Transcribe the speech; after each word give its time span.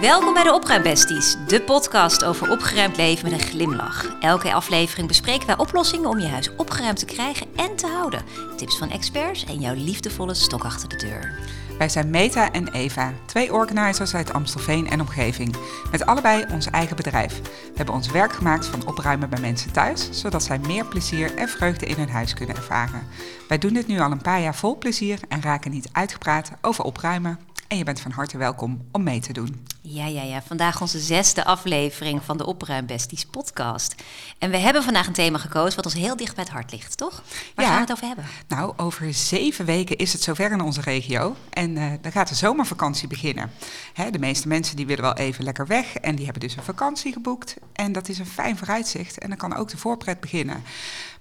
Welkom 0.00 0.34
bij 0.34 0.42
de 0.42 0.52
Opruimbesties, 0.52 1.36
de 1.46 1.62
podcast 1.62 2.24
over 2.24 2.50
opgeruimd 2.50 2.96
leven 2.96 3.30
met 3.30 3.40
een 3.40 3.46
glimlach. 3.46 4.18
Elke 4.20 4.52
aflevering 4.52 5.08
bespreken 5.08 5.46
wij 5.46 5.58
oplossingen 5.58 6.08
om 6.08 6.18
je 6.18 6.26
huis 6.26 6.56
opgeruimd 6.56 6.98
te 6.98 7.04
krijgen 7.04 7.46
en 7.56 7.76
te 7.76 7.86
houden. 7.86 8.22
Tips 8.56 8.78
van 8.78 8.90
experts 8.90 9.44
en 9.44 9.60
jouw 9.60 9.74
liefdevolle 9.74 10.34
stok 10.34 10.64
achter 10.64 10.88
de 10.88 10.96
deur. 10.96 11.38
Wij 11.78 11.88
zijn 11.88 12.10
Meta 12.10 12.52
en 12.52 12.68
Eva, 12.68 13.12
twee 13.26 13.52
organizers 13.52 14.14
uit 14.14 14.32
Amstelveen 14.32 14.88
en 14.88 15.00
omgeving. 15.00 15.56
Met 15.90 16.06
allebei 16.06 16.44
ons 16.52 16.70
eigen 16.70 16.96
bedrijf. 16.96 17.40
We 17.42 17.72
hebben 17.74 17.94
ons 17.94 18.10
werk 18.10 18.32
gemaakt 18.32 18.66
van 18.66 18.86
opruimen 18.86 19.30
bij 19.30 19.40
mensen 19.40 19.72
thuis, 19.72 20.08
zodat 20.10 20.42
zij 20.42 20.58
meer 20.58 20.86
plezier 20.86 21.36
en 21.36 21.48
vreugde 21.48 21.86
in 21.86 21.96
hun 21.96 22.10
huis 22.10 22.34
kunnen 22.34 22.56
ervaren. 22.56 23.06
Wij 23.48 23.58
doen 23.58 23.72
dit 23.72 23.86
nu 23.86 24.00
al 24.00 24.10
een 24.10 24.22
paar 24.22 24.40
jaar 24.40 24.54
vol 24.54 24.78
plezier 24.78 25.20
en 25.28 25.42
raken 25.42 25.70
niet 25.70 25.88
uitgepraat 25.92 26.50
over 26.60 26.84
opruimen. 26.84 27.47
En 27.68 27.76
je 27.76 27.84
bent 27.84 28.00
van 28.00 28.10
harte 28.10 28.38
welkom 28.38 28.84
om 28.92 29.02
mee 29.02 29.20
te 29.20 29.32
doen. 29.32 29.66
Ja, 29.80 30.06
ja, 30.06 30.22
ja. 30.22 30.42
Vandaag 30.42 30.80
onze 30.80 30.98
zesde 30.98 31.44
aflevering 31.44 32.22
van 32.22 32.36
de 32.36 32.46
Opruimbesties 32.46 33.24
podcast. 33.24 33.94
En 34.38 34.50
we 34.50 34.56
hebben 34.56 34.82
vandaag 34.82 35.06
een 35.06 35.12
thema 35.12 35.38
gekozen 35.38 35.76
wat 35.76 35.84
ons 35.84 35.94
heel 35.94 36.16
dicht 36.16 36.34
bij 36.34 36.44
het 36.44 36.52
hart 36.52 36.72
ligt, 36.72 36.96
toch? 36.96 37.22
Waar 37.54 37.64
Ja. 37.64 37.70
gaan 37.70 37.74
we 37.74 37.80
het 37.80 37.92
over 37.92 38.06
hebben? 38.06 38.24
Nou, 38.48 38.72
over 38.76 39.14
zeven 39.14 39.64
weken 39.64 39.96
is 39.96 40.12
het 40.12 40.22
zover 40.22 40.50
in 40.52 40.60
onze 40.60 40.80
regio 40.80 41.36
en 41.50 41.76
eh, 41.76 41.92
dan 42.00 42.12
gaat 42.12 42.28
de 42.28 42.34
zomervakantie 42.34 43.08
beginnen. 43.08 43.50
Hè, 43.92 44.10
de 44.10 44.18
meeste 44.18 44.48
mensen 44.48 44.76
die 44.76 44.86
willen 44.86 45.02
wel 45.04 45.14
even 45.16 45.44
lekker 45.44 45.66
weg 45.66 45.94
en 45.94 46.14
die 46.14 46.24
hebben 46.24 46.42
dus 46.42 46.56
een 46.56 46.62
vakantie 46.62 47.12
geboekt. 47.12 47.56
En 47.72 47.92
dat 47.92 48.08
is 48.08 48.18
een 48.18 48.26
fijn 48.26 48.56
vooruitzicht 48.56 49.18
en 49.18 49.28
dan 49.28 49.38
kan 49.38 49.56
ook 49.56 49.68
de 49.68 49.76
voorpret 49.78 50.20
beginnen. 50.20 50.62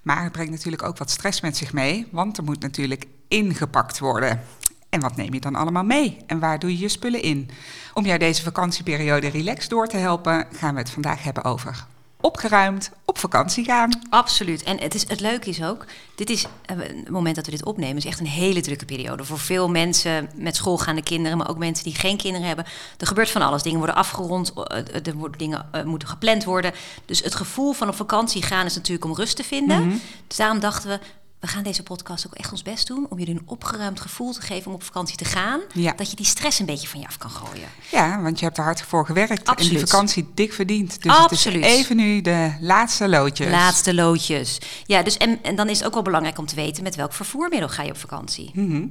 Maar 0.01 0.23
het 0.23 0.31
brengt 0.31 0.51
natuurlijk 0.51 0.83
ook 0.83 0.97
wat 0.97 1.09
stress 1.11 1.41
met 1.41 1.57
zich 1.57 1.73
mee, 1.73 2.07
want 2.11 2.37
er 2.37 2.43
moet 2.43 2.59
natuurlijk 2.61 3.05
ingepakt 3.27 3.99
worden. 3.99 4.41
En 4.89 4.99
wat 4.99 5.15
neem 5.15 5.33
je 5.33 5.39
dan 5.39 5.55
allemaal 5.55 5.83
mee 5.83 6.17
en 6.27 6.39
waar 6.39 6.59
doe 6.59 6.71
je 6.71 6.79
je 6.79 6.89
spullen 6.89 7.21
in? 7.21 7.49
Om 7.93 8.05
jou 8.05 8.19
deze 8.19 8.43
vakantieperiode 8.43 9.27
relaxed 9.27 9.69
door 9.69 9.87
te 9.87 9.97
helpen, 9.97 10.47
gaan 10.51 10.73
we 10.73 10.79
het 10.79 10.89
vandaag 10.89 11.23
hebben 11.23 11.43
over 11.43 11.87
opgeruimd 12.21 12.91
op 13.05 13.17
vakantie 13.17 13.65
gaan. 13.65 13.91
Absoluut. 14.09 14.63
En 14.63 14.79
het, 14.79 14.95
is, 14.95 15.07
het 15.07 15.19
leuke 15.19 15.49
is 15.49 15.63
ook, 15.63 15.85
dit 16.15 16.29
is, 16.29 16.45
eh, 16.65 16.77
het 16.77 17.09
moment 17.09 17.35
dat 17.35 17.45
we 17.45 17.51
dit 17.51 17.65
opnemen, 17.65 17.97
is 17.97 18.05
echt 18.05 18.19
een 18.19 18.27
hele 18.27 18.61
drukke 18.61 18.85
periode. 18.85 19.23
Voor 19.23 19.39
veel 19.39 19.69
mensen 19.69 20.29
met 20.35 20.55
schoolgaande 20.55 21.03
kinderen, 21.03 21.37
maar 21.37 21.49
ook 21.49 21.57
mensen 21.57 21.83
die 21.83 21.95
geen 21.95 22.17
kinderen 22.17 22.47
hebben. 22.47 22.65
Er 22.97 23.07
gebeurt 23.07 23.29
van 23.29 23.41
alles. 23.41 23.63
Dingen 23.63 23.77
worden 23.77 23.95
afgerond, 23.95 24.53
eh, 24.53 25.07
er 25.07 25.13
worden 25.13 25.37
dingen 25.37 25.65
eh, 25.71 25.83
moeten 25.83 26.07
gepland 26.07 26.43
worden. 26.43 26.73
Dus 27.05 27.23
het 27.23 27.35
gevoel 27.35 27.73
van 27.73 27.87
op 27.87 27.95
vakantie 27.95 28.41
gaan 28.41 28.65
is 28.65 28.75
natuurlijk 28.75 29.05
om 29.05 29.15
rust 29.15 29.35
te 29.35 29.43
vinden. 29.43 29.87
Mhm. 29.87 29.97
Dus 30.27 30.37
daarom 30.37 30.59
dachten 30.59 30.89
we, 30.89 30.99
we 31.39 31.47
gaan 31.47 31.63
deze 31.63 31.83
podcast 31.83 32.27
ook 32.27 32.33
echt 32.33 32.51
ons 32.51 32.61
best 32.61 32.87
doen 32.87 33.05
om 33.09 33.19
jullie 33.19 33.33
een 33.35 33.41
opgeruimd 33.45 33.99
gevoel 33.99 34.33
te 34.33 34.41
geven 34.41 34.67
om 34.67 34.73
op 34.73 34.83
vakantie 34.83 35.17
te 35.17 35.25
gaan. 35.25 35.59
Ja. 35.73 35.93
Dat 35.93 36.09
je 36.09 36.15
die 36.15 36.25
stress 36.25 36.59
een 36.59 36.65
beetje 36.65 36.87
van 36.87 36.99
je 36.99 37.07
af 37.07 37.17
kan 37.17 37.29
gooien. 37.29 37.67
Ja, 37.91 38.21
want 38.21 38.39
je 38.39 38.45
hebt 38.45 38.57
er 38.57 38.63
hard 38.63 38.81
voor 38.81 39.05
gewerkt 39.05 39.31
en 39.31 39.45
Absoluut. 39.45 39.77
die 39.77 39.87
vakantie 39.87 40.29
dik 40.33 40.53
verdiend. 40.53 41.01
Dus 41.03 41.11
Absoluut. 41.11 41.63
het 41.63 41.73
is 41.73 41.79
even 41.79 41.95
nu 41.95 42.21
de 42.21 42.57
laatste 42.59 43.09
loodjes. 43.09 43.51
Laatste 43.51 43.93
loodjes. 43.93 44.57
Ja, 44.85 45.03
dus 45.03 45.17
en, 45.17 45.43
en 45.43 45.55
dan 45.55 45.69
is 45.69 45.77
het 45.77 45.87
ook 45.87 45.93
wel 45.93 46.03
belangrijk 46.03 46.37
om 46.37 46.45
te 46.45 46.55
weten 46.55 46.83
met 46.83 46.95
welk 46.95 47.13
vervoermiddel 47.13 47.69
ga 47.69 47.83
je 47.83 47.89
op 47.89 47.97
vakantie. 47.97 48.51
Mhm. 48.53 48.85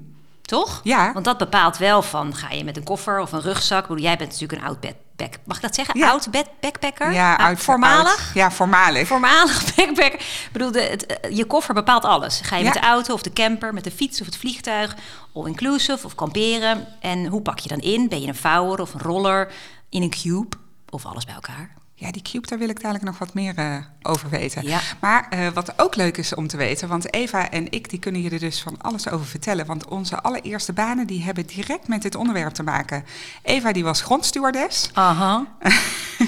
Toch? 0.47 0.81
Ja. 0.85 1.13
Want 1.13 1.25
dat 1.25 1.39
bepaalt 1.39 1.77
wel 1.77 2.03
van, 2.03 2.35
ga 2.35 2.51
je 2.51 2.65
met 2.65 2.77
een 2.77 2.85
koffer 2.85 3.21
of 3.21 3.33
een 3.33 3.41
rugzak? 3.41 3.87
Bedoel, 3.89 4.03
jij 4.03 4.17
bent 4.17 4.31
natuurlijk 4.31 4.61
een 4.61 4.67
oud 4.69 4.81
bed, 4.81 4.95
back, 5.17 5.35
mag 5.45 5.57
ik 5.57 5.63
dat 5.63 5.75
zeggen? 5.75 5.99
Ja. 5.99 6.11
Oud 6.11 6.31
bed, 6.31 6.47
backpacker? 6.61 7.13
Ja, 7.13 7.35
Ah, 7.35 7.47
oud, 7.47 7.59
Voormalig? 7.59 8.09
oud. 8.09 8.35
Ja, 8.35 8.51
voormalig. 8.51 9.07
Voormalig 9.07 9.65
backpacker. 9.77 10.21
Ik 10.21 10.49
bedoel, 10.53 10.71
de, 10.73 10.81
het, 10.81 11.07
eh, 11.07 11.37
je 11.37 11.45
koffer 11.45 11.75
bepaalt 11.75 12.05
alles. 12.05 12.41
Ga 12.41 12.57
je 12.57 12.65
Ja. 12.65 12.71
met 12.73 12.83
de 12.83 12.87
auto 12.89 13.15
of 13.15 13.23
de 13.23 13.33
camper, 13.33 13.75
met 13.75 13.85
de 13.85 13.91
fiets 13.91 14.21
of 14.21 14.27
het 14.27 14.37
vliegtuig, 14.37 14.95
all-inclusive 15.35 16.07
of 16.07 16.15
kamperen? 16.15 16.87
En 17.01 17.27
hoe 17.27 17.43
pak 17.43 17.59
je 17.59 17.69
dan 17.69 17.79
in? 17.81 18.09
Ben 18.09 18.21
je 18.21 18.29
een 18.29 18.35
vouwer 18.37 18.81
of 18.81 18.95
een 18.95 19.01
roller 19.01 19.53
in 19.91 20.03
een 20.03 20.11
cube? 20.11 20.57
Of 20.91 21.07
alles 21.07 21.25
bij 21.25 21.35
elkaar? 21.35 21.75
Ja, 21.99 22.11
die 22.11 22.23
cube, 22.23 22.47
daar 22.47 22.59
wil 22.59 22.69
ik 22.69 22.81
dadelijk 22.81 23.05
nog 23.05 23.19
wat 23.19 23.35
meer 23.35 23.57
eh, 23.57 23.77
over 24.03 24.29
weten. 24.29 24.63
Ja. 24.63 24.81
Maar 25.01 25.27
eh, 25.31 25.49
wat 25.49 25.79
ook 25.79 25.97
leuk 25.97 26.17
is 26.17 26.35
om 26.35 26.47
te 26.47 26.57
weten, 26.57 26.89
want 26.89 27.15
Eva 27.15 27.51
en 27.51 27.71
ik 27.71 27.91
die 27.91 27.99
kunnen 27.99 28.23
je 28.23 28.31
er 28.31 28.39
dus 28.39 28.63
van 28.63 28.77
alles 28.81 29.09
over 29.09 29.27
vertellen. 29.27 29.67
Want 29.67 29.89
onze 29.89 30.21
allereerste 30.23 30.73
banen 30.73 31.07
die 31.07 31.23
hebben 31.23 31.47
direct 31.47 31.89
met 31.89 32.03
dit 32.03 32.15
onderwerp 32.15 32.53
te 32.53 32.63
maken. 32.63 33.05
Eva 33.43 33.73
die 33.73 33.85
was 33.85 34.01
grondstewardess. 34.01 34.91
Aha. 34.93 35.47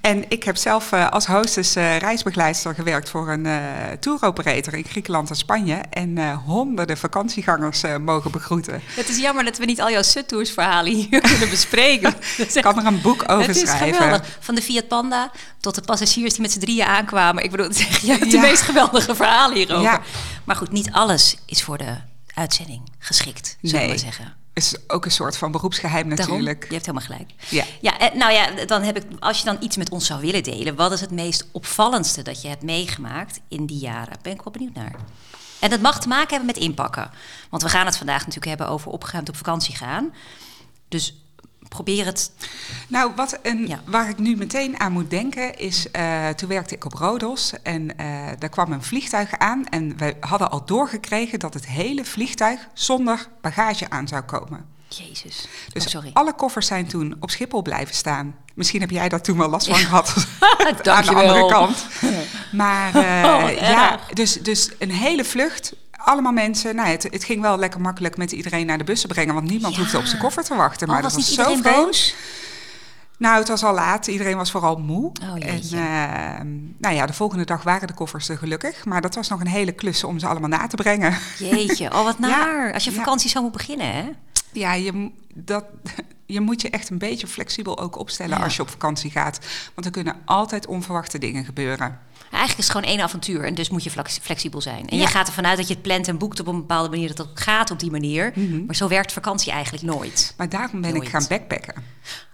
En 0.00 0.24
ik 0.30 0.44
heb 0.44 0.56
zelf 0.56 0.92
eh, 0.92 1.08
als 1.10 1.26
hostess 1.26 1.74
eh, 1.76 1.96
reisbegeleidster 1.96 2.74
gewerkt 2.74 3.10
voor 3.10 3.28
een 3.30 3.46
eh 3.46 3.60
touroperator 4.00 4.74
in 4.74 4.84
Griekenland 4.84 5.30
en 5.30 5.36
Spanje. 5.36 5.74
En 5.90 6.32
honderden 6.34 6.96
vakantiegangers 6.98 7.82
mogen 8.00 8.30
begroeten. 8.30 8.80
Het 8.94 9.08
is 9.08 9.18
jammer 9.18 9.44
dat 9.44 9.58
we 9.58 9.64
niet 9.64 9.80
al 9.80 9.90
jouw 9.90 10.02
Suttours 10.02 10.50
verhalen 10.50 10.92
hier 10.94 11.20
kunnen 11.30 11.50
bespreken. 11.50 12.14
Ik 12.54 12.62
kan 12.62 12.78
er 12.78 12.86
een 12.86 13.00
boek 13.00 13.22
over 13.26 13.46
het 13.46 13.56
is 13.56 13.68
schrijven. 13.70 13.94
geweldig. 14.02 14.36
Van 14.40 14.54
de 14.54 14.62
Fiat 14.62 14.88
Panda 14.88 15.30
tot 15.60 15.74
de 15.74 15.80
passagiers 15.80 16.32
die 16.32 16.42
met 16.42 16.52
z'n 16.52 16.58
drieën 16.58 16.84
aankwamen. 16.86 17.44
Ik 17.44 17.50
bedoel, 17.50 17.66
het 17.66 17.78
is 17.78 17.86
echt- 17.86 18.00
je 18.00 18.10
hebt 18.12 18.30
de 18.30 18.38
meest 18.38 18.62
geweldige 18.62 19.14
verhalen 19.14 19.56
hierover. 19.56 19.82
Ja. 19.82 20.00
Maar 20.44 20.56
goed, 20.56 20.72
niet 20.72 20.92
alles 20.92 21.36
is 21.46 21.62
voor 21.62 21.78
de 21.78 21.94
uitzending 22.34 22.80
geschikt, 22.98 23.56
we 23.60 23.70
Nee. 23.70 23.88
maar 23.88 23.98
zeggen. 23.98 24.34
Is 24.52 24.74
ook 24.86 25.04
een 25.04 25.10
soort 25.10 25.36
van 25.36 25.52
beroepsgeheim 25.52 26.08
Daarom, 26.08 26.26
natuurlijk. 26.26 26.64
je 26.64 26.74
hebt 26.74 26.86
helemaal 26.86 27.06
gelijk. 27.06 27.30
Ja. 27.48 27.64
Ja, 27.80 28.10
nou 28.14 28.32
ja, 28.32 28.64
dan 28.64 28.82
heb 28.82 28.96
ik, 28.96 29.04
als 29.18 29.38
je 29.38 29.44
dan 29.44 29.56
iets 29.60 29.76
met 29.76 29.90
ons 29.90 30.06
zou 30.06 30.20
willen 30.20 30.42
delen, 30.42 30.74
wat 30.74 30.92
is 30.92 31.00
het 31.00 31.10
meest 31.10 31.46
opvallendste 31.52 32.22
dat 32.22 32.42
je 32.42 32.48
hebt 32.48 32.62
meegemaakt 32.62 33.40
in 33.48 33.66
die 33.66 33.78
jaren? 33.78 34.18
Ben 34.22 34.32
ik 34.32 34.42
wel 34.42 34.52
benieuwd 34.52 34.74
naar. 34.74 34.94
En 35.60 35.70
dat 35.70 35.80
mag 35.80 36.00
te 36.00 36.08
maken 36.08 36.28
hebben 36.28 36.46
met 36.46 36.56
inpakken. 36.56 37.10
Want 37.50 37.62
we 37.62 37.68
gaan 37.68 37.86
het 37.86 37.96
vandaag 37.96 38.18
natuurlijk 38.18 38.46
hebben 38.46 38.68
over 38.68 38.90
opgeruimd 38.90 39.28
op 39.28 39.36
vakantie 39.36 39.76
gaan. 39.76 40.14
Dus 40.88 41.22
probeer 41.70 42.06
het. 42.06 42.30
Nou, 42.88 43.12
wat 43.16 43.38
een, 43.42 43.66
Ja. 43.66 43.80
waar 43.86 44.08
ik 44.08 44.18
nu 44.18 44.36
meteen 44.36 44.80
aan 44.80 44.92
moet 44.92 45.10
denken 45.10 45.58
is, 45.58 45.90
eh, 45.90 46.28
toen 46.28 46.48
werkte 46.48 46.74
ik 46.74 46.84
op 46.84 46.92
Rodos 46.92 47.52
en 47.62 47.96
eh 47.98 48.08
daar 48.38 48.48
kwam 48.50 48.72
een 48.72 48.82
vliegtuig 48.82 49.38
aan 49.38 49.66
en 49.66 49.96
we 49.96 50.16
hadden 50.20 50.50
al 50.50 50.64
doorgekregen 50.64 51.38
dat 51.38 51.54
het 51.54 51.66
hele 51.66 52.04
vliegtuig 52.04 52.68
zonder 52.74 53.28
bagage 53.40 53.90
aan 53.90 54.08
zou 54.08 54.22
komen. 54.22 54.64
Jezus. 54.88 55.48
Dus 55.72 55.84
oh, 55.84 55.90
sorry. 55.90 56.10
alle 56.12 56.34
koffers 56.34 56.66
zijn 56.66 56.86
toen 56.86 57.16
op 57.20 57.30
Schiphol 57.30 57.62
blijven 57.62 57.94
staan. 57.94 58.34
Misschien 58.54 58.80
heb 58.80 58.90
jij 58.90 59.08
daar 59.08 59.20
toen 59.22 59.38
wel 59.38 59.48
last 59.48 59.66
van 59.66 59.76
gehad. 59.76 60.14
aan 60.84 61.04
de 61.04 61.14
andere 61.14 61.46
kant. 61.46 61.86
Maar 62.52 62.94
eh, 63.24 63.30
Oh, 63.34 63.42
wat 63.42 63.58
ja, 63.58 64.00
dus, 64.12 64.32
dus 64.32 64.70
een 64.78 64.90
hele 64.90 65.24
vlucht. 65.24 65.72
Allemaal 66.04 66.32
mensen. 66.32 66.74
Nou, 66.74 66.88
het, 66.88 67.02
het 67.02 67.24
ging 67.24 67.40
wel 67.40 67.58
lekker 67.58 67.80
makkelijk 67.80 68.16
met 68.16 68.32
iedereen 68.32 68.66
naar 68.66 68.78
de 68.78 68.84
bussen 68.84 69.08
brengen. 69.08 69.34
Want 69.34 69.48
niemand 69.50 69.74
Ja. 69.74 69.80
hoefde 69.80 69.98
op 69.98 70.04
zijn 70.04 70.20
koffer 70.20 70.44
te 70.44 70.54
wachten. 70.54 70.86
Maar 70.88 70.96
Oh, 70.96 71.02
dat 71.02 71.12
was 71.12 71.34
zo 71.34 71.42
vreemd. 71.44 71.62
boos? 71.62 72.14
Nou, 73.18 73.38
het 73.38 73.48
was 73.48 73.64
al 73.64 73.74
laat. 73.74 74.06
Iedereen 74.06 74.36
was 74.36 74.50
vooral 74.50 74.76
moe. 74.76 75.12
Oh, 75.22 75.46
en 75.46 75.60
eh, 75.72 76.40
nou 76.78 76.94
ja, 76.94 77.06
de 77.06 77.12
volgende 77.12 77.44
dag 77.44 77.62
waren 77.62 77.86
de 77.88 77.94
koffers 77.94 78.28
er 78.28 78.38
gelukkig. 78.38 78.84
Maar 78.84 79.00
dat 79.00 79.14
was 79.14 79.28
nog 79.28 79.40
een 79.40 79.46
hele 79.46 79.72
klus 79.72 80.04
om 80.04 80.18
ze 80.18 80.26
allemaal 80.26 80.48
na 80.48 80.66
te 80.66 80.76
brengen. 80.76 81.16
Jeetje, 81.38 81.92
oh 81.94 82.04
wat 82.04 82.16
Ja. 82.20 82.26
naar. 82.28 82.72
Als 82.72 82.84
je 82.84 82.90
Ja. 82.90 82.96
vakantie 82.96 83.30
zo 83.30 83.42
moet 83.42 83.52
beginnen, 83.52 83.92
hè? 83.92 84.10
Ja, 84.52 84.72
je, 84.74 85.10
dat, 85.34 85.64
je 86.26 86.40
moet 86.40 86.60
je 86.62 86.70
echt 86.70 86.90
een 86.90 86.98
beetje 86.98 87.26
flexibel 87.26 87.78
ook 87.80 87.98
opstellen 87.98 88.38
Ja. 88.38 88.44
als 88.44 88.56
je 88.56 88.62
op 88.62 88.70
vakantie 88.70 89.10
gaat. 89.10 89.38
Want 89.74 89.86
er 89.86 89.92
kunnen 89.92 90.16
altijd 90.24 90.66
onverwachte 90.66 91.18
dingen 91.18 91.44
gebeuren. 91.44 91.98
Eigenlijk 92.30 92.58
is 92.58 92.68
het 92.68 92.76
gewoon 92.76 92.90
één 92.96 93.00
avontuur 93.04 93.44
en 93.44 93.54
dus 93.54 93.70
moet 93.70 93.84
je 93.84 93.90
flex- 93.90 94.18
flexibel 94.22 94.60
zijn. 94.60 94.88
En 94.88 94.96
Ja. 94.96 95.02
je 95.02 95.08
gaat 95.08 95.26
ervan 95.26 95.46
uit 95.46 95.56
dat 95.56 95.68
je 95.68 95.74
het 95.74 95.82
plant 95.82 96.08
en 96.08 96.18
boekt 96.18 96.40
op 96.40 96.46
een 96.46 96.56
bepaalde 96.56 96.88
manier, 96.88 97.14
dat 97.14 97.28
het 97.28 97.40
gaat 97.40 97.70
op 97.70 97.78
die 97.78 97.90
manier. 97.90 98.32
Mhm. 98.34 98.64
Maar 98.64 98.74
zo 98.74 98.88
werkt 98.88 99.12
vakantie 99.12 99.52
eigenlijk 99.52 99.84
nooit. 99.84 100.34
Maar 100.36 100.48
daarom 100.48 100.80
ben 100.80 100.90
Nooit. 100.90 101.02
ik 101.02 101.08
gaan 101.08 101.26
backpacken. 101.28 101.74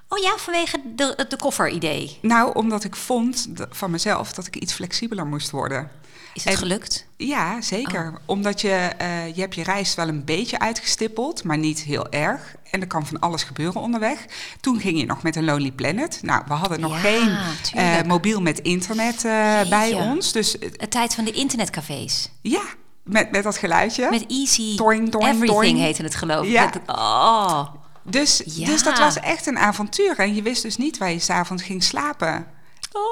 Oh 0.08 0.18
ja, 0.18 0.34
vanwege 0.36 0.80
de, 0.96 1.24
de 1.28 1.36
koffer-idee. 1.36 2.18
Nou, 2.22 2.54
omdat 2.54 2.84
ik 2.84 2.96
vond 2.96 3.48
van 3.70 3.90
mezelf 3.90 4.32
dat 4.32 4.46
ik 4.46 4.56
iets 4.56 4.72
flexibeler 4.72 5.26
moest 5.26 5.50
worden. 5.50 5.90
Is 6.36 6.44
het 6.44 6.52
En- 6.52 6.58
gelukt? 6.58 7.06
Ja, 7.16 7.60
zeker. 7.60 8.06
Oh. 8.14 8.16
Omdat 8.26 8.60
je, 8.60 8.70
eh, 8.98 9.34
je 9.34 9.40
hebt 9.40 9.54
je 9.54 9.62
reis 9.62 9.94
wel 9.94 10.08
een 10.08 10.24
beetje 10.24 10.58
uitgestippeld, 10.58 11.44
maar 11.44 11.58
niet 11.58 11.82
heel 11.82 12.08
erg. 12.10 12.54
En 12.70 12.80
er 12.80 12.86
kan 12.86 13.06
van 13.06 13.20
alles 13.20 13.42
gebeuren 13.42 13.80
onderweg. 13.80 14.24
Toen 14.60 14.80
ging 14.80 14.98
je 14.98 15.06
nog 15.06 15.22
met 15.22 15.36
een 15.36 15.44
Lonely 15.44 15.70
Planet. 15.70 16.18
Nou, 16.22 16.42
we 16.48 16.52
hadden 16.54 16.80
nog 16.80 16.92
Ja, 16.92 16.98
geen 16.98 17.36
eh, 17.74 18.02
mobiel 18.06 18.40
met 18.40 18.58
internet 18.58 19.24
eh, 19.24 19.68
bij 19.68 19.94
ons. 19.94 20.32
Dus 20.32 20.56
Het 20.76 20.90
tijd 20.90 21.14
van 21.14 21.24
de 21.24 21.30
internetcafés. 21.30 22.30
ja, 22.42 22.62
met, 23.02 23.30
met 23.30 23.42
dat 23.42 23.56
geluidje. 23.56 24.08
Met 24.10 24.26
Easy 24.26 24.76
Toing, 24.76 25.10
toing, 25.10 25.26
Everything 25.28 25.58
toing. 25.60 25.78
heette 25.78 26.02
het 26.02 26.14
geloof 26.14 26.44
ik. 26.46 26.52
Ja. 26.52 26.64
Met 26.64 26.80
oh, 26.86 27.64
Dus, 28.02 28.42
Ja. 28.44 28.66
dus 28.66 28.82
dat 28.82 28.98
was 28.98 29.16
echt 29.20 29.46
een 29.46 29.58
avontuur. 29.58 30.18
En 30.18 30.34
je 30.34 30.42
wist 30.42 30.62
dus 30.62 30.76
niet 30.76 30.98
waar 30.98 31.10
je 31.10 31.18
s'avonds 31.18 31.62
ging 31.62 31.82
slapen. 31.82 32.46
oh. 32.92 33.02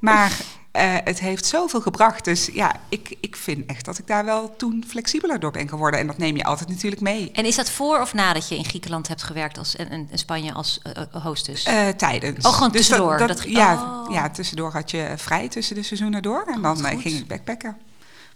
Maar 0.00 0.32
eh, 0.74 0.94
het 1.04 1.20
heeft 1.20 1.46
zoveel 1.46 1.80
gebracht. 1.80 2.24
Dus 2.24 2.48
ja, 2.52 2.74
ik, 2.88 3.16
ik 3.20 3.36
vind 3.36 3.66
echt 3.66 3.84
dat 3.84 3.98
ik 3.98 4.06
daar 4.06 4.24
wel 4.24 4.56
toen 4.56 4.84
flexibeler 4.88 5.40
door 5.40 5.50
ben 5.50 5.68
geworden. 5.68 6.00
En 6.00 6.06
dat 6.06 6.18
neem 6.18 6.36
je 6.36 6.44
altijd 6.44 6.68
natuurlijk 6.68 7.00
mee. 7.02 7.30
En 7.32 7.44
is 7.44 7.56
dat 7.56 7.70
voor 7.70 8.00
of 8.00 8.14
nadat 8.14 8.48
je 8.48 8.56
in 8.56 8.64
Griekenland 8.64 9.08
hebt 9.08 9.22
gewerkt 9.22 9.58
als, 9.58 9.76
en, 9.76 9.88
en 9.90 10.08
in 10.10 10.18
Spanje 10.18 10.52
als 10.52 10.80
eh, 10.82 11.02
eh, 11.12 11.22
hostess? 11.24 11.64
Eh, 11.64 11.88
tijdens. 11.88 12.46
Oh, 12.46 12.52
gewoon 12.52 12.70
Dus 12.70 12.86
tussendoor. 12.86 13.18
Dat, 13.18 13.28
Dat- 13.28 13.42
ja, 13.48 13.74
oh. 13.74 14.12
ja, 14.14 14.30
tussendoor 14.30 14.72
had 14.72 14.90
je 14.90 15.12
vrij 15.16 15.48
tussen 15.48 15.74
de 15.74 15.82
seizoenen 15.82 16.22
door. 16.22 16.44
En 16.46 16.62
dan 16.62 16.84
eh, 16.84 16.92
goed. 16.92 17.02
ging 17.02 17.14
ik 17.18 17.26
backpacken. 17.26 17.76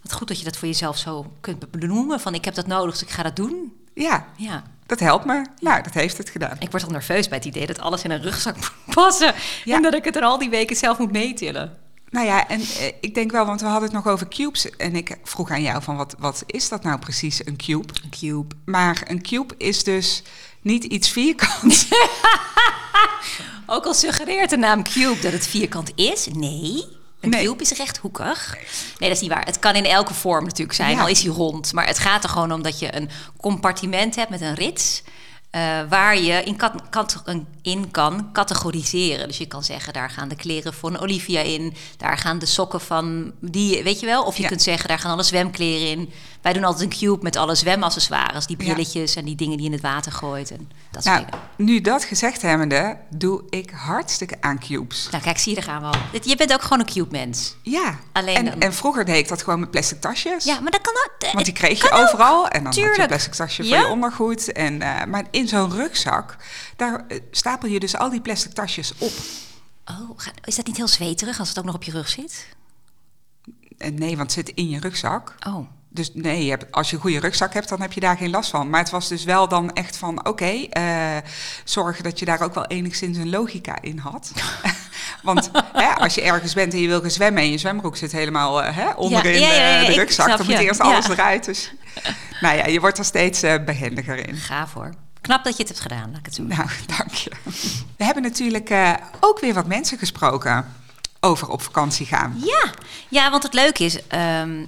Wat 0.02 0.12
goed 0.12 0.28
dat 0.28 0.38
je 0.38 0.44
dat 0.44 0.56
voor 0.56 0.68
jezelf 0.68 0.98
zo 0.98 1.32
kunt 1.40 1.70
benoemen. 1.70 2.20
Van 2.20 2.34
ik 2.34 2.44
heb 2.44 2.54
dat 2.54 2.66
nodig, 2.66 2.92
dus 2.92 3.02
ik 3.02 3.10
ga 3.10 3.22
dat 3.22 3.36
doen. 3.36 3.72
Ja, 3.94 4.26
Ja. 4.36 4.62
Dat 4.86 5.00
helpt 5.00 5.24
me. 5.24 5.44
Nou, 5.60 5.82
dat 5.82 5.94
heeft 5.94 6.18
het 6.18 6.30
gedaan. 6.30 6.56
Ik 6.58 6.70
word 6.70 6.84
al 6.84 6.90
nerveus 6.90 7.28
bij 7.28 7.38
het 7.38 7.46
idee 7.46 7.66
dat 7.66 7.78
alles 7.80 8.02
in 8.02 8.10
een 8.10 8.22
rugzak 8.22 8.56
moet 8.56 8.72
passen. 8.94 9.34
Ja. 9.64 9.76
En 9.76 9.82
dat 9.82 9.94
ik 9.94 10.04
het 10.04 10.16
er 10.16 10.22
al 10.22 10.38
die 10.38 10.50
weken 10.50 10.76
zelf 10.76 10.98
moet 10.98 11.12
meetillen. 11.12 11.76
Nou 12.10 12.26
ja, 12.26 12.48
en 12.48 12.60
eh, 12.60 12.86
ik 13.00 13.14
denk 13.14 13.30
wel, 13.30 13.46
want 13.46 13.60
we 13.60 13.66
hadden 13.66 13.84
het 13.88 14.04
nog 14.04 14.06
over 14.12 14.28
cubes. 14.28 14.70
En 14.76 14.96
ik 14.96 15.16
vroeg 15.24 15.50
aan 15.50 15.62
jou 15.62 15.82
van 15.82 15.96
wat, 15.96 16.14
wat 16.18 16.42
is 16.46 16.68
dat 16.68 16.82
nou 16.82 16.98
precies, 16.98 17.46
een 17.46 17.56
cube? 17.56 17.92
Een 18.04 18.10
cube. 18.20 18.54
Maar 18.64 19.02
een 19.06 19.22
cube 19.22 19.54
is 19.58 19.84
dus 19.84 20.22
niet 20.62 20.84
iets 20.84 21.10
vierkants. 21.10 21.86
Ook 23.66 23.84
al 23.86 23.94
suggereert 23.94 24.50
de 24.50 24.56
naam 24.56 24.82
cube 24.82 25.20
dat 25.20 25.32
het 25.32 25.46
vierkant 25.46 25.92
is. 25.94 26.26
Nee, 26.32 26.84
een 27.20 27.30
Nee. 27.30 27.44
cube 27.46 27.62
is 27.62 27.70
rechthoekig. 27.70 28.54
Nee, 28.98 29.08
dat 29.08 29.16
is 29.18 29.20
niet 29.20 29.30
waar. 29.32 29.44
Het 29.44 29.58
kan 29.58 29.74
in 29.74 29.84
elke 29.84 30.14
vorm 30.14 30.44
natuurlijk 30.44 30.72
zijn, 30.76 30.96
Ja. 30.96 31.00
al 31.00 31.08
is 31.08 31.22
hij 31.22 31.32
rond. 31.32 31.72
Maar 31.72 31.86
het 31.86 31.98
gaat 31.98 32.24
er 32.24 32.30
gewoon 32.30 32.52
om 32.52 32.62
dat 32.62 32.78
je 32.78 32.96
een 32.96 33.08
compartiment 33.40 34.14
hebt 34.16 34.30
met 34.30 34.40
een 34.40 34.54
rits... 34.54 35.02
eh, 35.50 35.80
waar 35.88 36.18
je 36.20 36.42
in 36.44 36.56
kan, 36.56 36.80
kat- 36.90 37.22
in 37.62 37.90
kan 37.90 38.32
categoriseren. 38.32 39.26
Dus 39.28 39.38
je 39.38 39.46
kan 39.46 39.64
zeggen, 39.64 39.92
daar 39.92 40.10
gaan 40.10 40.28
de 40.28 40.36
kleren 40.36 40.74
van 40.74 40.98
Olivia 40.98 41.40
in. 41.40 41.74
Daar 41.96 42.18
gaan 42.18 42.38
de 42.38 42.46
sokken 42.46 42.80
van 42.80 43.32
die, 43.40 43.82
weet 43.82 44.00
je 44.00 44.06
wel? 44.06 44.24
Of 44.24 44.36
je 44.36 44.42
Ja. 44.42 44.48
kunt 44.48 44.62
zeggen, 44.62 44.88
daar 44.88 44.98
gaan 44.98 45.12
alle 45.12 45.22
zwemkleren 45.22 45.88
in. 45.88 46.12
Wij 46.42 46.52
doen 46.52 46.64
altijd 46.64 46.82
een 46.92 46.98
cube 46.98 47.22
met 47.22 47.36
alle 47.36 47.54
zwemaccessoires. 47.54 48.46
Die 48.46 48.56
Ja. 48.58 48.64
brilletjes 48.64 49.16
en 49.16 49.24
die 49.24 49.34
dingen 49.36 49.56
die 49.56 49.60
je 49.66 49.72
in 49.72 49.72
het 49.82 49.82
water 49.92 50.12
gooit. 50.12 50.50
En 50.50 50.70
dat 50.90 51.04
soort 51.04 51.14
nou, 51.16 51.26
dingen. 51.30 51.46
nu 51.56 51.80
dat 51.80 52.04
gezegd 52.04 52.42
hebbende, 52.42 52.96
doe 53.10 53.42
ik 53.50 53.70
hartstikke 53.70 54.36
aan 54.40 54.58
cubes. 54.58 55.08
Nou, 55.10 55.22
kijk, 55.22 55.38
zie 55.38 55.54
je, 55.54 55.60
daar 55.60 55.68
gaan 55.68 55.80
we 55.80 55.86
al. 55.98 56.20
Je 56.22 56.36
bent 56.36 56.52
ook 56.52 56.62
gewoon 56.62 56.78
een 56.80 56.86
cube 56.86 57.10
mens. 57.10 57.56
Ja, 57.62 57.98
Alleen 58.12 58.36
en, 58.36 58.44
dan- 58.44 58.60
en 58.60 58.74
vroeger 58.74 59.04
deed 59.04 59.16
ik 59.18 59.28
dat 59.28 59.42
gewoon 59.42 59.60
met 59.60 59.70
plastic 59.70 60.00
tasjes. 60.00 60.44
Ja, 60.44 60.60
maar 60.60 60.70
dat 60.70 60.80
kan 60.80 60.92
ook. 60.94 61.32
Want 61.32 61.44
die 61.44 61.54
kreeg 61.54 61.82
je 61.82 61.90
ook. 61.90 61.98
overal. 61.98 62.48
En 62.48 62.56
dan 62.56 62.64
had 62.64 62.74
je 62.74 62.80
Tuurlijk. 62.80 63.00
een 63.02 63.06
plastic 63.08 63.32
tasje 63.34 63.64
voor 63.64 63.76
je 63.78 63.86
ondergoed. 63.86 64.52
En, 64.52 64.82
eh, 64.82 65.04
maar 65.04 65.24
in 65.30 65.48
zo'n 65.48 65.72
rugzak, 65.72 66.36
daar 66.76 67.04
eh, 67.08 67.18
stapel 67.30 67.68
je 67.68 67.80
dus 67.80 67.96
al 67.96 68.10
die 68.10 68.20
plastic 68.20 68.52
tasjes 68.52 68.92
op. 68.98 69.12
Oh, 69.84 70.18
is 70.44 70.56
dat 70.56 70.66
niet 70.66 70.76
heel 70.76 70.88
zweterig 70.88 71.38
als 71.38 71.48
het 71.48 71.58
ook 71.58 71.64
nog 71.64 71.74
op 71.74 71.82
je 71.82 71.90
rug 71.92 72.08
zit? 72.08 72.46
En 73.78 73.94
nee, 73.94 74.16
want 74.16 74.34
het 74.34 74.46
zit 74.46 74.56
in 74.56 74.68
je 74.68 74.80
rugzak. 74.80 75.34
Oh. 75.46 75.66
Dus 75.88 76.10
nee, 76.14 76.44
je 76.44 76.50
hebt, 76.50 76.72
als 76.72 76.90
je 76.90 76.96
een 76.96 77.02
goede 77.02 77.20
rugzak 77.20 77.54
hebt, 77.54 77.68
dan 77.68 77.80
heb 77.80 77.92
je 77.92 78.00
daar 78.00 78.16
geen 78.16 78.30
last 78.30 78.50
van. 78.50 78.70
Maar 78.70 78.80
het 78.80 78.90
was 78.90 79.08
dus 79.08 79.24
wel 79.24 79.48
dan 79.48 79.72
echt 79.72 79.96
van, 79.96 80.26
oké, 80.26 80.66
eh, 80.70 81.16
zorgen 81.64 82.04
dat 82.04 82.18
je 82.18 82.24
daar 82.24 82.40
ook 82.40 82.54
wel 82.54 82.66
enigszins 82.66 83.16
een 83.16 83.30
logica 83.30 83.78
in 83.80 83.98
had. 83.98 84.32
Want 85.22 85.50
hè, 85.72 85.94
als 85.94 86.14
je 86.14 86.22
ergens 86.22 86.54
bent 86.54 86.72
en 86.72 86.80
je 86.80 86.88
wil 86.88 87.00
gaan 87.00 87.10
zwemmen 87.10 87.42
en 87.42 87.50
je 87.50 87.58
zwembroek 87.58 87.96
zit 87.96 88.12
helemaal 88.12 88.62
eh, 88.62 88.76
hè, 88.76 88.90
onderin 88.90 89.40
ja, 89.40 89.52
ja, 89.52 89.54
ja, 89.54 89.80
eh, 89.80 89.86
de 89.86 89.92
rugzak, 89.92 90.26
snap 90.26 90.38
dan 90.38 90.46
moet 90.46 90.58
eerst 90.58 90.80
alles 90.80 91.08
eruit. 91.08 91.44
Dus 91.44 91.72
nou 92.40 92.56
ja, 92.56 92.66
je 92.66 92.80
wordt 92.80 92.98
er 92.98 93.04
steeds 93.04 93.42
eh, 93.42 93.64
behendiger 93.64 94.28
in. 94.28 94.36
Gaaf 94.36 94.72
hoor. 94.72 94.90
Knap 95.20 95.44
dat 95.44 95.56
je 95.56 95.62
het 95.62 95.68
hebt 95.68 95.80
gedaan, 95.80 96.10
laat 96.10 96.18
ik 96.18 96.24
het 96.24 96.34
zo 96.34 96.42
Nou, 96.42 96.68
dank 96.96 97.12
je. 97.12 97.30
We 97.96 98.04
hebben 98.04 98.22
natuurlijk 98.22 98.70
ook 99.20 99.40
weer 99.40 99.54
wat 99.54 99.66
mensen 99.66 99.98
gesproken 99.98 100.66
over 101.20 101.48
op 101.48 101.62
vakantie 101.62 102.06
gaan. 102.06 102.34
Ja, 102.44 102.70
ja, 103.08 103.30
want 103.30 103.42
het 103.42 103.54
leuke 103.54 103.84
is, 103.84 104.06
ehm, 104.06 104.64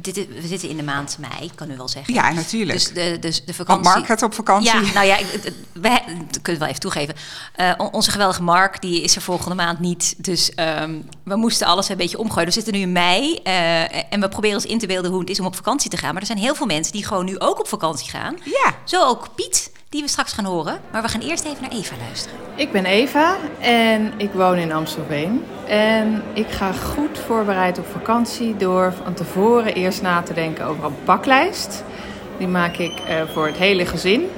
dit, 0.00 0.14
we 0.14 0.46
zitten 0.46 0.68
in 0.68 0.76
de 0.76 0.82
maand 0.82 1.16
mei, 1.18 1.50
kan 1.54 1.70
u 1.70 1.76
wel 1.76 1.88
zeggen. 1.88 2.14
Ja, 2.14 2.32
natuurlijk. 2.32 2.72
Dus 2.78 2.88
de, 2.92 3.16
dus 3.20 3.36
de 3.36 3.42
Want 3.44 3.56
vakantie. 3.56 3.90
Mark 3.92 4.06
gaat 4.06 4.22
op 4.22 4.34
vakantie. 4.34 4.80
Ja, 4.84 4.92
nou 4.92 5.06
ja, 5.06 5.16
ik, 5.16 5.26
het- 5.30 5.44
het- 5.44 5.54
wij, 5.72 6.02
kunnen 6.04 6.42
we 6.42 6.58
wel 6.58 6.68
even 6.68 6.80
toegeven. 6.80 7.14
Eh, 7.54 7.72
on- 7.76 7.92
onze 7.92 8.10
geweldige 8.10 8.42
Mark, 8.42 8.80
die 8.80 9.02
is 9.02 9.16
er 9.16 9.22
volgende 9.22 9.54
maand 9.54 9.78
niet. 9.78 10.14
Dus 10.24 10.54
ehm, 10.54 10.94
we 11.24 11.36
moesten 11.36 11.66
alles 11.66 11.88
een 11.88 11.96
beetje 11.96 12.18
omgooien. 12.18 12.46
We 12.48 12.54
zitten 12.54 12.72
nu 12.72 12.78
in 12.80 12.92
mei 12.92 13.34
eh, 13.42 14.12
en 14.12 14.20
we 14.20 14.28
proberen 14.28 14.56
ons 14.56 14.66
in 14.66 14.78
te 14.78 14.86
beelden 14.86 15.10
hoe 15.10 15.20
het 15.20 15.30
is 15.30 15.40
om 15.40 15.46
op 15.46 15.56
vakantie 15.56 15.90
te 15.90 15.96
gaan. 15.96 16.12
Maar 16.12 16.20
er 16.20 16.26
zijn 16.26 16.38
heel 16.38 16.54
veel 16.54 16.66
mensen 16.66 16.92
die 16.92 17.04
gewoon 17.06 17.24
nu 17.24 17.38
ook 17.38 17.58
op 17.60 17.68
vakantie 17.68 18.10
gaan. 18.10 18.36
Ja. 18.44 18.74
Zo 18.84 19.04
ook 19.08 19.28
Piet, 19.34 19.70
die 19.88 20.02
we 20.02 20.08
straks 20.08 20.32
gaan 20.32 20.44
horen. 20.44 20.80
Maar 20.90 21.02
we 21.02 21.08
gaan 21.08 21.20
eerst 21.20 21.44
even 21.44 21.62
naar 21.62 21.70
Eva 21.70 21.94
luisteren. 22.06 22.38
Ik 22.54 22.72
ben 22.72 22.84
Eva 22.86 23.36
en 23.60 24.12
ik 24.16 24.30
woon 24.32 24.56
in 24.56 24.72
Amstelveen. 24.72 25.44
En 25.66 26.22
ik 26.32 26.50
ga 26.50 26.72
goed 26.72 27.18
voorbereid 27.26 27.78
op 27.78 27.86
vakantie 27.92 28.56
door 28.56 28.92
van 29.04 29.14
tevoren 29.14 29.74
eerst 29.74 30.02
na 30.02 30.22
te 30.22 30.34
denken 30.34 30.64
over 30.66 30.84
een 30.84 31.04
paklijst. 31.04 31.84
Die 32.38 32.48
maak 32.48 32.76
ik 32.76 32.92
eh, 33.08 33.16
voor 33.32 33.46
het 33.46 33.56
hele 33.56 33.86
gezin. 33.86 34.30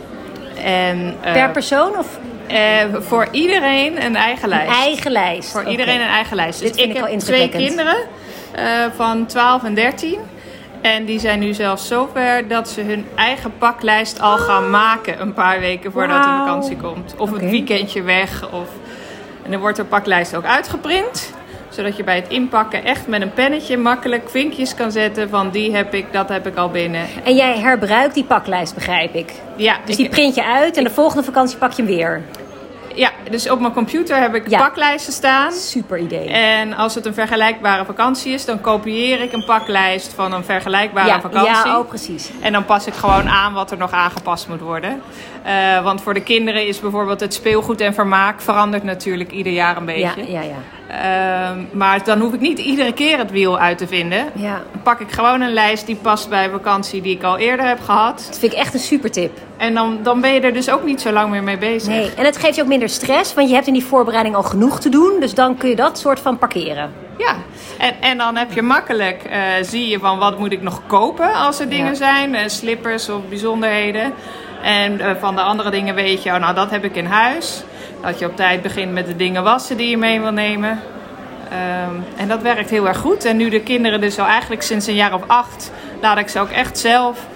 En, 0.64 1.14
eh, 1.20 1.32
Per 1.32 1.50
persoon 1.50 1.98
of 1.98 2.18
eh, 2.46 2.84
voor 2.98 3.28
iedereen 3.30 4.04
een 4.04 4.16
eigen 4.16 4.48
lijst. 4.48 4.72
eigen 4.72 5.10
lijst? 5.12 5.50
Voor 5.50 5.64
iedereen 5.64 6.00
een 6.00 6.08
eigen 6.08 6.36
lijst. 6.36 6.60
Dit 6.60 6.68
Dus 6.72 6.82
vind 6.82 6.96
ik 6.96 7.02
ik 7.04 7.10
heb 7.10 7.20
twee 7.20 7.48
kinderen 7.48 7.96
eh, 8.52 8.84
van 8.96 9.26
12 9.26 9.64
en 9.64 9.74
13. 9.74 10.18
En 10.80 11.04
die 11.04 11.18
zijn 11.18 11.38
nu 11.38 11.54
zelfs 11.54 11.86
zover 11.88 12.48
dat 12.48 12.68
ze 12.68 12.80
hun 12.80 13.06
eigen 13.14 13.52
paklijst 13.58 14.20
al 14.20 14.36
gaan 14.38 14.70
maken. 14.70 15.20
Een 15.20 15.32
paar 15.32 15.60
weken 15.60 15.92
voordat 15.92 16.22
de 16.22 16.28
vakantie 16.28 16.76
komt. 16.76 17.14
Of 17.18 17.30
een 17.30 17.50
weekendje 17.50 18.02
weg. 18.02 18.50
Of... 18.52 18.68
En 19.42 19.50
dan 19.50 19.60
wordt 19.60 19.76
de 19.76 19.84
paklijst 19.84 20.36
ook 20.36 20.44
uitgeprint. 20.44 21.32
Zodat 21.68 21.96
je 21.96 22.04
bij 22.04 22.16
het 22.16 22.28
inpakken 22.28 22.84
echt 22.84 23.06
met 23.06 23.22
een 23.22 23.32
pennetje 23.32 23.76
makkelijk 23.76 24.30
vinkjes 24.30 24.74
kan 24.74 24.92
zetten. 24.92 25.28
Van 25.28 25.50
die 25.50 25.74
heb 25.76 25.94
ik, 25.94 26.06
dat 26.12 26.28
heb 26.28 26.46
ik 26.46 26.56
al 26.56 26.68
binnen. 26.70 27.06
En 27.24 27.34
jij 27.36 27.58
herbruikt 27.58 28.14
die 28.14 28.24
paklijst, 28.24 28.74
begrijp 28.74 29.14
ik. 29.14 29.32
Ja, 29.56 29.76
Dus 29.84 29.90
ik- 29.90 29.96
die 29.96 30.08
print 30.08 30.34
je 30.34 30.44
uit 30.44 30.76
en 30.76 30.84
de 30.84 30.90
volgende 30.90 31.22
vakantie 31.22 31.58
pak 31.58 31.72
je 31.72 31.82
hem 31.82 31.94
weer. 31.96 32.22
Ja, 32.94 33.10
dus 33.30 33.50
op 33.50 33.60
mijn 33.60 33.72
computer 33.72 34.20
heb 34.20 34.34
ik 34.34 34.48
Ja. 34.48 34.58
paklijsten 34.58 35.12
staan. 35.12 35.52
Super 35.52 35.98
idee. 35.98 36.28
En 36.28 36.72
als 36.74 36.94
het 36.94 37.06
een 37.06 37.14
vergelijkbare 37.14 37.84
vakantie 37.84 38.32
is, 38.32 38.44
dan 38.44 38.60
kopieer 38.60 39.20
ik 39.20 39.32
een 39.32 39.44
paklijst 39.44 40.12
van 40.12 40.32
een 40.32 40.44
vergelijkbare 40.44 41.08
ja, 41.08 41.20
vakantie. 41.20 41.70
ja, 41.70 41.78
oh 41.78 41.88
precies. 41.88 42.30
En 42.40 42.52
dan 42.52 42.64
pas 42.64 42.86
ik 42.86 42.94
gewoon 42.94 43.28
aan 43.28 43.52
wat 43.52 43.70
er 43.70 43.76
nog 43.78 43.92
aangepast 43.92 44.48
moet 44.48 44.60
worden. 44.60 45.02
Eh, 45.42 45.82
want 45.82 46.02
voor 46.02 46.14
de 46.14 46.22
kinderen 46.22 46.66
is 46.66 46.80
bijvoorbeeld 46.80 47.20
het 47.20 47.34
speelgoed 47.34 47.80
en 47.80 47.94
vermaak 47.94 48.40
verandert 48.40 48.82
natuurlijk 48.82 49.30
ieder 49.32 49.52
jaar 49.52 49.76
een 49.76 49.86
Ja, 49.98 50.14
beetje. 50.14 50.32
ja, 50.32 50.40
ja. 50.40 50.56
Ehm, 50.88 51.58
maar 51.72 52.04
dan 52.04 52.20
hoef 52.20 52.32
ik 52.32 52.40
niet 52.40 52.58
iedere 52.58 52.92
keer 52.92 53.18
het 53.18 53.30
wiel 53.30 53.58
uit 53.58 53.78
te 53.78 53.86
vinden. 53.86 54.26
ja. 54.34 54.62
Dan 54.72 54.82
pak 54.82 55.00
ik 55.00 55.10
gewoon 55.12 55.40
een 55.40 55.52
lijst 55.52 55.86
die 55.86 55.96
past 55.96 56.28
bij 56.28 56.50
vakantie 56.50 57.02
die 57.02 57.16
ik 57.16 57.22
al 57.22 57.38
eerder 57.38 57.66
heb 57.66 57.80
gehad. 57.80 58.24
Dat 58.28 58.38
vind 58.38 58.52
ik 58.52 58.58
echt 58.58 58.74
een 58.74 58.80
super 58.80 59.10
tip. 59.10 59.38
En 59.56 59.74
dan, 59.74 59.98
dan 60.02 60.20
ben 60.20 60.32
je 60.34 60.40
er 60.40 60.52
dus 60.52 60.70
ook 60.70 60.84
niet 60.84 61.00
zo 61.00 61.10
lang 61.12 61.30
meer 61.30 61.42
mee 61.42 61.58
bezig. 61.58 61.88
Nee. 61.88 62.10
En 62.16 62.24
het 62.24 62.36
geeft 62.36 62.54
je 62.56 62.62
ook 62.62 62.68
minder 62.68 62.88
stress, 62.88 63.34
want 63.34 63.48
je 63.48 63.54
hebt 63.54 63.66
in 63.66 63.72
die 63.72 63.84
voorbereiding 63.84 64.34
al 64.36 64.42
genoeg 64.42 64.80
te 64.80 64.88
doen. 64.88 65.12
Dus 65.20 65.34
dan 65.34 65.56
kun 65.56 65.68
je 65.68 65.76
dat 65.76 65.98
soort 65.98 66.20
van 66.20 66.38
parkeren. 66.38 66.90
Ja, 67.18 67.34
en, 67.78 67.94
en 68.00 68.18
dan 68.18 68.36
heb 68.36 68.52
je 68.52 68.62
makkelijk, 68.62 69.22
eh, 69.24 69.40
zie 69.62 69.88
je 69.88 69.98
van 69.98 70.18
wat 70.18 70.38
moet 70.38 70.52
ik 70.52 70.62
nog 70.62 70.80
kopen 70.86 71.32
als 71.34 71.60
er 71.60 71.68
dingen 71.68 71.86
Ja. 71.90 71.94
zijn, 71.94 72.34
eh, 72.34 72.48
slippers 72.48 73.08
of 73.08 73.20
bijzonderheden. 73.28 74.12
En 74.62 75.00
eh, 75.00 75.10
van 75.18 75.34
de 75.34 75.42
andere 75.42 75.70
dingen 75.70 75.94
weet 75.94 76.22
je, 76.22 76.30
oh, 76.30 76.36
nou 76.36 76.54
dat 76.54 76.70
heb 76.70 76.84
ik 76.84 76.96
in 76.96 77.06
huis. 77.06 77.62
Dat 78.02 78.18
je 78.18 78.26
op 78.26 78.36
tijd 78.36 78.62
begint 78.62 78.92
met 78.92 79.06
de 79.06 79.16
dingen 79.16 79.42
wassen 79.42 79.76
die 79.76 79.90
je 79.90 79.98
mee 79.98 80.20
wil 80.20 80.30
nemen. 80.32 80.80
Ehm, 81.50 81.94
en 82.16 82.28
dat 82.28 82.42
werkt 82.42 82.70
heel 82.70 82.88
erg 82.88 82.98
goed. 82.98 83.24
En 83.24 83.36
nu 83.36 83.48
de 83.48 83.60
kinderen 83.60 84.00
dus 84.00 84.18
al 84.18 84.26
eigenlijk 84.26 84.62
sinds 84.62 84.86
een 84.86 84.94
jaar 84.94 85.14
of 85.14 85.22
acht, 85.26 85.70
laat 86.00 86.18
ik 86.18 86.28
ze 86.28 86.40
ook 86.40 86.50
echt 86.50 86.78
zelf 86.78 87.26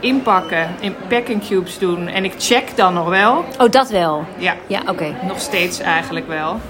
inpakken, 0.00 0.68
in 0.80 0.94
packing 1.08 1.46
cubes 1.48 1.78
doen. 1.78 2.08
En 2.08 2.24
ik 2.24 2.34
check 2.38 2.76
dan 2.76 2.94
nog 2.94 3.08
wel. 3.08 3.44
Oh, 3.58 3.70
dat 3.70 3.88
wel. 3.90 4.24
Ja, 4.36 4.54
Ja, 4.66 4.80
oké. 4.86 5.14
nog 5.22 5.40
steeds 5.40 5.80
eigenlijk 5.80 6.28
wel. 6.28 6.60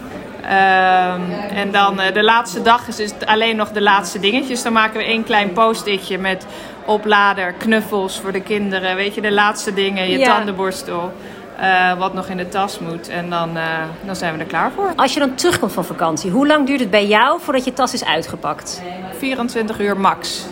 Ehm, 0.42 1.20
en 1.54 1.70
dan 1.70 2.00
eh, 2.00 2.14
de 2.14 2.22
laatste 2.22 2.62
dag 2.62 2.88
is 2.88 2.98
het 2.98 3.26
alleen 3.26 3.56
nog 3.56 3.70
de 3.70 3.82
laatste 3.82 4.20
dingetjes. 4.20 4.62
Dan 4.62 4.72
maken 4.72 4.98
we 4.98 5.04
één 5.04 5.24
klein 5.24 5.52
post-itje 5.52 6.18
met 6.18 6.46
oplader, 6.88 7.52
knuffels 7.52 8.20
voor 8.20 8.32
de 8.32 8.40
kinderen. 8.42 8.96
Weet 8.96 9.14
je, 9.14 9.20
de 9.20 9.32
laatste 9.32 9.74
dingen, 9.74 10.08
je 10.10 10.18
Ja. 10.18 10.36
tandenborstel. 10.36 11.12
eh, 11.60 11.98
wat 11.98 12.14
nog 12.14 12.28
in 12.28 12.36
de 12.36 12.48
tas 12.48 12.78
moet. 12.78 13.08
En 13.08 13.30
dan, 13.30 13.56
eh, 13.56 13.64
dan 14.04 14.16
zijn 14.16 14.34
we 14.34 14.40
er 14.40 14.46
klaar 14.46 14.70
voor. 14.74 14.92
Als 14.96 15.14
je 15.14 15.20
dan 15.20 15.34
terugkomt 15.34 15.72
van 15.72 15.84
vakantie, 15.84 16.30
hoe 16.30 16.46
lang 16.46 16.66
duurt 16.66 16.80
het 16.80 16.90
bij 16.90 17.06
jou 17.06 17.40
voordat 17.40 17.64
je 17.64 17.72
tas 17.72 17.92
is 17.92 18.04
uitgepakt? 18.04 18.82
24 19.18 19.80
uur 19.80 20.00
max. 20.00 20.46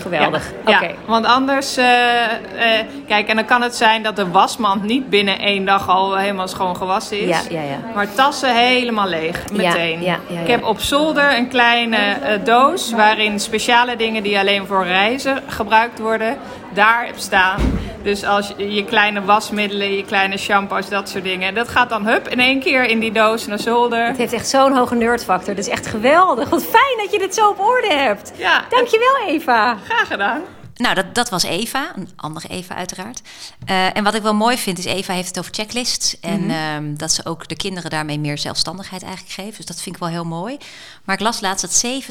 Geweldig. 0.00 0.52
Ja, 0.66 0.76
Oké. 0.76 0.86
ja, 0.86 0.92
want 1.06 1.26
anders, 1.26 1.76
eh, 1.76 2.24
eh, 2.24 2.86
kijk, 3.06 3.28
en 3.28 3.36
dan 3.36 3.44
kan 3.44 3.62
het 3.62 3.76
zijn 3.76 4.02
dat 4.02 4.16
de 4.16 4.30
wasmand 4.30 4.82
niet 4.82 5.10
binnen 5.10 5.38
één 5.38 5.64
dag 5.64 5.88
al 5.88 6.16
helemaal 6.16 6.48
schoon 6.48 6.76
gewassen 6.76 7.20
is. 7.20 7.28
Ja, 7.28 7.40
ja, 7.50 7.62
ja. 7.62 7.78
Maar 7.94 8.14
tassen 8.14 8.54
helemaal 8.56 9.08
leeg, 9.08 9.42
meteen. 9.52 10.02
ja, 10.02 10.18
ja, 10.28 10.34
ja. 10.34 10.40
Ik 10.40 10.46
heb 10.46 10.64
op 10.64 10.80
zolder 10.80 11.36
een 11.36 11.48
kleine 11.48 11.96
eh, 11.96 12.44
doos 12.44 12.92
waarin 12.92 13.40
speciale 13.40 13.96
dingen 13.96 14.22
die 14.22 14.38
alleen 14.38 14.66
voor 14.66 14.84
reizen 14.84 15.42
gebruikt 15.46 15.98
worden, 15.98 16.36
daar 16.74 17.06
heb 17.06 17.16
staan. 17.16 17.60
Dus 18.02 18.24
als 18.24 18.52
je, 18.56 18.74
je 18.74 18.84
kleine 18.84 19.22
wasmiddelen, 19.24 19.92
je 19.96 20.04
kleine 20.04 20.36
shampoos, 20.36 20.88
dat 20.88 21.08
soort 21.08 21.24
dingen. 21.24 21.54
Dat 21.54 21.68
gaat 21.68 21.88
dan 21.88 22.06
hup 22.06 22.28
in 22.28 22.40
één 22.40 22.60
keer 22.60 22.84
in 22.84 22.98
die 22.98 23.12
doos 23.12 23.46
naar 23.46 23.58
zolder. 23.58 24.06
Het 24.06 24.16
heeft 24.16 24.32
echt 24.32 24.48
zo'n 24.48 24.76
hoge 24.76 24.94
nerdfactor. 24.94 25.54
Dat 25.54 25.64
is 25.64 25.70
echt 25.70 25.86
geweldig. 25.86 26.48
Wat 26.48 26.64
fijn 26.64 26.96
dat 27.02 27.12
je 27.12 27.18
dit 27.18 27.34
zo 27.34 27.48
op 27.48 27.58
orde 27.60 27.92
hebt. 27.92 28.32
Ja, 28.36 28.64
Dankjewel, 28.68 29.16
Eva. 29.26 29.76
graag 29.84 30.06
gedaan. 30.06 30.40
Nou, 30.74 30.94
dat, 30.94 31.14
dat 31.14 31.28
was 31.28 31.42
Eva, 31.42 31.92
een 31.96 32.08
andere 32.16 32.48
Eva 32.48 32.74
uiteraard. 32.74 33.20
Eh, 33.64 33.96
en 33.96 34.04
wat 34.04 34.14
ik 34.14 34.22
wel 34.22 34.34
mooi 34.34 34.58
vind 34.58 34.78
is, 34.78 34.84
Eva 34.84 35.12
heeft 35.12 35.28
het 35.28 35.38
over 35.38 35.54
checklists. 35.54 36.20
En 36.20 36.50
ehm, 36.50 36.94
dat 36.94 37.12
ze 37.12 37.24
ook 37.24 37.48
de 37.48 37.56
kinderen 37.56 37.90
daarmee 37.90 38.18
meer 38.18 38.38
zelfstandigheid 38.38 39.02
eigenlijk 39.02 39.34
geeft. 39.34 39.56
Dus 39.56 39.66
dat 39.66 39.80
vind 39.82 39.94
ik 39.94 40.00
wel 40.00 40.10
heel 40.10 40.24
mooi. 40.24 40.56
Maar 41.04 41.14
ik 41.14 41.20
las 41.20 41.40
laatst 41.40 41.82
dat 41.82 42.02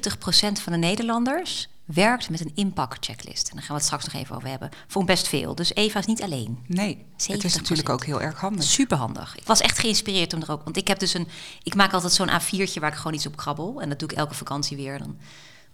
70% 0.58 0.62
van 0.62 0.72
de 0.74 0.78
Nederlanders 0.78 1.68
werkt 1.88 2.30
met 2.30 2.40
een 2.40 2.52
inpak-checklist. 2.56 3.50
En 3.50 3.56
daar 3.56 3.64
gaan 3.64 3.76
we 3.76 3.82
het 3.82 3.84
straks 3.84 4.06
nog 4.06 4.14
even 4.14 4.36
over 4.36 4.50
hebben. 4.50 4.70
Vond 4.88 5.06
best 5.06 5.28
veel. 5.28 5.56
Dus 5.56 5.74
Eva 5.74 6.00
is 6.00 6.06
niet 6.06 6.22
alleen. 6.22 6.64
Nee, 6.68 7.06
het 7.18 7.44
is 7.44 7.54
70%. 7.54 7.56
natuurlijk 7.56 7.90
ook 7.90 8.06
heel 8.06 8.22
erg 8.22 8.40
handig. 8.40 8.64
Super 8.64 8.98
handig. 8.98 9.38
Ik 9.38 9.46
was 9.46 9.62
echt 9.62 9.80
geïnspireerd 9.80 10.34
om 10.34 10.42
er 10.42 10.52
ook. 10.52 10.64
Want 10.64 10.78
ik 10.78 10.88
heb 10.88 11.00
dus 11.00 11.14
een. 11.14 11.28
Ik 11.64 11.76
maak 11.76 11.94
altijd 11.94 12.14
zo'n 12.14 12.30
A4'tje 12.30 12.80
waar 12.80 12.92
ik 12.92 12.98
gewoon 12.98 13.14
iets 13.14 13.26
op 13.26 13.36
krabbel. 13.36 13.82
En 13.82 13.90
dat 13.90 14.00
doe 14.00 14.10
ik 14.10 14.18
elke 14.18 14.34
vakantie 14.34 14.78
weer. 14.78 15.00
Dan, 15.00 15.18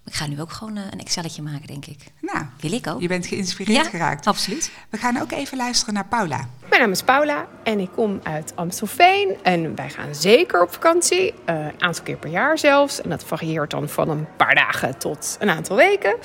ik 0.05 0.13
ga 0.13 0.27
nu 0.27 0.41
ook 0.41 0.51
gewoon 0.51 0.77
eh, 0.77 0.83
een 0.91 0.99
Excelletje 0.99 1.41
maken, 1.41 1.67
denk 1.67 1.85
ik. 1.85 1.97
Nou, 2.21 2.45
Wil 2.59 2.71
ik 2.71 2.87
ook. 2.87 3.01
je 3.01 3.07
bent 3.07 3.25
geïnspireerd 3.25 3.83
ja, 3.83 3.89
geraakt. 3.89 4.27
Absoluut. 4.27 4.71
We 4.89 4.97
gaan 4.97 5.21
ook 5.21 5.31
even 5.31 5.57
luisteren 5.57 5.93
naar 5.93 6.05
Paula. 6.05 6.47
Mijn 6.69 6.81
naam 6.81 6.91
is 6.91 7.01
Paula 7.03 7.47
en 7.63 7.79
ik 7.79 7.89
kom 7.95 8.19
uit 8.23 8.51
Amstelveen. 8.55 9.37
En 9.43 9.75
wij 9.75 9.89
gaan 9.89 10.15
zeker 10.15 10.61
op 10.61 10.73
vakantie, 10.73 11.33
eh, 11.45 11.55
een 11.55 11.81
aantal 11.81 12.03
keer 12.03 12.17
per 12.17 12.29
jaar 12.29 12.57
zelfs. 12.57 13.01
En 13.01 13.09
dat 13.09 13.23
varieert 13.23 13.71
dan 13.71 13.89
van 13.89 14.09
een 14.09 14.27
paar 14.37 14.55
dagen 14.55 14.97
tot 14.97 15.35
een 15.39 15.49
aantal 15.49 15.75
weken. 15.75 16.15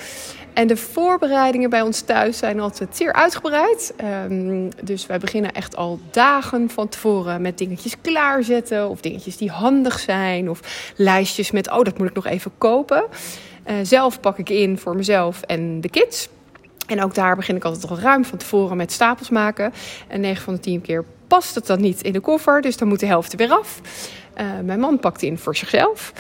En 0.53 0.67
de 0.67 0.77
voorbereidingen 0.77 1.71
bij 1.71 1.83
ons 1.83 2.01
thuis 2.01 2.39
zijn 2.39 2.61
altijd 2.61 2.97
zeer 2.97 3.13
uitgebreid. 3.13 3.93
Ehm, 3.97 4.71
dus 4.83 5.07
wij 5.07 5.19
beginnen 5.19 5.53
echt 5.53 5.77
al 5.77 6.01
dagen 6.11 6.71
van 6.71 6.89
tevoren 6.89 7.43
met 7.43 7.59
dingetjes 7.59 7.95
klaarzetten. 8.01 8.89
Of 8.89 9.01
dingetjes 9.01 9.37
die 9.37 9.51
handig 9.51 9.99
zijn. 9.99 10.51
Of 10.51 10.61
lijstjes 10.97 11.51
met, 11.51 11.71
oh 11.71 11.83
dat 11.83 11.99
moet 11.99 12.09
ik 12.09 12.15
nog 12.15 12.27
even 12.27 12.51
kopen. 12.59 13.05
Eh, 13.69 13.75
zelf 13.83 14.21
pak 14.21 14.39
ik 14.39 14.49
in 14.49 14.79
voor 14.79 14.97
mezelf 14.97 15.43
en 15.43 15.81
de 15.81 15.89
kids. 15.89 16.29
En 16.87 17.03
ook 17.03 17.15
daar 17.15 17.37
begin 17.37 17.57
ik 17.57 17.65
altijd 17.65 17.91
al 17.91 17.99
ruim 17.99 18.25
van 18.25 18.39
tevoren 18.39 18.77
met 18.77 18.93
stapels 18.93 19.29
maken. 19.29 19.73
En 20.07 20.21
9 20.21 20.43
van 20.43 20.55
de 20.55 20.61
10 20.61 20.81
keer 20.81 21.05
past 21.27 21.55
het 21.55 21.67
dan 21.67 21.81
niet 21.81 22.03
in 22.03 22.13
de 22.13 22.21
koffer, 22.21 22.61
dus 22.61 22.77
dan 22.77 22.89
moet 22.89 23.01
de 23.01 23.07
helft 23.07 23.33
er 23.33 23.39
weer 23.39 23.51
af. 23.51 23.81
Eh, 24.35 24.47
mijn 24.65 24.81
man 24.81 24.99
pakt 24.99 25.23
in 25.23 25.39
voor 25.39 25.57
zichzelf. 25.57 26.13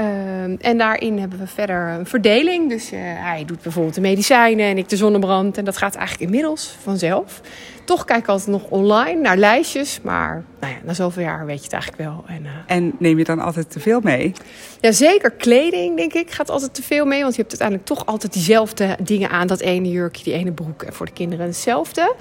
Uh, 0.00 0.66
en 0.66 0.78
daarin 0.78 1.18
hebben 1.18 1.38
we 1.38 1.46
verder 1.46 1.88
een 1.88 2.06
verdeling. 2.06 2.68
Dus 2.68 2.90
hij 2.94 3.44
doet 3.46 3.62
bijvoorbeeld 3.62 3.94
de 3.94 4.00
medicijnen 4.00 4.66
en 4.66 4.78
ik 4.78 4.88
de 4.88 4.96
zonnebrand. 4.96 5.58
En 5.58 5.64
dat 5.64 5.76
gaat 5.76 5.94
eigenlijk 5.94 6.30
inmiddels 6.30 6.76
vanzelf. 6.82 7.40
Toch 7.84 8.04
kijk 8.04 8.20
ik 8.20 8.28
altijd 8.28 8.50
nog 8.50 8.64
online 8.68 9.20
naar 9.20 9.36
lijstjes. 9.36 10.00
Maar 10.02 10.44
nou 10.60 10.72
ja, 10.72 10.78
na 10.84 10.94
zoveel 10.94 11.22
jaar 11.22 11.46
weet 11.46 11.58
je 11.58 11.64
het 11.64 11.72
eigenlijk 11.72 12.02
wel. 12.02 12.24
En, 12.26 12.42
uh, 12.42 12.50
En 12.66 12.92
neem 12.98 13.18
je 13.18 13.24
dan 13.24 13.40
altijd 13.40 13.70
te 13.70 13.80
veel 13.80 14.00
mee? 14.00 14.32
ja, 14.80 14.92
zeker 14.92 15.30
kleding, 15.30 15.96
denk 15.96 16.12
ik, 16.12 16.30
gaat 16.30 16.50
altijd 16.50 16.74
te 16.74 16.82
veel 16.82 17.04
mee. 17.04 17.22
Want 17.22 17.34
je 17.34 17.40
hebt 17.40 17.60
uiteindelijk 17.60 17.88
toch 17.88 18.06
altijd 18.06 18.32
diezelfde 18.32 18.96
dingen 19.02 19.30
aan. 19.30 19.46
Dat 19.46 19.60
ene 19.60 19.90
jurkje, 19.90 20.24
die 20.24 20.32
ene 20.32 20.52
broek. 20.52 20.82
En 20.82 20.92
voor 20.92 21.06
de 21.06 21.12
kinderen 21.12 21.46
hetzelfde. 21.46 22.14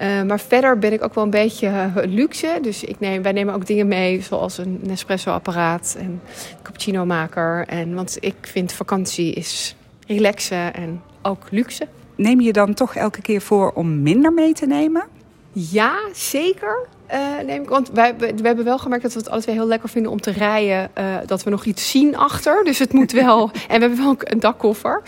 Uh, 0.00 0.22
maar 0.22 0.40
verder 0.40 0.78
ben 0.78 0.92
ik 0.92 1.04
ook 1.04 1.14
wel 1.14 1.24
een 1.24 1.30
beetje 1.30 1.66
uh, 1.66 1.86
luxe. 1.94 2.58
Dus 2.62 2.84
ik 2.84 3.00
neem, 3.00 3.22
wij 3.22 3.32
nemen 3.32 3.54
ook 3.54 3.66
dingen 3.66 3.88
mee, 3.88 4.22
zoals 4.22 4.58
een 4.58 4.80
Nespresso-apparaat 4.82 5.96
en 5.98 6.20
cappuccino-maker. 6.62 7.64
En, 7.66 7.94
want 7.94 8.16
ik 8.20 8.34
vind 8.40 8.72
vakantie 8.72 9.32
is 9.32 9.74
relaxen 10.06 10.74
en 10.74 11.02
ook 11.22 11.46
luxe. 11.50 11.86
Neem 12.20 12.40
je 12.40 12.52
dan 12.52 12.74
toch 12.74 12.94
elke 12.94 13.22
keer 13.22 13.40
voor 13.40 13.72
om 13.72 14.02
minder 14.02 14.32
mee 14.32 14.52
te 14.52 14.66
nemen? 14.66 15.06
Ja, 15.52 15.98
zeker. 16.12 16.88
Uh, 17.12 17.46
neem 17.46 17.62
ik, 17.62 17.68
want 17.68 17.90
wij, 17.92 18.16
we, 18.16 18.34
hebben 18.42 18.64
wel 18.64 18.78
gemerkt 18.78 19.02
dat 19.02 19.12
we 19.12 19.18
het 19.18 19.30
alle 19.30 19.40
twee 19.40 19.54
heel 19.54 19.66
lekker 19.66 19.88
vinden 19.88 20.12
om 20.12 20.20
te 20.20 20.30
rijden. 20.30 20.90
Uh, 20.98 21.04
dat 21.26 21.42
we 21.42 21.50
nog 21.50 21.64
iets 21.64 21.90
zien 21.90 22.16
achter. 22.16 22.64
Dus 22.64 22.78
het 22.78 22.92
moet 22.92 23.12
wel. 23.12 23.50
en 23.68 23.80
we 23.80 23.86
hebben 23.86 23.96
wel 23.96 24.16
een 24.18 24.40
dakkoffer. 24.40 25.02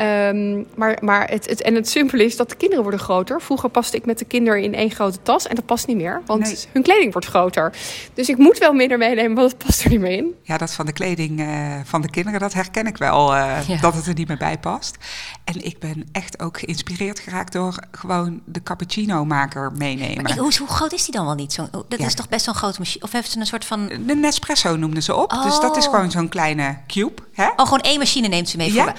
Um, 0.00 0.66
maar 0.74 0.98
maar 1.00 1.28
het, 1.30 1.48
het, 1.48 1.62
en 1.62 1.74
het 1.74 1.88
simpele 1.88 2.24
is 2.24 2.36
dat 2.36 2.48
de 2.48 2.56
kinderen 2.56 2.82
worden 2.82 3.00
groter. 3.00 3.40
Vroeger 3.40 3.68
paste 3.68 3.96
ik 3.96 4.06
met 4.06 4.18
de 4.18 4.24
kinderen 4.24 4.62
in 4.62 4.74
één 4.74 4.90
grote 4.90 5.18
tas. 5.22 5.46
En 5.46 5.54
dat 5.54 5.66
past 5.66 5.86
niet 5.86 5.96
meer. 5.96 6.22
Want 6.26 6.42
nee. 6.42 6.56
hun 6.72 6.82
kleding 6.82 7.12
wordt 7.12 7.26
groter. 7.26 7.72
Dus 8.14 8.28
ik 8.28 8.36
moet 8.36 8.58
wel 8.58 8.72
minder 8.72 8.98
meenemen, 8.98 9.36
want 9.36 9.50
het 9.50 9.64
past 9.66 9.84
er 9.84 9.90
niet 9.90 10.00
meer 10.00 10.16
in. 10.16 10.34
Ja, 10.42 10.58
dat 10.58 10.72
van 10.72 10.86
de 10.86 10.92
kleding 10.92 11.40
uh, 11.40 11.74
van 11.84 12.02
de 12.02 12.10
kinderen, 12.10 12.40
dat 12.40 12.52
herken 12.52 12.86
ik 12.86 12.96
wel. 12.96 13.34
Ja. 13.34 13.62
Dat 13.80 13.94
het 13.94 14.06
er 14.06 14.14
niet 14.14 14.28
meer 14.28 14.36
bij 14.36 14.58
past. 14.58 14.96
En 15.44 15.64
ik 15.64 15.78
ben 15.78 16.08
echt 16.12 16.40
ook 16.40 16.58
geïnspireerd 16.58 17.18
geraakt 17.18 17.52
door 17.52 17.74
gewoon 17.90 18.40
de 18.44 18.62
cappuccino-maker 18.62 19.72
meenemen. 19.72 20.22
Maar, 20.22 20.38
hoe, 20.38 20.52
hoe 20.58 20.68
groot 20.68 20.92
is 20.92 21.04
die 21.04 21.14
dan 21.14 21.24
wel 21.24 21.34
niet? 21.34 21.45
Zo, 21.52 21.68
dat 21.70 21.98
ja. 21.98 22.06
is 22.06 22.14
toch 22.14 22.28
best 22.28 22.44
zo'n 22.44 22.54
grote 22.54 22.78
machine? 22.78 23.04
Of 23.04 23.12
heeft 23.12 23.30
ze 23.30 23.38
een 23.38 23.46
soort 23.46 23.64
van... 23.64 23.86
De 23.86 24.14
Nespresso 24.14 24.76
noemden 24.76 25.02
ze 25.02 25.14
op. 25.14 25.32
Oh. 25.32 25.42
Dus 25.42 25.60
dat 25.60 25.76
is 25.76 25.84
gewoon 25.84 26.10
zo'n 26.10 26.28
kleine 26.28 26.78
cube. 26.86 27.22
Hè? 27.32 27.46
Oh, 27.46 27.64
gewoon 27.64 27.80
één 27.80 27.98
machine 27.98 28.28
neemt 28.28 28.48
ze 28.48 28.56
mee 28.56 28.72
ja. 28.72 28.84
voor... 28.84 28.94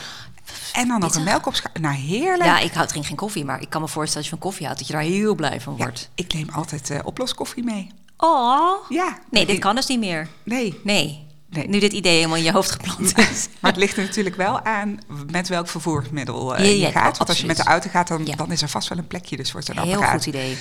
En 0.73 0.87
dan 0.87 0.99
nog 0.99 1.15
een 1.15 1.23
melk 1.23 1.45
opschalen. 1.45 1.81
Nou, 1.81 1.95
heerlijk. 1.95 2.43
Ja, 2.43 2.59
ik 2.59 2.73
houd, 2.73 2.87
drink 2.89 3.05
geen 3.05 3.15
koffie, 3.15 3.45
maar 3.45 3.61
ik 3.61 3.69
kan 3.69 3.81
me 3.81 3.87
voorstellen 3.87 4.17
als 4.17 4.25
je 4.25 4.31
van 4.31 4.49
koffie 4.49 4.65
houdt... 4.65 4.79
dat 4.79 4.87
je 4.87 4.93
daar 4.93 5.03
heel 5.03 5.35
blij 5.35 5.61
van 5.61 5.77
wordt. 5.77 5.99
Ja, 5.99 6.23
ik 6.23 6.33
neem 6.33 6.49
altijd 6.49 6.89
uh, 6.89 6.99
oploskoffie 7.03 7.63
mee. 7.63 7.91
Oh. 8.17 8.89
Ja. 8.89 9.17
Nee, 9.29 9.45
dit 9.45 9.59
kan 9.59 9.75
dus 9.75 9.87
niet 9.87 9.99
meer. 9.99 10.27
Nee. 10.43 10.79
Nee. 10.83 11.26
Nee. 11.49 11.67
Nu 11.67 11.79
dit 11.79 11.93
idee 11.93 12.15
helemaal 12.15 12.37
in 12.37 12.43
je 12.43 12.51
hoofd 12.51 12.71
geplant 12.71 13.17
is. 13.17 13.47
maar 13.59 13.71
het 13.71 13.79
ligt 13.79 13.97
er 13.97 14.03
natuurlijk 14.03 14.35
wel 14.35 14.61
aan 14.63 14.99
met 15.31 15.47
welk 15.47 15.67
vervoersmiddel 15.67 16.59
uh, 16.59 16.79
ja, 16.79 16.87
je 16.87 16.91
gaat. 16.91 16.93
Want 16.93 17.05
absoluut. 17.05 17.29
als 17.29 17.39
je 17.39 17.45
met 17.45 17.57
de 17.57 17.63
auto 17.63 17.89
gaat, 17.89 18.07
dan, 18.07 18.25
ja. 18.25 18.35
dan 18.35 18.51
is 18.51 18.61
er 18.61 18.69
vast 18.69 18.89
wel 18.89 18.97
een 18.97 19.07
plekje 19.07 19.37
dus 19.37 19.51
voor 19.51 19.63
zo'n 19.63 19.79
Heel 19.79 19.93
apparaat. 19.93 20.11
goed 20.11 20.25
idee. 20.25 20.57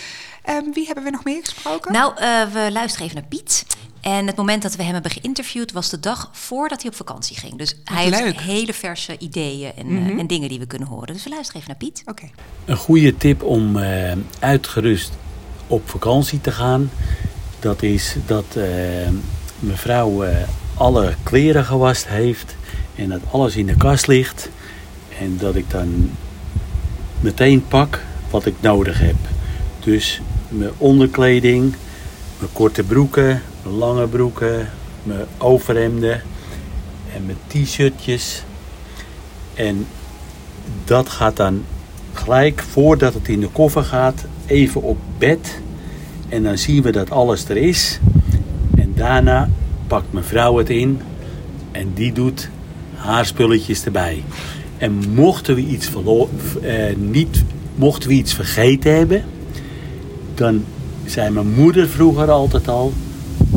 Um, 0.49 0.73
wie 0.73 0.87
hebben 0.87 1.05
we 1.05 1.11
nog 1.11 1.25
meer 1.25 1.41
gesproken? 1.45 1.93
Nou, 1.93 2.13
uh, 2.13 2.53
we 2.53 2.73
luisteren 2.73 3.07
even 3.07 3.21
naar 3.21 3.29
Piet. 3.29 3.67
En 4.01 4.27
het 4.27 4.37
moment 4.37 4.63
dat 4.63 4.77
we 4.77 4.83
hem 4.83 4.93
hebben 4.93 5.11
geïnterviewd 5.11 5.73
was 5.73 5.91
de 5.91 6.01
dag 6.01 6.29
voordat 6.33 6.83
hij 6.83 6.91
op 6.91 6.97
vakantie 6.97 7.37
ging. 7.37 7.59
Dus 7.59 7.77
Wat 7.85 7.95
hij 7.97 8.11
leuk. 8.11 8.23
heeft 8.23 8.41
hele 8.41 8.73
verse 8.73 9.19
ideeën 9.19 9.73
en, 9.77 9.87
mm 9.87 9.97
-hmm. 9.97 10.15
uh, 10.15 10.21
en, 10.21 10.27
dingen 10.27 10.49
die 10.49 10.59
we 10.59 10.67
kunnen 10.67 10.89
horen. 10.89 11.15
Dus 11.15 11.25
we 11.25 11.31
luisteren 11.31 11.61
even 11.61 11.77
naar 11.79 11.91
Piet. 11.91 12.03
Oké. 12.07 12.11
Okay. 12.11 12.33
Een 12.65 12.77
goede 12.77 13.17
tip 13.17 13.43
om 13.43 13.77
uh, 13.77 14.13
uitgerust 14.39 15.13
op 15.67 15.89
vakantie 15.89 16.41
te 16.41 16.53
gaan. 16.53 16.91
Dat 17.59 17.83
is 17.83 18.17
dat 18.27 18.45
uh, 18.57 18.65
mevrouw 19.59 20.25
uh, 20.25 20.37
alle 20.77 21.15
kleren 21.23 21.65
gewast 21.65 22.09
heeft 22.09 22.57
en 22.95 23.09
dat 23.09 23.21
alles 23.31 23.57
in 23.57 23.67
de 23.67 23.77
kast 23.77 24.07
ligt. 24.07 24.49
En 25.19 25.37
dat 25.39 25.55
ik 25.55 25.71
dan 25.71 26.11
meteen 27.21 27.67
pak 27.69 28.01
wat 28.31 28.47
ik 28.47 28.55
nodig 28.61 28.99
heb. 28.99 29.17
Dus 29.85 30.21
mijn 30.49 30.71
onderkleding, 30.79 31.75
mijn 32.39 32.53
korte 32.53 32.83
broeken, 32.83 33.43
mijn 33.63 33.75
lange 33.75 34.07
broeken, 34.07 34.69
mijn 35.03 35.27
overhemden 35.39 36.23
en 37.15 37.27
mijn 37.27 37.39
t-shirtjes. 37.47 38.43
En 39.55 39.87
dat 40.85 41.09
gaat 41.09 41.37
dan 41.37 41.65
gelijk 42.13 42.63
voordat 42.71 43.15
het 43.15 43.29
in 43.29 43.41
de 43.41 43.49
koffer 43.49 43.85
gaat 43.85 44.25
even 44.47 44.83
op 44.83 44.99
bed. 45.19 45.61
En 46.29 46.43
dan 46.43 46.59
zien 46.59 46.83
we 46.83 46.91
dat 46.91 47.11
alles 47.11 47.49
er 47.49 47.57
is. 47.57 47.99
En 48.77 48.93
daarna 48.95 49.49
pakt 49.87 50.13
mijn 50.13 50.25
vrouw 50.25 50.59
het 50.59 50.71
in 50.71 51.01
en 51.73 51.93
die 51.95 52.13
doet 52.13 52.49
haar 52.95 53.27
spulletjes 53.27 53.85
erbij. 53.85 54.25
En 54.79 55.15
mochten 55.15 55.55
we 55.55 55.61
iets, 55.61 55.91
eh, 56.63 56.97
niet, 56.97 57.45
mochten 57.75 58.09
we 58.09 58.15
iets 58.15 58.35
vergeten 58.35 58.97
hebben, 58.97 59.25
dan 60.35 60.65
zei 61.05 61.31
mijn 61.31 61.53
moeder 61.53 61.89
vroeger 61.89 62.31
altijd 62.31 62.69
al: 62.69 62.93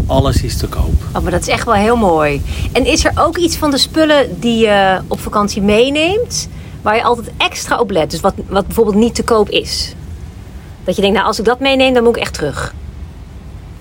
alles 0.05 0.43
is 0.43 0.57
te 0.57 0.67
koop. 0.67 1.03
Oh, 1.15 1.21
maar 1.21 1.31
dat 1.31 1.41
is 1.41 1.47
echt 1.47 1.65
wel 1.65 1.73
heel 1.73 1.95
mooi. 1.95 2.41
En 2.71 2.85
is 2.85 3.05
er 3.05 3.11
ook 3.15 3.37
iets 3.37 3.55
van 3.55 3.71
de 3.71 3.77
spullen 3.77 4.39
die 4.39 4.57
je 4.57 4.99
op 5.07 5.19
vakantie 5.19 5.61
meeneemt, 5.61 6.49
waar 6.81 6.95
je 6.95 7.03
altijd 7.03 7.31
extra 7.37 7.79
op 7.79 7.91
let? 7.91 8.11
Dus 8.11 8.19
wat, 8.19 8.33
wat 8.47 8.65
bijvoorbeeld 8.65 8.95
niet 8.95 9.15
te 9.15 9.23
koop 9.23 9.49
is? 9.49 9.93
Dat 10.83 10.95
je 10.95 11.01
denkt, 11.01 11.15
nou, 11.15 11.27
als 11.27 11.39
ik 11.39 11.45
dat 11.45 11.59
meeneem, 11.59 11.93
dan 11.93 12.03
moet 12.03 12.15
ik 12.15 12.21
echt 12.21 12.33
terug. 12.33 12.73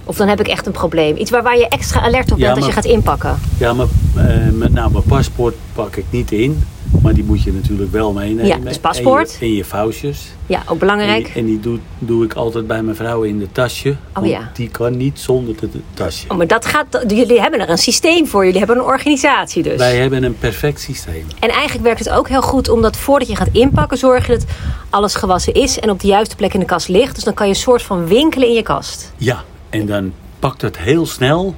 Of 0.09 0.17
dan 0.17 0.29
heb 0.29 0.41
ik 0.41 0.49
echt 0.49 0.67
een 0.67 0.73
probleem. 0.73 1.17
Iets 1.17 1.31
waar, 1.31 1.43
waar 1.43 1.59
je 1.59 1.69
extra 1.69 2.00
alert 2.00 2.33
op 2.33 2.38
bent 2.38 2.50
ja, 2.50 2.55
als 2.55 2.67
je 2.67 2.73
gaat 2.73 2.85
inpakken. 2.85 3.38
Ja, 3.59 3.73
maar 3.73 3.87
uh, 4.17 4.49
met, 4.53 4.73
nou, 4.73 4.93
mijn 4.93 5.05
paspoort 5.05 5.55
pak 5.73 5.97
ik 5.97 6.05
niet 6.11 6.33
in. 6.33 6.62
Maar 7.03 7.15
die 7.15 7.25
moet 7.25 7.43
je 7.43 7.53
natuurlijk 7.53 7.93
wel 7.93 8.12
meenemen. 8.12 8.47
Ja, 8.47 8.57
dus 8.57 8.79
paspoort. 8.79 9.37
En 9.41 9.47
je, 9.47 9.53
en 9.53 9.55
je 9.55 9.65
vouwtjes. 9.65 10.27
Ja, 10.47 10.62
ook 10.67 10.79
belangrijk. 10.79 11.29
En, 11.29 11.35
en 11.35 11.47
die 11.47 11.61
doe, 11.61 11.79
doe, 11.99 12.25
ik 12.25 12.35
altijd 12.35 12.67
bij 12.67 12.83
mijn 12.83 12.97
vrouw 12.97 13.23
in 13.23 13.38
de 13.38 13.53
tasje. 13.53 13.97
Oh 14.15 14.27
ja. 14.27 14.50
Die 14.55 14.69
kan 14.69 14.97
niet 14.97 15.21
zonder 15.21 15.55
het 15.61 15.71
tasje. 15.95 16.25
Oh, 16.29 16.37
maar 16.37 16.47
dat 16.47 16.67
gaat, 16.67 17.05
jullie 17.09 17.41
hebben 17.41 17.61
er 17.61 17.71
een 17.71 17.79
systeem 17.79 18.27
voor. 18.27 18.45
Jullie 18.45 18.59
hebben 18.59 18.77
een 18.77 18.85
organisatie 18.85 19.62
dus. 19.62 19.77
Wij 19.77 19.97
hebben 19.97 20.23
een 20.23 20.38
perfect 20.38 20.81
systeem. 20.81 21.27
En 21.41 21.49
eigenlijk 21.49 21.85
werkt 21.85 21.99
het 21.99 22.11
ook 22.11 22.29
heel 22.29 22.43
goed 22.43 22.69
omdat 22.69 22.97
voordat 22.97 23.29
je 23.29 23.37
gaat 23.37 23.49
inpakken... 23.53 23.99
zorg 23.99 24.27
je 24.27 24.33
dat 24.33 24.45
alles 24.91 25.15
gewassen 25.15 25.55
is 25.55 25.79
en 25.79 25.91
op 25.91 26.00
de 26.00 26.07
juiste 26.07 26.37
plek 26.37 26.55
in 26.55 26.61
de 26.61 26.67
kast 26.67 26.88
ligt. 26.88 27.15
Dus 27.15 27.25
dan 27.25 27.35
kan 27.35 27.47
je 27.47 27.53
een 27.53 27.59
soort 27.59 27.83
van 27.83 28.07
winkelen 28.07 28.49
in 28.49 28.55
je 28.55 28.62
kast. 28.62 29.12
Ja, 29.17 29.45
en 29.70 29.87
dan 29.87 30.12
pakt 30.38 30.62
het 30.62 30.78
heel 30.78 31.06
snel. 31.06 31.54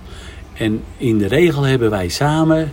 En 0.53 0.83
in 0.97 1.19
de 1.19 1.27
regel 1.27 1.63
hebben 1.63 1.91
wij 1.91 2.09
samen 2.09 2.73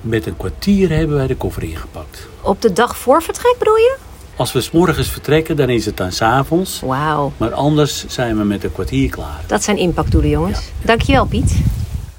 met 0.00 0.26
een 0.26 0.36
kwartier 0.36 0.90
hebben 0.90 1.16
wij 1.16 1.26
de 1.26 1.36
koffer 1.36 1.62
ingepakt. 1.62 2.26
Op 2.40 2.62
de 2.62 2.72
dag 2.72 2.96
voor 2.96 3.22
vertrek 3.22 3.56
bedoel 3.58 3.76
je? 3.76 3.96
Als 4.36 4.52
we 4.52 4.60
s 4.60 4.70
morgens 4.70 5.08
vertrekken, 5.08 5.56
dan 5.56 5.68
is 5.68 5.86
het 5.86 5.96
dan 5.96 6.12
s'avonds. 6.12 6.80
Wauw. 6.80 7.32
Maar 7.36 7.52
anders 7.52 8.06
zijn 8.06 8.38
we 8.38 8.44
met 8.44 8.64
een 8.64 8.72
kwartier 8.72 9.10
klaar. 9.10 9.44
Dat 9.46 9.64
zijn 9.64 9.76
inpakdoelen, 9.76 10.30
jongens. 10.30 10.58
Ja. 10.58 10.86
Dankjewel, 10.86 11.26
Piet. 11.26 11.50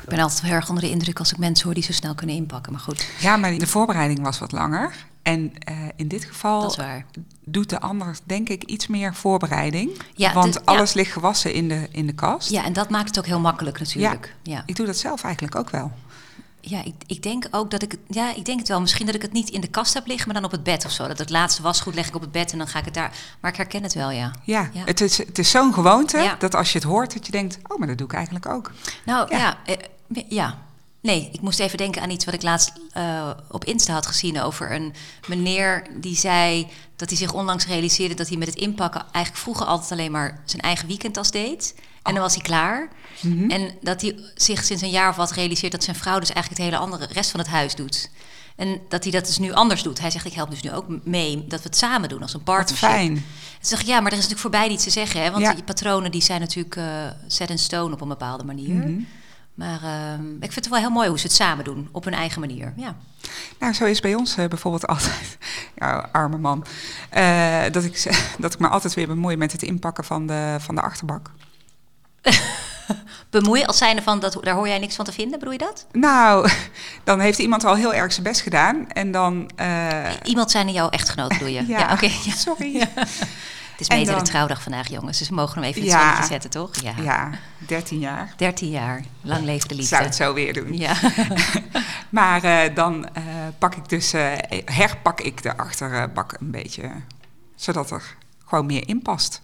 Ik 0.02 0.16
ben 0.16 0.20
altijd 0.20 0.42
heel 0.42 0.54
erg 0.54 0.70
onder 0.70 0.84
de 0.84 0.90
indruk 0.90 1.20
als 1.20 1.32
ik 1.32 1.38
mensen 1.38 1.66
hoor 1.66 1.74
die 1.74 1.84
zo 1.84 1.92
snel 1.92 2.16
kunnen 2.16 2.36
inpakken. 2.36 2.72
Maar 2.72 2.82
goed. 2.82 3.08
Ja, 3.20 3.38
maar 3.38 3.58
de 3.58 3.68
voorbereiding 3.68 4.22
was 4.22 4.40
wat 4.40 4.52
langer. 4.52 4.94
En 5.22 5.54
uh, 5.70 5.78
in 5.96 6.08
dit 6.08 6.26
geval 6.26 6.76
doet 7.46 7.70
de 7.70 7.80
ander, 7.80 8.18
denk 8.24 8.50
ik, 8.50 8.64
iets 8.64 8.88
meer 8.88 9.16
voorbereiding. 9.16 10.02
Ja, 10.16 10.34
want 10.34 10.54
dus, 10.54 10.66
alles 10.66 10.92
ja. 10.92 11.00
ligt 11.00 11.12
gewassen 11.12 11.54
in 11.54 11.68
de, 11.68 11.88
in 11.92 12.06
de 12.06 12.14
kast. 12.14 12.50
Ja, 12.50 12.64
en 12.64 12.74
dat 12.74 12.90
maakt 12.90 13.08
het 13.08 13.20
ook 13.20 13.26
heel 13.26 13.40
makkelijk 13.40 13.80
natuurlijk. 13.80 14.36
Ja, 14.44 14.54
ja. 14.54 14.64
ik 14.66 14.76
doe 14.76 14.86
dat 14.86 14.98
zelf 14.98 15.24
eigenlijk 15.24 15.56
ook 15.56 15.70
wel. 15.70 15.92
ja, 16.62 16.84
ik, 16.84 16.94
ik 17.06 17.24
denk 17.24 17.48
ook 17.52 17.72
dat 17.72 17.82
ik 17.82 17.92
het... 17.92 18.00
Ja, 18.08 18.36
ik 18.36 18.46
denk 18.46 18.60
het 18.60 18.68
wel. 18.68 18.82
Misschien 18.82 19.06
dat 19.06 19.16
ik 19.16 19.22
het 19.22 19.32
niet 19.32 19.50
in 19.50 19.62
de 19.62 19.68
kast 19.68 19.94
heb 19.94 20.08
liggen, 20.08 20.26
maar 20.26 20.36
dan 20.36 20.46
op 20.46 20.52
het 20.52 20.64
bed 20.64 20.86
of 20.86 20.92
zo. 20.92 21.08
Dat 21.08 21.18
het 21.18 21.30
laatste 21.30 21.62
wasgoed 21.62 21.96
leg 21.96 22.08
ik 22.08 22.16
op 22.16 22.22
het 22.22 22.32
bed 22.32 22.52
en 22.52 22.58
dan 22.58 22.68
ga 22.68 22.80
ik 22.80 22.86
het 22.86 22.94
daar... 22.94 23.12
Maar 23.40 23.52
ik 23.52 23.58
herken 23.58 23.84
het 23.84 23.94
wel, 23.94 24.12
ja. 24.12 24.32
Ja, 24.44 24.70
Ja. 24.74 24.84
Het, 24.86 25.02
is, 25.02 25.18
het 25.18 25.40
is 25.40 25.50
zo'n 25.50 25.74
gewoonte 25.74 26.36
dat 26.40 26.56
als 26.56 26.72
je 26.72 26.78
het 26.78 26.88
hoort, 26.88 27.14
dat 27.14 27.26
je 27.26 27.32
denkt, 27.32 27.60
oh, 27.68 27.78
maar 27.78 27.88
dat 27.88 27.98
doe 27.98 28.08
ik 28.08 28.14
eigenlijk 28.14 28.46
ook. 28.46 28.72
Nou, 29.06 29.36
Ja. 29.36 29.38
ja. 29.38 29.76
eh, 29.76 30.24
ja. 30.30 30.58
Nee, 31.02 31.30
ik 31.32 31.42
moest 31.42 31.60
even 31.60 31.78
denken 31.78 32.02
aan 32.02 32.10
iets 32.10 32.26
wat 32.26 32.34
ik 32.34 32.42
laatst 32.42 32.72
eh, 32.92 33.30
op 33.50 33.66
Insta 33.66 33.94
had 33.94 34.06
gezien 34.06 34.42
over 34.42 34.72
een 34.72 34.94
meneer 35.28 35.88
die 36.00 36.16
zei 36.16 36.68
dat 36.96 37.10
hij 37.10 37.18
zich 37.18 37.34
onlangs 37.34 37.66
realiseerde 37.66 38.14
dat 38.16 38.28
hij 38.28 38.38
met 38.38 38.48
het 38.48 38.58
inpakken 38.58 39.02
eigenlijk 39.12 39.44
vroeger 39.44 39.66
altijd 39.66 39.92
alleen 39.92 40.12
maar 40.12 40.42
zijn 40.46 40.62
eigen 40.62 40.88
weekendtas 40.88 41.32
deed. 41.32 41.76
En 42.04 42.14
dan 42.14 42.24
was 42.24 42.34
hij 42.34 42.44
klaar. 42.44 42.90
En 43.48 43.72
dat 43.82 44.02
hij 44.02 44.16
zich 44.36 44.64
sinds 44.64 44.82
een 44.84 44.90
jaar 44.90 45.10
of 45.10 45.16
wat 45.16 45.32
realiseert 45.32 45.72
dat 45.72 45.84
zijn 45.84 45.96
vrouw 45.96 46.20
dus 46.20 46.30
eigenlijk 46.32 46.62
het 46.62 46.72
hele 46.72 46.84
andere 46.86 47.14
rest 47.14 47.32
van 47.32 47.40
het 47.40 47.50
huis 47.50 47.76
doet. 47.76 48.10
En 48.56 48.82
dat 48.90 49.04
hij 49.04 49.12
dat 49.12 49.26
dus 49.26 49.38
nu 49.38 49.52
anders 49.54 49.84
doet. 49.84 50.00
Hij 50.00 50.12
zegt, 50.12 50.26
ik 50.26 50.34
help 50.34 50.50
dus 50.50 50.62
nu 50.62 50.72
ook 50.72 50.86
mee 51.04 51.46
dat 51.48 51.62
we 51.62 51.68
het 51.68 51.78
samen 51.78 52.10
doen 52.10 52.22
als 52.22 52.34
een 52.34 52.42
Wat 52.44 52.56
partnership. 52.56 52.90
fijn. 52.90 53.14
Toen 53.14 53.24
zeg 53.60 53.80
ik, 53.82 53.86
ja, 53.88 53.94
maar 54.00 54.12
er 54.12 54.18
is 54.18 54.24
natuurlijk 54.24 54.42
voor 54.42 54.50
beide 54.50 54.74
iets 54.74 54.84
te 54.84 54.90
zeggen. 54.90 55.22
Hè? 55.24 55.32
Want 55.32 55.44
Ja. 55.44 55.54
die 55.54 55.64
patronen 55.64 56.12
die 56.12 56.22
zijn 56.22 56.40
natuurlijk 56.40 56.76
eh 56.76 56.86
set 57.28 57.50
in 57.50 57.60
stone 57.60 57.94
op 57.94 58.02
een 58.02 58.08
bepaalde 58.08 58.44
manier. 58.44 58.76
Mhm. 58.76 59.00
Maar 59.60 59.84
ehm, 59.84 60.34
ik 60.36 60.52
vind 60.52 60.56
het 60.56 60.70
wel 60.70 60.80
heel 60.80 60.90
mooi 60.90 61.10
hoe 61.10 61.20
ze 61.20 61.28
het 61.28 61.36
samen 61.36 61.64
doen, 61.64 61.90
op 61.92 62.04
hun 62.04 62.14
eigen 62.14 62.40
manier. 62.40 62.74
Ja. 62.76 62.96
Nou, 63.60 63.74
zo 63.74 63.86
is 63.86 64.00
bij 64.00 64.16
ons 64.16 64.38
eh, 64.38 64.46
bijvoorbeeld 64.48 64.88
altijd, 64.88 65.38
ja, 65.80 66.10
arme 66.12 66.38
man, 66.38 66.66
eh, 67.10 67.62
dat, 67.72 67.84
ik, 67.84 68.04
dat 68.40 68.54
ik 68.54 68.60
me 68.60 68.68
altijd 68.68 68.94
weer 68.94 69.08
bemoei 69.08 69.38
met 69.38 69.52
het 69.52 69.64
inpakken 69.64 70.04
van 70.04 70.28
de, 70.28 70.56
van 70.60 70.76
de 70.76 70.82
achterbak. 70.82 71.32
Bemoeien 73.30 73.68
als 73.68 73.78
zijnde 73.78 74.02
van, 74.02 74.20
dat, 74.20 74.38
daar 74.42 74.54
hoor 74.56 74.68
jij 74.68 74.80
niks 74.80 74.96
van 74.96 75.06
te 75.06 75.12
vinden, 75.12 75.40
bedoel 75.40 75.54
je 75.54 75.60
dat? 75.60 75.88
Nou, 75.92 76.50
dan 77.04 77.20
heeft 77.20 77.40
iemand 77.40 77.64
al 77.64 77.76
heel 77.76 77.94
erg 77.94 78.12
zijn 78.12 78.24
best 78.24 78.42
gedaan 78.42 78.90
en 78.92 79.12
dan... 79.12 79.50
eh, 79.56 80.10
Iemand 80.24 80.52
zijn 80.52 80.68
in 80.68 80.74
jouw 80.74 80.90
echtgenoot, 80.90 81.30
bedoel 81.30 81.48
je? 81.48 81.68
ja, 81.68 81.92
oké. 81.94 82.06
ja. 82.06 82.32
sorry. 82.36 82.88
Het 83.80 83.92
is 83.92 83.98
beter 83.98 84.16
de 84.16 84.30
trouwdag 84.30 84.62
vandaag, 84.62 84.88
jongens. 84.88 85.18
Dus 85.18 85.30
we 85.30 85.36
mogen 85.36 85.54
hem 85.56 85.64
even 85.64 85.82
in 85.82 85.88
het 85.88 85.98
Ja. 85.98 86.06
zonnetje 86.08 86.32
zetten, 86.32 86.50
toch? 86.50 86.76
Ja. 86.82 86.94
Ja, 87.02 87.30
13 87.58 88.00
jaar. 88.00 88.34
13 88.38 88.70
jaar. 88.70 89.04
Lang 89.22 89.44
leven 89.46 89.68
de 89.68 89.76
liefde. 89.76 89.90
zou 89.96 90.04
het 90.04 90.16
zo 90.16 90.34
weer 90.34 90.54
doen. 90.54 90.78
Ja. 90.78 90.94
Maar 92.10 92.44
eh, 92.44 92.76
dan 92.76 93.10
eh, 93.16 93.24
pak 93.58 93.76
ik 93.76 93.90
dus, 93.90 94.14
eh, 94.14 94.32
herpak 94.66 95.22
ik 95.22 95.44
de 95.44 95.58
achterbak 95.58 96.36
een 96.40 96.52
beetje, 96.52 96.92
zodat 97.56 97.92
er 97.92 98.16
gewoon 98.46 98.66
meer 98.66 98.88
in 98.88 99.02
past. 99.02 99.42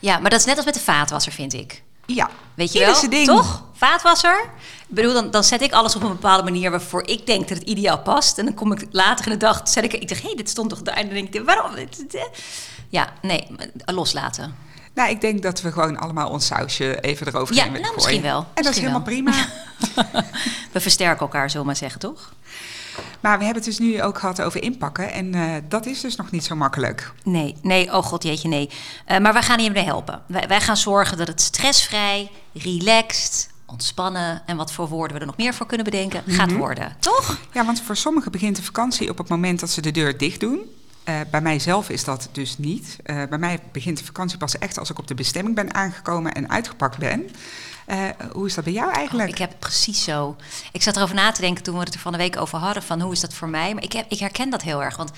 ja, 0.00 0.18
maar 0.18 0.30
dat 0.30 0.40
is 0.40 0.46
net 0.46 0.56
als 0.56 0.64
met 0.64 0.74
de 0.74 0.80
vaatwasser, 0.80 1.32
vind 1.32 1.52
ik. 1.52 1.82
Ja, 2.06 2.30
Weet 2.54 2.72
je 2.72 2.78
wel? 2.78 3.08
ding. 3.10 3.26
Toch? 3.26 3.64
Vaatwasser. 3.72 4.44
Ik 4.88 4.94
bedoel, 4.94 5.12
dan, 5.12 5.30
dan 5.30 5.44
zet 5.44 5.62
ik 5.62 5.72
alles 5.72 5.96
op 5.96 6.02
een 6.02 6.08
bepaalde 6.08 6.42
manier 6.42 6.70
waarvoor 6.70 7.06
ik 7.08 7.26
denk 7.26 7.48
dat 7.48 7.58
het 7.58 7.66
ideaal 7.66 7.98
past. 7.98 8.38
En 8.38 8.44
dan 8.44 8.54
kom 8.54 8.72
ik 8.72 8.86
later 8.90 9.26
in 9.26 9.32
de 9.32 9.38
dag, 9.38 9.60
zet 9.64 9.84
ik, 9.84 9.92
ik 9.92 10.08
zeg, 10.08 10.20
hé, 10.20 10.26
hey, 10.26 10.36
dit 10.36 10.48
stond 10.48 10.68
toch 10.68 10.82
daar? 10.82 10.94
En 10.94 11.04
dan 11.04 11.14
denk 11.14 11.34
ik, 11.34 11.44
waarom? 11.44 11.74
Ja, 12.92 13.12
nee, 13.22 13.46
loslaten. 13.84 14.54
Nou, 14.94 15.10
ik 15.10 15.20
denk 15.20 15.42
dat 15.42 15.60
we 15.60 15.72
gewoon 15.72 15.98
allemaal 15.98 16.30
ons 16.30 16.46
sausje 16.46 17.00
even 17.00 17.26
eroverheen 17.26 17.64
Ja, 17.64 17.70
willen 17.72 17.86
nou, 17.86 18.00
gooien. 18.00 18.20
misschien 18.20 18.22
wel. 18.22 18.46
En 18.54 18.62
dat 18.62 18.72
is 18.72 18.78
helemaal 18.78 19.04
wel. 19.04 19.14
prima. 19.14 19.32
We 20.72 20.80
versterken 20.80 21.20
elkaar, 21.20 21.46
zullen 21.50 21.60
we 21.60 21.66
maar 21.66 21.76
zeggen, 21.76 22.00
toch? 22.00 22.32
Maar 23.20 23.38
we 23.38 23.44
hebben 23.44 23.62
het 23.62 23.76
dus 23.76 23.78
nu 23.78 24.02
ook 24.02 24.18
gehad 24.18 24.42
over 24.42 24.62
inpakken. 24.62 25.12
En 25.12 25.34
eh, 25.34 25.54
dat 25.68 25.86
is 25.86 26.00
dus 26.00 26.16
nog 26.16 26.30
niet 26.30 26.44
zo 26.44 26.54
makkelijk. 26.54 27.12
Nee, 27.24 27.56
nee, 27.62 27.92
oh 27.92 28.04
god, 28.04 28.22
jeetje, 28.22 28.48
nee. 28.48 28.70
Eh, 29.04 29.18
maar 29.18 29.32
wij 29.32 29.42
gaan 29.42 29.58
hiermee 29.60 29.84
helpen. 29.84 30.22
Wij, 30.26 30.48
wij 30.48 30.60
gaan 30.60 30.76
zorgen 30.76 31.16
dat 31.16 31.28
het 31.28 31.40
stressvrij, 31.40 32.30
relaxed, 32.52 33.48
ontspannen... 33.66 34.42
en 34.46 34.56
wat 34.56 34.72
voor 34.72 34.88
woorden 34.88 35.14
we 35.14 35.20
er 35.20 35.26
nog 35.26 35.36
meer 35.36 35.54
voor 35.54 35.66
kunnen 35.66 35.84
bedenken, 35.84 36.22
gaat 36.26 36.52
worden. 36.52 36.96
Toch? 36.98 37.38
Ja, 37.52 37.64
want 37.64 37.80
voor 37.80 37.96
sommigen 37.96 38.32
begint 38.32 38.56
de 38.56 38.62
vakantie 38.62 39.10
op 39.10 39.18
het 39.18 39.28
moment 39.28 39.60
dat 39.60 39.70
ze 39.70 39.80
de 39.80 39.90
deur 39.90 40.18
dicht 40.18 40.40
doen. 40.40 40.60
Eh, 41.04 41.20
bij 41.30 41.40
mijzelf 41.40 41.88
is 41.88 42.04
dat 42.04 42.28
dus 42.32 42.58
niet. 42.58 42.98
Eh, 43.02 43.22
bij 43.28 43.38
mij 43.38 43.58
begint 43.72 43.98
de 43.98 44.04
vakantie 44.04 44.38
pas 44.38 44.58
echt 44.58 44.78
als 44.78 44.90
ik 44.90 44.98
op 44.98 45.06
de 45.06 45.14
bestemming 45.14 45.54
ben 45.54 45.74
aangekomen 45.74 46.32
en 46.32 46.50
uitgepakt 46.50 46.98
ben. 46.98 47.30
Eh, 47.86 47.98
hoe 48.32 48.46
is 48.46 48.54
dat 48.54 48.64
bij 48.64 48.72
jou 48.72 48.92
eigenlijk? 48.92 49.28
Ik 49.28 49.38
heb 49.38 49.50
het 49.50 49.58
precies 49.58 50.04
zo. 50.04 50.36
Ik 50.72 50.82
zat 50.82 50.96
erover 50.96 51.14
na 51.14 51.32
te 51.32 51.40
denken 51.40 51.62
toen 51.62 51.74
we 51.74 51.80
het 51.80 51.94
er 51.94 52.00
van 52.00 52.12
de 52.12 52.18
week 52.18 52.36
over 52.36 52.58
hadden... 52.58 52.82
van 52.82 53.00
hoe 53.00 53.12
is 53.12 53.20
dat 53.20 53.34
voor 53.34 53.48
mij? 53.48 53.74
Maar 53.74 53.82
ik, 53.82 53.92
heb, 53.92 54.10
ik 54.10 54.18
herken 54.18 54.50
dat 54.50 54.62
heel 54.62 54.82
erg, 54.82 54.96
want... 54.96 55.10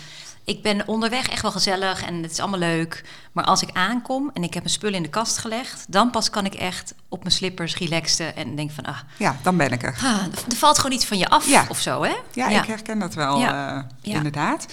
Ik 0.46 0.62
ben 0.62 0.88
onderweg 0.88 1.28
echt 1.28 1.42
wel 1.42 1.50
gezellig 1.50 2.04
en 2.04 2.22
het 2.22 2.30
is 2.30 2.38
allemaal 2.38 2.58
leuk. 2.58 3.04
Maar 3.32 3.44
als 3.44 3.62
ik 3.62 3.68
aankom 3.72 4.30
en 4.34 4.42
ik 4.42 4.54
heb 4.54 4.62
mijn 4.62 4.74
spullen 4.74 4.96
in 4.96 5.02
de 5.02 5.08
kast 5.08 5.38
gelegd... 5.38 5.84
dan 5.88 6.10
pas 6.10 6.30
kan 6.30 6.44
ik 6.44 6.54
echt 6.54 6.94
op 7.08 7.18
mijn 7.22 7.34
slippers 7.34 7.76
relaxen 7.76 8.36
en 8.36 8.56
denk 8.56 8.70
van... 8.70 8.84
Ah, 8.84 8.98
Ja, 9.18 9.36
dan 9.42 9.56
ben 9.56 9.72
ik 9.72 9.82
er. 9.82 9.96
ah, 10.04 10.22
er 10.50 10.56
valt 10.56 10.78
gewoon 10.78 10.96
iets 10.96 11.04
van 11.06 11.18
je 11.18 11.28
af 11.28 11.48
Ja. 11.48 11.64
of 11.68 11.78
zo, 11.80 12.02
hè? 12.02 12.12
Ja, 12.32 12.48
ik 12.48 12.64
herken 12.66 12.98
dat 12.98 13.14
wel, 13.14 13.38
Ja. 13.38 13.86
eh, 14.02 14.12
inderdaad. 14.14 14.66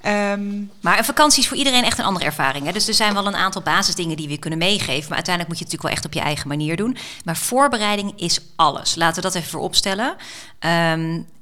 Ehm, 0.00 0.62
Maar 0.80 0.98
een 0.98 1.04
vakantie 1.04 1.42
is 1.42 1.48
voor 1.48 1.56
iedereen 1.56 1.84
echt 1.84 1.98
een 1.98 2.04
andere 2.04 2.24
ervaring. 2.24 2.66
Hè? 2.66 2.72
Dus 2.72 2.88
er 2.88 2.94
zijn 2.94 3.14
wel 3.14 3.26
een 3.26 3.36
aantal 3.36 3.62
basisdingen 3.62 4.16
die 4.16 4.28
we 4.28 4.38
kunnen 4.38 4.58
meegeven. 4.58 5.06
Maar 5.08 5.16
uiteindelijk 5.16 5.48
moet 5.48 5.58
je 5.58 5.64
het 5.64 5.72
natuurlijk 5.72 5.82
wel 5.82 5.92
echt 5.92 6.04
op 6.04 6.12
je 6.12 6.20
eigen 6.20 6.48
manier 6.48 6.76
doen. 6.76 6.96
Maar 7.24 7.36
voorbereiding 7.36 8.12
is 8.16 8.40
alles. 8.56 8.94
Laten 8.94 9.16
we 9.16 9.20
dat 9.22 9.34
even 9.34 9.50
voorop 9.50 9.74
stellen. 9.74 10.16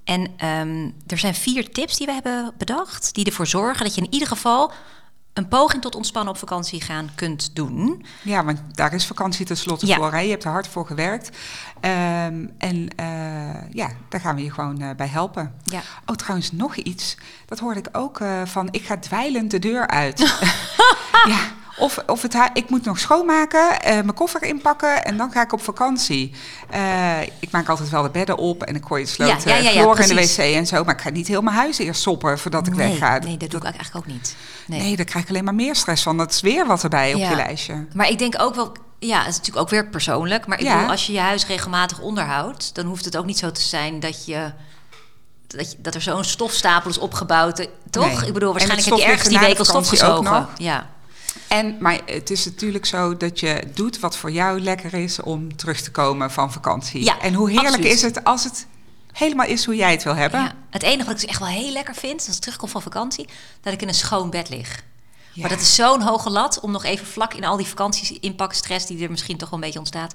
En 0.06 0.32
ehm, 0.36 0.90
er 1.06 1.18
zijn 1.18 1.34
vier 1.34 1.70
tips 1.70 1.96
die 1.96 2.06
we 2.06 2.12
hebben 2.12 2.52
bedacht. 2.58 3.14
Die 3.14 3.24
ervoor 3.24 3.46
zorgen 3.46 3.84
dat 3.84 3.94
je 3.94 4.00
in 4.00 4.12
ieder 4.12 4.28
geval 4.28 4.72
een 5.32 5.48
poging 5.48 5.82
tot 5.82 5.94
ontspannen 5.94 6.32
op 6.32 6.38
vakantie 6.38 6.80
gaan 6.80 7.10
kunt 7.14 7.54
doen. 7.56 8.06
ja, 8.22 8.44
want 8.44 8.60
daar 8.72 8.92
is 8.94 9.06
vakantie 9.06 9.46
tenslotte 9.46 9.86
Ja. 9.86 9.96
voor. 9.96 10.12
Hè? 10.12 10.18
Je 10.20 10.30
hebt 10.30 10.44
er 10.44 10.50
hard 10.50 10.68
voor 10.68 10.86
gewerkt. 10.86 11.36
Ehm, 11.80 12.46
en 12.58 12.88
eh, 12.96 13.70
ja, 13.72 13.90
daar 14.08 14.20
gaan 14.20 14.36
we 14.36 14.42
je 14.42 14.50
gewoon 14.52 14.80
eh, 14.80 14.90
bij 14.96 15.06
helpen. 15.06 15.54
Ja. 15.64 15.80
Oh, 16.06 16.16
trouwens, 16.16 16.52
nog 16.52 16.76
iets. 16.76 17.16
Dat 17.46 17.58
hoorde 17.58 17.78
ik 17.80 17.88
ook 17.92 18.20
eh, 18.20 18.42
van, 18.44 18.68
ik 18.70 18.84
ga 18.84 18.96
dweilend 18.98 19.50
de 19.50 19.58
deur 19.58 19.86
uit. 19.88 20.18
ja, 21.34 21.38
of, 21.78 22.02
of 22.06 22.22
het, 22.22 22.36
ik 22.52 22.70
moet 22.70 22.84
nog 22.84 22.98
schoonmaken, 22.98 23.80
eh, 23.80 23.92
mijn 23.92 24.14
koffer 24.14 24.42
inpakken 24.42 25.04
en 25.04 25.16
dan 25.16 25.30
ga 25.30 25.42
ik 25.42 25.52
op 25.52 25.62
vakantie. 25.62 26.32
Eh, 26.70 27.22
ik 27.22 27.50
maak 27.50 27.68
altijd 27.68 27.88
wel 27.88 28.02
de 28.02 28.10
bedden 28.10 28.36
op 28.36 28.62
en 28.62 28.74
ik 28.74 28.84
gooi 28.86 29.02
het 29.02 29.10
sloot 29.10 29.28
Ja, 29.28 29.36
ja, 29.50 29.56
eh, 29.56 29.74
ja, 29.74 29.98
in 29.98 30.08
de 30.08 30.14
wc 30.14 30.38
en 30.38 30.66
zo. 30.66 30.84
Maar 30.84 30.94
ik 30.94 31.00
ga 31.00 31.10
niet 31.10 31.26
heel 31.26 31.42
mijn 31.42 31.56
huis 31.56 31.78
eerst 31.78 32.00
soppen 32.00 32.38
voordat 32.38 32.66
ik 32.66 32.76
nee, 32.76 32.88
wegga. 32.88 33.18
nee, 33.18 33.36
dat 33.36 33.50
doe 33.50 33.60
ik 33.60 33.66
eigenlijk 33.66 33.96
ook 33.96 34.12
niet. 34.12 34.36
Nee. 34.66 34.80
Nee, 34.80 34.96
daar 34.96 35.04
krijg 35.04 35.24
ik 35.24 35.30
alleen 35.30 35.44
maar 35.44 35.54
meer 35.54 35.74
stress 35.76 36.02
van. 36.02 36.16
Dat 36.16 36.32
is 36.32 36.40
weer 36.40 36.66
wat 36.66 36.82
erbij 36.82 37.14
op 37.14 37.20
je 37.20 37.34
lijstje. 37.34 37.86
Maar 37.94 38.08
ik 38.08 38.18
denk 38.18 38.34
ook 38.38 38.54
wel, 38.54 38.72
ja, 38.98 39.18
het 39.18 39.28
is 39.28 39.36
natuurlijk 39.36 39.64
ook 39.64 39.70
weer 39.70 39.86
persoonlijk. 39.86 40.46
Maar 40.46 40.60
ik 40.60 40.66
bedoel, 40.68 40.90
als 40.90 41.06
je 41.06 41.12
je 41.12 41.20
huis 41.20 41.46
regelmatig 41.46 42.00
onderhoudt, 42.00 42.74
dan 42.74 42.86
hoeft 42.86 43.04
het 43.04 43.16
ook 43.16 43.26
niet 43.26 43.38
zo 43.38 43.52
te 43.52 43.62
zijn 43.62 44.00
dat 44.00 44.26
je. 44.26 44.52
Dat, 45.46 45.70
je, 45.70 45.76
dat 45.80 45.94
er 45.94 46.02
zo'n 46.02 46.24
stofstapel 46.24 46.90
is 46.90 46.98
opgebouwd, 46.98 47.68
toch? 47.90 48.20
Nee. 48.20 48.26
Ik 48.26 48.32
bedoel, 48.32 48.52
waarschijnlijk 48.52 48.88
heb 48.88 48.98
je 48.98 49.04
ergens 49.04 49.28
die 49.28 49.38
week 49.38 49.58
al 49.58 49.64
stof 49.64 49.88
gezogen. 49.88 50.24
nog. 50.32 50.48
Ja. 50.56 50.86
En, 51.48 51.76
maar 51.80 52.00
het 52.06 52.30
is 52.30 52.44
natuurlijk 52.44 52.86
zo 52.86 53.16
dat 53.16 53.40
je 53.40 53.62
doet 53.74 54.00
wat 54.00 54.16
voor 54.16 54.30
jou 54.30 54.60
lekker 54.60 54.94
is 54.94 55.20
om 55.20 55.56
terug 55.56 55.80
te 55.80 55.90
komen 55.90 56.30
van 56.30 56.52
vakantie. 56.52 57.04
Ja, 57.04 57.20
en 57.20 57.34
hoe 57.34 57.50
heerlijk 57.50 57.74
absoluut. 57.74 57.92
is 57.92 58.02
het 58.02 58.24
als 58.24 58.44
het 58.44 58.66
helemaal 59.12 59.46
is 59.46 59.64
hoe 59.64 59.76
jij 59.76 59.90
het 59.90 60.02
wil 60.02 60.14
hebben? 60.14 60.40
ja. 60.40 60.54
Het 60.70 60.82
enige 60.82 61.04
wat 61.04 61.14
ik 61.14 61.20
dus 61.20 61.30
echt 61.30 61.38
wel 61.38 61.48
heel 61.48 61.72
lekker 61.72 61.94
vind, 61.94 62.26
als 62.26 62.36
ik 62.36 62.42
terugkom 62.42 62.68
van 62.68 62.82
vakantie, 62.82 63.28
dat 63.60 63.72
ik 63.72 63.82
in 63.82 63.88
een 63.88 63.94
schoon 63.94 64.30
bed 64.30 64.48
lig. 64.48 64.82
Ja. 65.32 65.40
Maar 65.40 65.50
dat 65.50 65.60
is 65.60 65.74
zo'n 65.74 66.02
hoge 66.02 66.30
lat 66.30 66.60
om 66.60 66.70
nog 66.70 66.84
even 66.84 67.06
vlak 67.06 67.34
in 67.34 67.44
al 67.44 67.56
die 67.56 67.66
vakanties 67.66 68.12
inpakstress 68.12 68.86
die 68.86 69.04
er 69.04 69.10
misschien 69.10 69.36
toch 69.36 69.50
wel 69.50 69.58
een 69.58 69.64
beetje 69.64 69.78
ontstaat, 69.78 70.14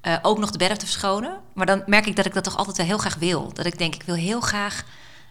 eh, 0.00 0.16
ook 0.22 0.38
nog 0.38 0.50
de 0.50 0.58
bedden 0.58 0.78
te 0.78 0.86
verschonen. 0.86 1.40
Maar 1.54 1.66
dan 1.66 1.82
merk 1.86 2.06
ik 2.06 2.16
dat 2.16 2.26
ik 2.26 2.34
dat 2.34 2.44
toch 2.44 2.56
altijd 2.56 2.76
wel 2.76 2.86
heel 2.86 2.98
graag 2.98 3.14
wil. 3.14 3.52
Dat 3.52 3.66
ik 3.66 3.78
denk, 3.78 3.94
ik 3.94 4.02
wil 4.02 4.14
heel 4.14 4.40
graag 4.40 4.84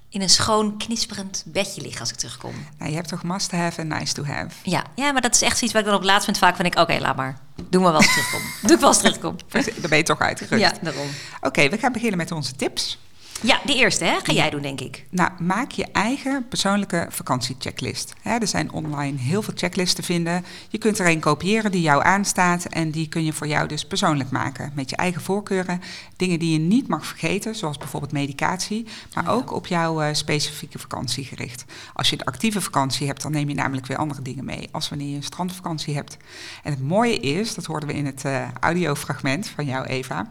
in 0.09 0.21
een 0.21 0.29
schoon, 0.29 0.77
knisperend 0.77 1.43
bedje 1.45 1.81
liggen 1.81 1.99
als 1.99 2.09
ik 2.09 2.15
terugkom. 2.15 2.53
Nou, 2.77 2.89
je 2.89 2.95
hebt 2.95 3.07
toch 3.07 3.23
must 3.23 3.51
have 3.51 3.81
en 3.81 3.87
nice 3.87 4.13
to 4.13 4.23
have. 4.23 4.49
Ja, 4.63 4.83
ja, 4.95 5.11
maar 5.11 5.21
dat 5.21 5.35
is 5.35 5.41
echt 5.41 5.57
zoiets 5.57 5.73
waar 5.73 5.81
ik 5.81 5.87
dan 5.87 5.95
op 5.95 6.01
het 6.01 6.11
laatste 6.11 6.31
moment 6.31 6.45
vaak 6.45 6.55
van 6.55 6.71
denk... 6.71 6.89
oké, 6.89 7.01
laat 7.01 7.15
maar. 7.15 7.39
Doe 7.69 7.81
maar 7.81 7.91
wel 7.91 7.99
als 7.99 8.05
ik 8.05 8.11
terugkom. 8.11 8.41
Doe 8.67 8.71
ik 8.71 8.79
wel 8.79 8.87
als 8.87 8.97
ik 8.97 9.03
terugkom. 9.03 9.35
Daar 9.81 9.89
ben 9.89 9.97
je 9.97 10.03
toch 10.03 10.19
uitgerust. 10.19 10.61
Ja, 10.61 10.73
daarom. 10.81 11.07
Oké, 11.41 11.69
we 11.69 11.77
gaan 11.77 11.91
beginnen 11.91 12.17
met 12.17 12.31
onze 12.31 12.55
tips. 12.55 12.99
Ja, 13.41 13.59
de 13.65 13.75
eerste 13.75 14.03
hè, 14.03 14.17
ga 14.23 14.33
jij 14.33 14.49
doen, 14.49 14.61
denk 14.61 14.81
ik. 14.81 15.05
Nou, 15.09 15.31
maak 15.39 15.71
je 15.71 15.85
eigen 15.91 16.47
persoonlijke 16.47 17.07
vakantiechecklist. 17.09 18.13
Hè, 18.21 18.37
er 18.37 18.47
zijn 18.47 18.71
online 18.71 19.17
heel 19.17 19.41
veel 19.41 19.53
checklists 19.57 19.95
te 19.95 20.03
vinden. 20.03 20.45
Je 20.69 20.77
kunt 20.77 20.99
er 20.99 21.07
een 21.07 21.19
kopiëren 21.19 21.71
die 21.71 21.81
jou 21.81 22.03
aanstaat 22.03 22.65
en 22.65 22.91
die 22.91 23.09
kun 23.09 23.25
je 23.25 23.33
voor 23.33 23.47
jou 23.47 23.67
dus 23.67 23.85
persoonlijk 23.85 24.29
maken. 24.29 24.71
Met 24.75 24.89
je 24.89 24.95
eigen 24.95 25.21
voorkeuren, 25.21 25.81
dingen 26.15 26.39
die 26.39 26.51
je 26.51 26.59
niet 26.59 26.87
mag 26.87 27.05
vergeten, 27.05 27.55
zoals 27.55 27.77
bijvoorbeeld 27.77 28.11
medicatie, 28.11 28.85
maar 29.13 29.29
ook 29.29 29.51
op 29.51 29.67
jouw 29.67 30.01
eh, 30.01 30.13
specifieke 30.13 30.79
vakantie 30.79 31.25
gericht. 31.25 31.65
Als 31.93 32.09
je 32.09 32.15
een 32.19 32.25
actieve 32.25 32.61
vakantie 32.61 33.07
hebt, 33.07 33.21
dan 33.21 33.31
neem 33.31 33.49
je 33.49 33.55
namelijk 33.55 33.87
weer 33.87 33.97
andere 33.97 34.21
dingen 34.21 34.45
mee, 34.45 34.69
als 34.71 34.89
wanneer 34.89 35.09
je 35.09 35.15
een 35.15 35.23
strandvakantie 35.23 35.95
hebt. 35.95 36.17
En 36.63 36.71
het 36.71 36.81
mooie 36.81 37.19
is, 37.19 37.55
dat 37.55 37.65
hoorden 37.65 37.89
we 37.89 37.95
in 37.95 38.05
het 38.05 38.25
eh, 38.25 38.47
audiofragment 38.59 39.47
van 39.47 39.65
jou, 39.65 39.85
Eva, 39.85 40.29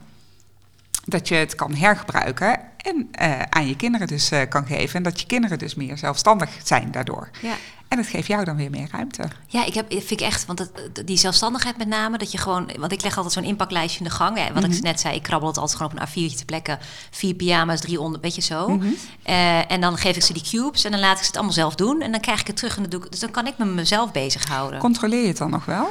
dat 1.04 1.28
je 1.28 1.34
het 1.34 1.54
kan 1.54 1.74
hergebruiken 1.74 2.60
en 2.76 3.08
eh, 3.10 3.42
aan 3.42 3.66
je 3.66 3.76
kinderen 3.76 4.06
dus 4.06 4.30
eh, 4.30 4.48
kan 4.48 4.66
geven. 4.66 4.96
En 4.96 5.02
dat 5.02 5.20
je 5.20 5.26
kinderen 5.26 5.58
dus 5.58 5.74
meer 5.74 5.98
zelfstandig 5.98 6.50
zijn 6.62 6.90
daardoor. 6.90 7.30
Ja. 7.42 7.54
En 7.88 7.98
het 7.98 8.06
geeft 8.06 8.26
jou 8.26 8.44
dan 8.44 8.56
weer 8.56 8.70
meer 8.70 8.88
ruimte. 8.92 9.28
Ja, 9.46 9.64
ik 9.64 9.74
heb, 9.74 9.86
vind 9.88 10.10
ik 10.10 10.20
echt, 10.20 10.46
want 10.46 10.58
het, 10.58 11.02
die 11.04 11.16
zelfstandigheid 11.16 11.76
met 11.76 11.88
name, 11.88 12.18
dat 12.18 12.32
je 12.32 12.38
gewoon, 12.38 12.70
want 12.78 12.92
ik 12.92 13.02
leg 13.02 13.16
altijd 13.16 13.34
zo'n 13.34 13.44
inpaklijstje 13.44 13.98
in 13.98 14.04
de 14.04 14.10
gang. 14.10 14.38
Ja, 14.38 14.52
wat 14.52 14.64
ik 14.64 14.82
net 14.82 15.00
zei, 15.00 15.14
ik 15.14 15.22
krabbel 15.22 15.48
het 15.48 15.58
altijd 15.58 15.78
gewoon 15.78 15.92
op 15.92 15.98
een 16.00 16.30
A4'tje 16.30 16.36
te 16.36 16.44
plekken. 16.44 16.78
Vier 17.10 17.34
pyjama's, 17.34 17.80
drie 17.80 18.00
onder, 18.00 18.20
weet 18.20 18.34
je 18.34 18.40
zo. 18.40 18.80
Eh, 19.22 19.70
en 19.70 19.80
dan 19.80 19.96
geef 19.96 20.16
ik 20.16 20.22
ze 20.22 20.32
die 20.32 20.42
cubes 20.42 20.84
en 20.84 20.90
dan 20.90 21.00
laat 21.00 21.16
ik 21.16 21.22
ze 21.22 21.26
het 21.26 21.36
allemaal 21.36 21.54
zelf 21.54 21.74
doen. 21.74 22.00
En 22.00 22.10
dan 22.10 22.20
krijg 22.20 22.40
ik 22.40 22.46
het 22.46 22.56
terug 22.56 22.76
en 22.76 22.82
dan 22.82 22.90
doe 22.90 23.04
ik, 23.04 23.10
dus 23.10 23.20
dan 23.20 23.30
kan 23.30 23.46
ik 23.46 23.58
me 23.58 23.64
mezelf 23.64 24.12
bezighouden. 24.12 24.78
Controleer 24.78 25.22
je 25.22 25.28
het 25.28 25.36
dan 25.36 25.50
nog 25.50 25.64
wel? 25.64 25.88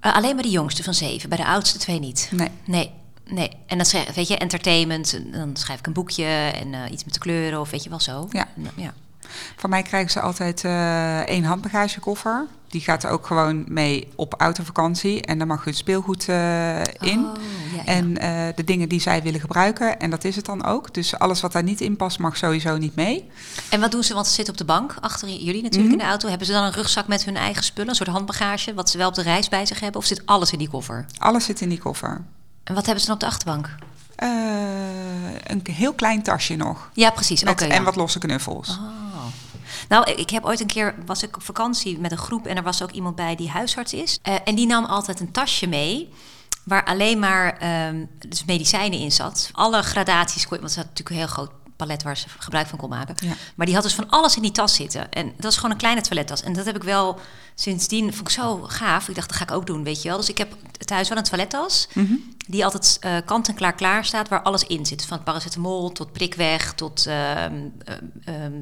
Alleen 0.00 0.34
bij 0.34 0.44
de 0.44 0.50
jongste 0.50 0.82
van 0.82 0.94
zeven, 0.94 1.28
bij 1.28 1.38
de 1.38 1.46
oudste 1.46 1.78
twee 1.78 1.98
niet. 1.98 2.28
Nee. 2.32 2.48
Nee, 2.64 2.92
nee. 3.28 3.50
En 3.66 3.76
dan 3.76 3.86
schrijf, 3.86 4.14
weet 4.14 4.28
je, 4.28 4.36
entertainment, 4.36 5.20
dan 5.32 5.56
schrijf 5.56 5.78
ik 5.78 5.86
een 5.86 5.92
boekje 5.92 6.24
en 6.54 6.74
eh, 6.74 6.92
iets 6.92 7.04
met 7.04 7.14
de 7.14 7.20
kleuren 7.20 7.60
of 7.60 7.70
weet 7.70 7.82
je 7.82 7.90
wel 7.90 8.00
zo. 8.00 8.28
Ja. 8.30 8.48
En, 8.56 8.66
eh, 8.66 8.84
ja. 8.84 8.92
Van 9.56 9.70
mij 9.70 9.82
krijgen 9.82 10.10
ze 10.10 10.20
altijd 10.20 10.64
eh 10.64 11.20
één 11.20 11.44
handbagagekoffer. 11.44 12.46
Die 12.68 12.80
gaat 12.80 13.04
er 13.04 13.10
ook 13.10 13.26
gewoon 13.26 13.64
mee 13.66 14.08
op 14.16 14.34
autovakantie. 14.38 15.22
En 15.22 15.38
daar 15.38 15.46
mag 15.46 15.64
hun 15.64 15.74
speelgoed 15.74 16.28
in. 16.28 16.34
Oh, 16.34 16.86
ja, 17.00 17.76
ja. 17.76 17.84
En 17.84 18.14
de 18.54 18.64
dingen 18.64 18.88
die 18.88 19.00
zij 19.00 19.22
willen 19.22 19.40
gebruiken. 19.40 19.98
En 19.98 20.10
dat 20.10 20.24
is 20.24 20.36
het 20.36 20.44
dan 20.44 20.64
ook. 20.64 20.94
Dus 20.94 21.18
alles 21.18 21.40
wat 21.40 21.52
daar 21.52 21.62
niet 21.62 21.80
in 21.80 21.96
past, 21.96 22.18
mag 22.18 22.36
sowieso 22.36 22.76
niet 22.76 22.94
mee. 22.94 23.30
En 23.68 23.80
wat 23.80 23.90
doen 23.90 24.02
ze? 24.02 24.14
Want 24.14 24.26
ze 24.26 24.32
zitten 24.32 24.52
op 24.52 24.58
de 24.58 24.64
bank 24.64 24.94
achter 25.00 25.28
jullie 25.28 25.62
natuurlijk 25.62 25.92
in 25.92 25.98
de 25.98 26.04
auto. 26.04 26.28
Hebben 26.28 26.46
ze 26.46 26.52
dan 26.52 26.64
een 26.64 26.72
rugzak 26.72 27.06
met 27.06 27.24
hun 27.24 27.36
eigen 27.36 27.64
spullen, 27.64 27.88
een 27.88 27.96
soort 27.96 28.08
handbagage, 28.08 28.74
wat 28.74 28.90
ze 28.90 28.98
wel 28.98 29.08
op 29.08 29.14
de 29.14 29.22
reis 29.22 29.48
bij 29.48 29.66
zich 29.66 29.80
hebben? 29.80 30.00
Of 30.00 30.06
zit 30.06 30.26
alles 30.26 30.52
in 30.52 30.58
die 30.58 30.68
koffer? 30.68 31.06
Alles 31.18 31.44
zit 31.44 31.60
in 31.60 31.68
die 31.68 31.78
koffer. 31.78 32.24
En 32.68 32.74
wat 32.74 32.86
hebben 32.86 33.00
ze 33.00 33.06
dan 33.06 33.14
op 33.14 33.20
de 33.20 33.26
achterbank? 33.26 33.74
Eh, 34.16 34.28
een 35.42 35.62
heel 35.70 35.94
klein 35.94 36.22
tasje 36.22 36.56
nog. 36.56 36.90
Ja, 36.92 37.10
precies. 37.10 37.42
Met, 37.42 37.52
Oké. 37.52 37.64
En 37.64 37.84
wat 37.84 37.96
losse 37.96 38.18
knuffels. 38.18 38.68
Oh. 38.68 39.24
Nou, 39.88 40.10
ik 40.12 40.30
heb 40.30 40.44
ooit 40.44 40.60
een 40.60 40.66
keer 40.66 40.94
was 41.06 41.22
ik 41.22 41.36
op 41.36 41.42
vakantie 41.42 41.98
met 41.98 42.12
een 42.12 42.18
groep 42.18 42.46
en 42.46 42.56
er 42.56 42.62
was 42.62 42.82
ook 42.82 42.90
iemand 42.90 43.16
bij 43.16 43.36
die 43.36 43.48
huisarts 43.48 43.92
is. 43.92 44.18
Eh, 44.22 44.34
en 44.44 44.54
die 44.54 44.66
nam 44.66 44.84
altijd 44.84 45.20
een 45.20 45.32
tasje 45.32 45.66
mee. 45.66 46.12
Waar 46.64 46.84
alleen 46.84 47.18
maar 47.18 47.56
ehm, 47.58 48.04
dus 48.28 48.44
medicijnen 48.44 48.98
in 48.98 49.12
zat. 49.12 49.50
Alle 49.52 49.82
gradaties, 49.82 50.46
want 50.48 50.70
ze 50.70 50.78
had 50.78 50.88
natuurlijk 50.88 51.10
een 51.10 51.16
heel 51.16 51.26
groot 51.26 51.50
palet 51.78 52.02
waar 52.02 52.16
ze 52.16 52.26
gebruik 52.38 52.66
van 52.66 52.78
kon 52.78 52.88
maken. 52.88 53.14
Ja. 53.28 53.32
Maar 53.54 53.66
die 53.66 53.74
had 53.74 53.84
dus 53.84 53.94
van 53.94 54.08
alles 54.10 54.36
in 54.36 54.42
die 54.42 54.50
tas 54.50 54.74
zitten. 54.74 55.12
En 55.12 55.32
dat 55.36 55.50
is 55.50 55.56
gewoon 55.56 55.70
een 55.70 55.76
kleine 55.76 56.00
toilettas. 56.00 56.42
En 56.42 56.52
dat 56.52 56.66
heb 56.66 56.76
ik 56.76 56.82
wel 56.82 57.18
sindsdien, 57.54 58.14
vond 58.14 58.28
ik 58.28 58.34
zo 58.34 58.60
gaaf. 58.62 59.08
Ik 59.08 59.14
dacht, 59.14 59.28
dat 59.28 59.36
ga 59.36 59.44
ik 59.44 59.50
ook 59.50 59.66
doen, 59.66 59.84
weet 59.84 60.02
je 60.02 60.08
wel. 60.08 60.16
Dus 60.18 60.28
ik 60.28 60.38
heb 60.38 60.54
thuis 60.78 61.08
wel 61.08 61.18
een 61.18 61.24
toilettas. 61.24 61.88
Mhm. 61.94 62.12
Die 62.46 62.64
altijd 62.64 62.96
eh, 63.00 63.16
kant-en-klaar 63.24 63.74
klaar 63.74 64.04
staat, 64.04 64.28
waar 64.28 64.42
alles 64.42 64.64
in 64.64 64.86
zit. 64.86 65.04
Van 65.04 65.22
paracetamol 65.22 65.92
tot 65.92 66.12
prikweg 66.12 66.72
tot 66.74 67.06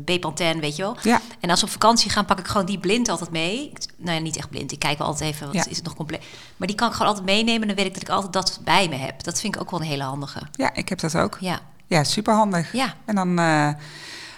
Bepanthen, 0.05 0.61
weet 0.61 0.77
je 0.77 0.83
wel. 0.83 0.97
Ja. 1.03 1.21
En 1.41 1.51
als 1.51 1.61
we 1.61 1.67
op 1.67 1.73
vakantie 1.73 2.11
gaan, 2.11 2.25
pak 2.25 2.39
ik 2.39 2.47
gewoon 2.47 2.67
die 2.67 2.79
blind 2.79 3.09
altijd 3.09 3.31
mee. 3.31 3.71
Ik- 3.71 3.87
Nou 3.97 4.17
ja, 4.17 4.23
niet 4.23 4.37
echt 4.37 4.51
blind. 4.51 4.73
Ik 4.73 4.79
kijk 4.79 4.99
wel 4.99 5.07
altijd 5.07 5.31
even, 5.35 5.47
wat 5.47 5.55
Ja. 5.55 5.67
is 5.67 5.77
het 5.77 5.85
nog 5.85 5.95
compleet. 5.95 6.25
Maar 6.57 6.69
die 6.69 6.77
kan 6.77 6.87
ik 6.89 6.93
gewoon 6.93 7.09
altijd 7.09 7.27
meenemen. 7.27 7.61
En 7.61 7.67
dan 7.67 7.77
weet 7.77 7.87
ik 7.87 7.93
dat 7.93 8.03
ik 8.03 8.09
altijd 8.09 8.33
dat 8.33 8.61
bij 8.65 8.89
me 8.89 8.95
heb. 8.97 9.23
Dat 9.23 9.41
vind 9.41 9.55
ik 9.55 9.61
ook 9.61 9.71
wel 9.71 9.81
een 9.81 9.87
hele 9.87 10.03
handige. 10.03 10.41
Ja, 10.53 10.75
ik 10.75 10.89
heb 10.89 10.99
dat 11.01 11.17
ook. 11.17 11.37
Ja, 11.41 11.61
Ja, 11.87 12.05
superhandig. 12.05 12.73
ja. 12.73 12.95
En 13.05 13.15
dan, 13.15 13.39
eh, 13.39 13.69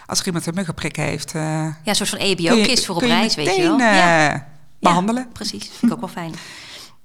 als 0.06 0.20
er 0.20 0.26
iemand 0.26 0.46
een 0.46 0.54
muggenprik 0.54 0.96
heeft... 0.96 1.34
eh, 1.34 1.42
ja 1.42 1.74
een 1.84 1.94
soort 1.94 2.08
van 2.08 2.18
EBO-kist 2.18 2.84
voor 2.84 2.94
op 2.96 3.02
je 3.02 3.08
reis, 3.08 3.34
weet 3.34 3.56
je 3.56 3.62
wel. 3.62 3.76
meteen, 3.76 3.94
ja. 3.94 4.32
eh, 4.34 4.40
behandelen. 4.80 5.22
Ja, 5.22 5.28
precies, 5.32 5.62
vind 5.78 5.82
ik 5.82 5.92
ook 5.92 6.00
wel 6.00 6.08
fijn. 6.08 6.34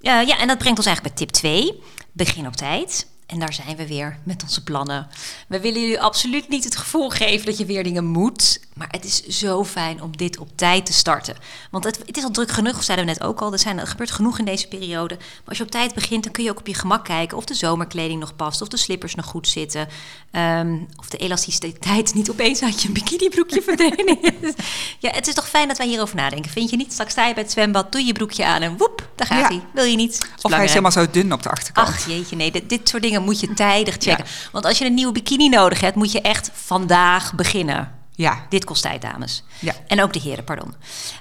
Ja, 0.00 0.38
en 0.38 0.48
dat 0.48 0.58
brengt 0.58 0.78
ons 0.78 0.86
eigenlijk 0.86 1.16
bij 1.16 1.26
tip 1.26 1.30
2. 1.30 1.82
Begin 2.12 2.46
op 2.46 2.56
tijd. 2.56 3.06
En 3.26 3.38
daar 3.38 3.52
zijn 3.52 3.76
we 3.76 3.86
weer 3.86 4.18
met 4.22 4.42
onze 4.42 4.62
plannen. 4.62 5.08
We 5.48 5.60
willen 5.60 5.80
jullie 5.80 6.00
absoluut 6.00 6.48
niet 6.48 6.64
het 6.64 6.76
gevoel 6.76 7.10
geven 7.10 7.46
dat 7.46 7.58
je 7.58 7.64
weer 7.64 7.82
dingen 7.84 8.04
moet. 8.04 8.60
Maar 8.74 8.88
het 8.90 9.04
is 9.04 9.26
zo 9.26 9.64
fijn 9.64 10.02
om 10.02 10.16
dit 10.16 10.38
op 10.38 10.48
tijd 10.54 10.86
te 10.86 10.92
starten. 10.92 11.36
Want 11.70 11.84
het, 11.84 11.98
het 12.06 12.16
is 12.16 12.24
al 12.24 12.30
druk 12.30 12.50
genoeg, 12.50 12.82
zeiden 12.82 13.06
we 13.06 13.12
net 13.12 13.22
ook 13.22 13.40
al. 13.40 13.52
Er, 13.52 13.58
zijn, 13.58 13.78
er 13.78 13.86
gebeurt 13.86 14.10
genoeg 14.10 14.38
in 14.38 14.44
deze 14.44 14.68
periode. 14.68 15.14
Maar 15.16 15.28
als 15.44 15.58
je 15.58 15.64
op 15.64 15.70
tijd 15.70 15.94
begint, 15.94 16.24
dan 16.24 16.32
kun 16.32 16.44
je 16.44 16.50
ook 16.50 16.58
op 16.58 16.66
je 16.66 16.74
gemak 16.74 17.04
kijken... 17.04 17.36
of 17.36 17.44
de 17.44 17.54
zomerkleding 17.54 18.20
nog 18.20 18.36
past, 18.36 18.62
of 18.62 18.68
de 18.68 18.76
slippers 18.76 19.14
nog 19.14 19.26
goed 19.26 19.48
zitten... 19.48 19.88
ehm, 20.30 20.78
of 20.96 21.08
de 21.08 21.16
elasticiteit 21.16 22.14
niet 22.14 22.30
opeens 22.30 22.62
uit 22.62 22.82
je 22.82 22.90
bikinibroekje 22.90 23.62
verdwenen 23.68 24.22
is. 24.22 24.52
Ja, 24.98 25.10
het 25.10 25.26
is 25.26 25.34
toch 25.34 25.48
fijn 25.48 25.68
dat 25.68 25.78
wij 25.78 25.86
hierover 25.86 26.16
nadenken, 26.16 26.50
vind 26.50 26.70
je 26.70 26.76
niet? 26.76 26.92
Straks 26.92 27.12
sta 27.12 27.26
je 27.26 27.34
bij 27.34 27.42
het 27.42 27.52
zwembad, 27.52 27.92
doe 27.92 28.04
je 28.04 28.12
broekje 28.12 28.44
aan 28.44 28.62
en 28.62 28.76
woep, 28.76 29.08
daar 29.14 29.26
gaat 29.26 29.38
Ja. 29.38 29.46
hij. 29.46 29.60
Wil 29.74 29.84
je 29.84 29.96
niet? 29.96 30.28
Of 30.42 30.50
hij 30.50 30.64
is 30.64 30.70
helemaal 30.70 30.92
zo 30.92 31.10
dun 31.10 31.32
op 31.32 31.42
de 31.42 31.50
achterkant. 31.50 31.88
Ach 31.88 32.06
jeetje, 32.06 32.36
nee, 32.36 32.50
dit, 32.50 32.68
dit 32.68 32.88
soort 32.88 33.02
dingen 33.02 33.13
moet 33.22 33.40
je 33.40 33.54
tijdig 33.54 33.94
checken. 33.98 34.24
Want 34.52 34.64
als 34.64 34.78
je 34.78 34.84
een 34.84 34.94
nieuwe 34.94 35.12
bikini 35.12 35.48
nodig 35.48 35.80
hebt, 35.80 35.96
moet 35.96 36.12
je 36.12 36.20
echt 36.20 36.50
vandaag 36.52 37.34
beginnen. 37.34 37.92
Ja, 38.16 38.46
Dit 38.48 38.64
kost 38.64 38.82
tijd, 38.82 39.02
dames. 39.02 39.42
Ja. 39.58 39.72
En 39.86 40.02
ook 40.02 40.12
de 40.12 40.20
heren, 40.20 40.44
pardon. 40.44 40.74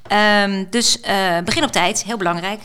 Ehm, 0.08 0.66
dus 0.70 1.00
eh, 1.02 1.38
begin 1.46 1.64
op 1.64 1.72
tijd, 1.72 2.04
heel 2.04 2.18
belangrijk. 2.18 2.62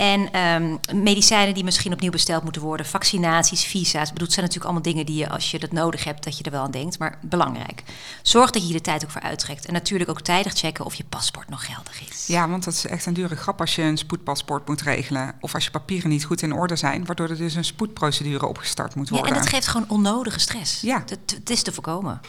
En 0.00 0.32
ehm, 0.32 0.76
medicijnen 1.02 1.54
die 1.54 1.64
misschien 1.64 1.92
opnieuw 1.92 2.10
besteld 2.10 2.42
moeten 2.42 2.62
worden, 2.62 2.86
vaccinaties, 2.86 3.64
visa's. 3.64 4.06
Ik 4.06 4.12
bedoel, 4.12 4.26
het 4.26 4.32
zijn 4.34 4.46
natuurlijk 4.46 4.64
allemaal 4.64 4.82
dingen 4.92 5.06
die 5.06 5.16
je, 5.16 5.28
als 5.28 5.50
je 5.50 5.58
dat 5.58 5.72
nodig 5.72 6.04
hebt, 6.04 6.24
dat 6.24 6.38
je 6.38 6.44
er 6.44 6.50
wel 6.50 6.62
aan 6.62 6.70
denkt. 6.70 6.98
Maar 6.98 7.18
belangrijk. 7.22 7.82
Zorg 8.22 8.50
dat 8.50 8.62
je 8.62 8.68
hier 8.68 8.76
de 8.76 8.82
tijd 8.82 9.04
ook 9.04 9.10
voor 9.10 9.20
uittrekt. 9.20 9.66
En 9.66 9.72
natuurlijk 9.72 10.10
ook 10.10 10.20
tijdig 10.20 10.52
checken 10.52 10.84
of 10.84 10.94
je 10.94 11.04
paspoort 11.08 11.48
nog 11.48 11.66
geldig 11.66 12.08
is. 12.10 12.26
ja, 12.26 12.48
want 12.48 12.64
dat 12.64 12.74
is 12.74 12.86
echt 12.86 13.06
een 13.06 13.14
dure 13.14 13.36
grap 13.36 13.60
als 13.60 13.74
je 13.74 13.82
een 13.82 13.98
spoedpaspoort 13.98 14.68
moet 14.68 14.82
regelen. 14.82 15.34
Of 15.40 15.54
als 15.54 15.64
je 15.64 15.70
papieren 15.70 16.10
niet 16.10 16.24
goed 16.24 16.42
in 16.42 16.52
orde 16.52 16.76
zijn, 16.76 17.04
waardoor 17.04 17.28
er 17.28 17.36
dus 17.36 17.54
een 17.54 17.64
spoedprocedure 17.64 18.46
opgestart 18.46 18.94
moet 18.94 19.08
Ja, 19.08 19.14
worden. 19.14 19.34
en 19.34 19.40
dat 19.42 19.48
geeft 19.48 19.66
gewoon 19.66 19.88
onnodige 19.88 20.38
stress. 20.38 20.80
Ja. 20.80 21.02
Het, 21.06 21.34
het 21.36 21.50
is 21.50 21.62
te 21.62 21.72
voorkomen. 21.72 22.20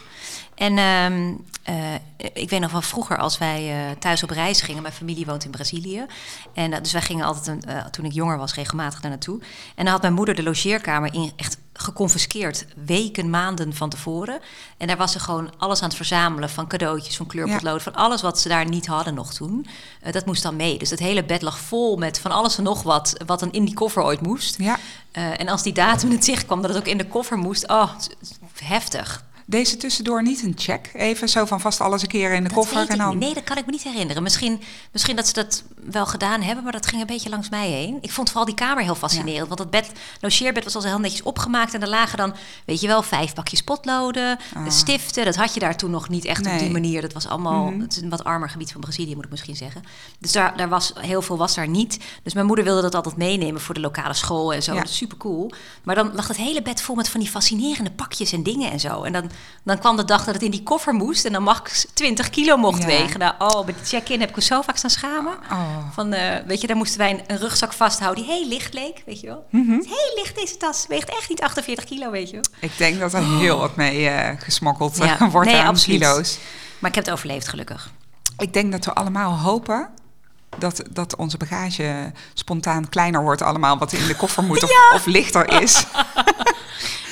En 0.62 0.78
ehm, 0.78 1.34
eh, 1.64 1.94
ik 2.34 2.50
weet 2.50 2.60
nog 2.60 2.72
wel 2.72 2.82
vroeger 2.82 3.18
als 3.18 3.38
wij 3.38 3.70
eh, 3.70 3.98
thuis 4.00 4.24
op 4.24 4.30
reis 4.30 4.62
gingen. 4.62 4.82
Mijn 4.82 4.94
familie 4.94 5.26
woont 5.26 5.46
in 5.46 5.52
Brazilië. 5.52 6.06
En 6.54 6.74
eh, 6.74 6.82
dus 6.82 6.92
wij 6.92 7.02
gingen 7.02 7.26
altijd, 7.26 7.48
een, 7.48 7.92
toen 7.92 8.06
ik 8.06 8.12
jonger 8.12 8.38
was, 8.38 8.54
regelmatig 8.54 9.00
daar 9.00 9.12
naartoe. 9.12 9.40
En 9.76 9.84
dan 9.84 9.94
had 9.94 10.02
mijn 10.02 10.14
moeder 10.14 10.36
de 10.36 10.44
logeerkamer 10.44 11.14
in 11.14 11.32
echt 11.36 11.58
geconfiskeerd 11.74 12.66
weken, 12.86 13.30
maanden 13.30 13.76
van 13.76 13.90
tevoren. 13.90 14.40
En 14.78 14.88
daar 14.88 14.98
was 14.98 15.12
ze 15.12 15.20
gewoon 15.20 15.52
alles 15.58 15.82
aan 15.82 15.88
het 15.88 15.98
verzamelen 15.98 16.50
van 16.50 16.68
cadeautjes, 16.68 17.18
van 17.18 17.28
kleurpotloden, 17.28 17.82
van 17.82 17.96
alles 17.96 18.22
wat 18.22 18.40
ze 18.40 18.50
daar 18.50 18.70
niet 18.70 18.88
hadden 18.88 19.14
nog 19.14 19.34
toen. 19.34 19.68
Dat 20.12 20.26
moest 20.26 20.44
dan 20.44 20.56
mee. 20.56 20.78
Dus 20.78 20.90
het 20.90 21.00
hele 21.00 21.24
bed 21.24 21.42
lag 21.42 21.60
vol 21.60 21.98
met 21.98 22.20
van 22.20 22.32
alles 22.32 22.58
en 22.58 22.64
nog 22.64 22.84
wat, 22.84 23.16
wat 23.26 23.40
dan 23.40 23.52
in 23.52 23.66
die 23.66 23.74
koffer 23.74 24.04
ooit 24.04 24.22
moest. 24.22 24.58
Ja, 24.58 24.78
en 25.12 25.48
als 25.48 25.64
die 25.64 25.74
datum 25.74 26.10
in 26.10 26.16
het 26.16 26.26
zicht 26.26 26.46
kwam, 26.46 26.62
dat 26.62 26.70
het 26.70 26.80
ook 26.80 26.88
in 26.88 26.98
de 26.98 27.08
koffer 27.08 27.38
moest. 27.38 27.68
Oh, 27.68 27.90
heftig. 28.64 29.24
Deze 29.52 29.78
tussendoor 29.78 30.24
niet 30.24 30.44
een 30.44 30.54
check. 30.56 30.90
Even 30.94 31.30
zo 31.30 31.46
van 31.46 31.60
vast 31.60 31.82
alles 31.82 32.02
een 32.02 32.08
keer 32.08 32.32
in 32.32 32.44
de 32.44 32.50
Dat 32.50 32.58
koffer. 32.58 32.90
En 32.90 32.98
dan... 32.98 33.18
Nee, 33.18 33.34
dat 33.34 33.44
kan 33.44 33.58
ik 33.58 33.66
me 33.66 33.72
niet 33.72 33.84
herinneren. 33.84 34.24
Misschien, 34.24 34.62
misschien 34.92 35.16
dat 35.16 35.28
ze 35.28 35.34
dat 35.34 35.64
wel 35.92 36.06
gedaan 36.06 36.42
hebben, 36.42 36.64
maar 36.64 36.74
dat 36.74 36.86
ging 36.86 37.02
een 37.02 37.08
beetje 37.08 37.30
langs 37.30 37.50
mij 37.50 37.70
heen. 37.70 37.98
Ik 38.02 38.12
vond 38.12 38.30
vooral 38.30 38.46
die 38.46 38.56
kamer 38.56 38.84
heel 38.84 38.96
fascinerend. 38.96 39.48
Want 39.48 39.60
het 39.60 39.70
bed, 39.70 39.92
logeerbed 40.20 40.64
was 40.64 40.76
al 40.76 40.84
heel 40.84 41.00
netjes 41.00 41.24
opgemaakt. 41.24 41.74
En 41.74 41.82
er 41.82 41.90
lagen 41.90 42.18
dan, 42.18 42.36
weet 42.66 42.82
je 42.82 42.88
wel, 42.88 43.02
vijf 43.04 43.34
bakjes 43.34 43.62
potloden, 43.64 44.40
stiften. 44.68 45.26
Dat 45.26 45.36
had 45.36 45.54
je 45.54 45.60
daar 45.60 45.78
toen 45.78 45.92
nog 45.92 46.10
niet 46.10 46.26
echt 46.26 46.46
op 46.46 46.52
Ah. 46.52 46.60
Die 46.60 46.72
manier. 46.72 47.02
Dat 47.02 47.14
was 47.14 47.28
allemaal, 47.28 47.74
het 47.80 47.96
is 47.96 48.02
een 48.02 48.10
wat 48.10 48.24
armer 48.24 48.50
gebied 48.50 48.72
van 48.72 48.82
Brazilië, 48.82 49.16
moet 49.16 49.26
ik 49.26 49.32
misschien 49.32 49.56
zeggen. 49.56 49.84
Dus 50.20 50.32
daar, 50.32 50.58
daar 50.58 50.70
was 50.70 50.94
heel 51.00 51.22
veel 51.22 51.38
was 51.38 51.56
daar 51.56 51.68
niet. 51.68 52.00
Dus 52.24 52.34
mijn 52.34 52.46
moeder 52.46 52.66
wilde 52.66 52.82
dat 52.82 52.96
altijd 52.96 53.18
meenemen 53.18 53.62
voor 53.62 53.74
de 53.74 53.80
lokale 53.80 54.14
school 54.14 54.54
en 54.54 54.64
zo. 54.64 54.74
Ja. 54.74 54.80
Dat 54.80 54.90
is 54.90 54.98
super 54.98 55.18
cool. 55.18 55.52
Maar 55.84 55.96
dan 55.96 56.12
lag 56.16 56.28
het 56.28 56.38
hele 56.38 56.62
bed 56.62 56.82
vol 56.82 56.96
met 56.96 57.10
van 57.10 57.20
die 57.20 57.30
fascinerende 57.30 57.92
pakjes 57.92 58.32
en 58.32 58.44
dingen 58.44 58.72
en 58.72 58.80
zo. 58.80 59.04
En 59.04 59.14
dan, 59.14 59.32
dan 59.64 59.80
kwam 59.80 59.96
de 59.96 60.06
dag 60.06 60.24
dat 60.24 60.34
het 60.34 60.44
in 60.44 60.52
die 60.52 60.64
koffer 60.64 60.94
moest 60.94 61.26
en 61.26 61.32
dan 61.34 61.44
max 61.44 61.86
20 61.94 62.30
kilo 62.30 62.58
mocht 62.58 62.80
Ja. 62.82 62.86
wegen. 62.88 63.20
Nou, 63.20 63.34
oh, 63.40 63.66
bij 63.66 63.74
de 63.74 63.86
check-in 63.86 64.20
heb 64.20 64.30
ik 64.30 64.36
me 64.36 64.42
zo 64.42 64.62
vaak 64.62 64.78
staan 64.78 64.90
schamen. 64.90 65.34
Oh. 65.52 65.60
Van, 65.94 66.14
eh, 66.14 66.36
weet 66.46 66.62
je, 66.62 66.68
daar 66.68 66.76
moesten 66.76 66.98
wij 67.00 67.10
een, 67.12 67.22
een 67.28 67.38
rugzak 67.38 67.74
vasthouden 67.74 68.24
die 68.24 68.34
heel 68.34 68.48
licht 68.48 68.74
leek, 68.74 69.04
weet 69.06 69.20
je 69.20 69.28
wel. 69.28 69.46
Mhm. 69.50 69.72
Heel 69.72 70.12
licht 70.16 70.36
deze 70.36 70.58
tas, 70.58 70.86
weegt 70.88 71.10
echt 71.10 71.30
niet 71.30 71.42
48 71.42 71.84
kilo, 71.86 72.12
weet 72.12 72.28
je 72.30 72.34
wel. 72.36 72.44
Ik 72.60 72.78
denk 72.78 73.00
dat 73.00 73.14
er 73.14 73.24
heel 73.38 73.58
wat 73.58 73.76
mee 73.76 74.08
eh, 74.10 74.40
gesmokkeld 74.42 74.98
Ja. 74.98 75.20
eh, 75.20 75.28
wordt 75.32 75.50
Nee, 75.50 75.60
aan 75.60 75.68
absoluut. 75.68 76.00
kilo's. 76.00 76.38
Maar 76.80 76.90
ik 76.90 76.96
heb 76.96 77.06
het 77.06 77.14
overleefd, 77.14 77.48
gelukkig. 77.48 77.92
Ik 78.38 78.54
denk 78.54 78.72
dat 78.72 78.86
we 78.86 78.94
allemaal 78.94 79.38
hopen 79.40 79.90
dat, 80.58 80.82
dat 80.90 81.16
onze 81.16 81.38
bagage 81.38 82.12
spontaan 82.34 82.90
kleiner 82.90 83.22
wordt 83.22 83.42
allemaal 83.42 83.78
wat 83.78 83.94
in 83.94 84.08
de 84.08 84.16
koffer 84.16 84.44
moet 84.44 84.64
of, 84.70 84.72
of 84.94 85.06
lichter 85.06 85.62
is. 85.62 85.86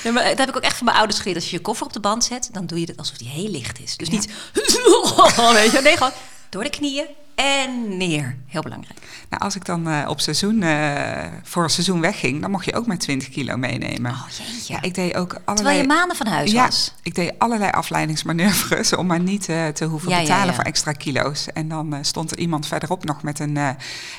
Ja, 0.03 0.11
maar 0.11 0.23
dat 0.23 0.37
heb 0.37 0.49
ik 0.49 0.55
ook 0.55 0.61
echt 0.63 0.75
van 0.77 0.85
mijn 0.85 0.97
ouders 0.97 1.19
geleerd. 1.19 1.37
Als 1.37 1.49
je 1.49 1.55
je 1.55 1.61
koffer 1.61 1.85
op 1.85 1.93
de 1.93 1.99
band 1.99 2.23
zet, 2.23 2.49
dan 2.51 2.65
doe 2.65 2.79
je 2.79 2.85
het 2.85 2.97
alsof 2.97 3.17
die 3.17 3.27
heel 3.27 3.49
licht 3.49 3.79
is. 3.79 3.97
Dus 3.97 4.07
Ja. 4.07 4.13
niet, 4.13 4.25
weet 5.53 5.71
je, 5.71 5.79
nee, 5.83 5.97
gewoon 5.97 6.11
door 6.49 6.63
de 6.63 6.69
knieën 6.69 7.05
en 7.39 7.97
neer. 7.97 8.35
Heel 8.47 8.61
belangrijk. 8.61 8.99
Nou, 9.29 9.43
als 9.43 9.55
ik 9.55 9.65
dan 9.65 9.87
eh, 9.89 10.09
op 10.09 10.19
seizoen, 10.19 10.61
eh, 10.63 11.25
voor 11.43 11.63
een 11.63 11.69
seizoen 11.69 12.01
wegging, 12.01 12.41
dan 12.41 12.51
mocht 12.51 12.65
je 12.65 12.75
ook 12.75 12.85
maar 12.87 12.97
20 12.97 13.29
kilo 13.29 13.57
meenemen. 13.57 14.11
Oh 14.11 14.23
jeetje. 14.29 14.73
Ja, 14.73 14.81
ik 14.81 14.93
deed 14.93 15.15
ook 15.15 15.31
allerlei... 15.33 15.55
Terwijl 15.55 15.81
je 15.81 15.87
maanden 15.87 16.17
van 16.17 16.27
huis 16.27 16.51
ja, 16.51 16.65
was. 16.65 16.93
ik 17.03 17.15
deed 17.15 17.33
allerlei 17.37 17.71
afleidingsmanoeuvres 17.71 18.95
om 18.95 19.05
maar 19.05 19.19
niet 19.19 19.49
eh, 19.49 19.67
te 19.67 19.85
hoeven 19.85 20.09
Ja, 20.09 20.19
betalen 20.19 20.45
ja. 20.45 20.53
voor 20.53 20.63
extra 20.63 20.91
kilo's. 20.91 21.47
En 21.53 21.67
dan 21.67 21.97
stond 22.01 22.31
er 22.31 22.37
iemand 22.37 22.67
verderop 22.67 23.05
nog 23.05 23.23
met 23.23 23.39
een 23.39 23.57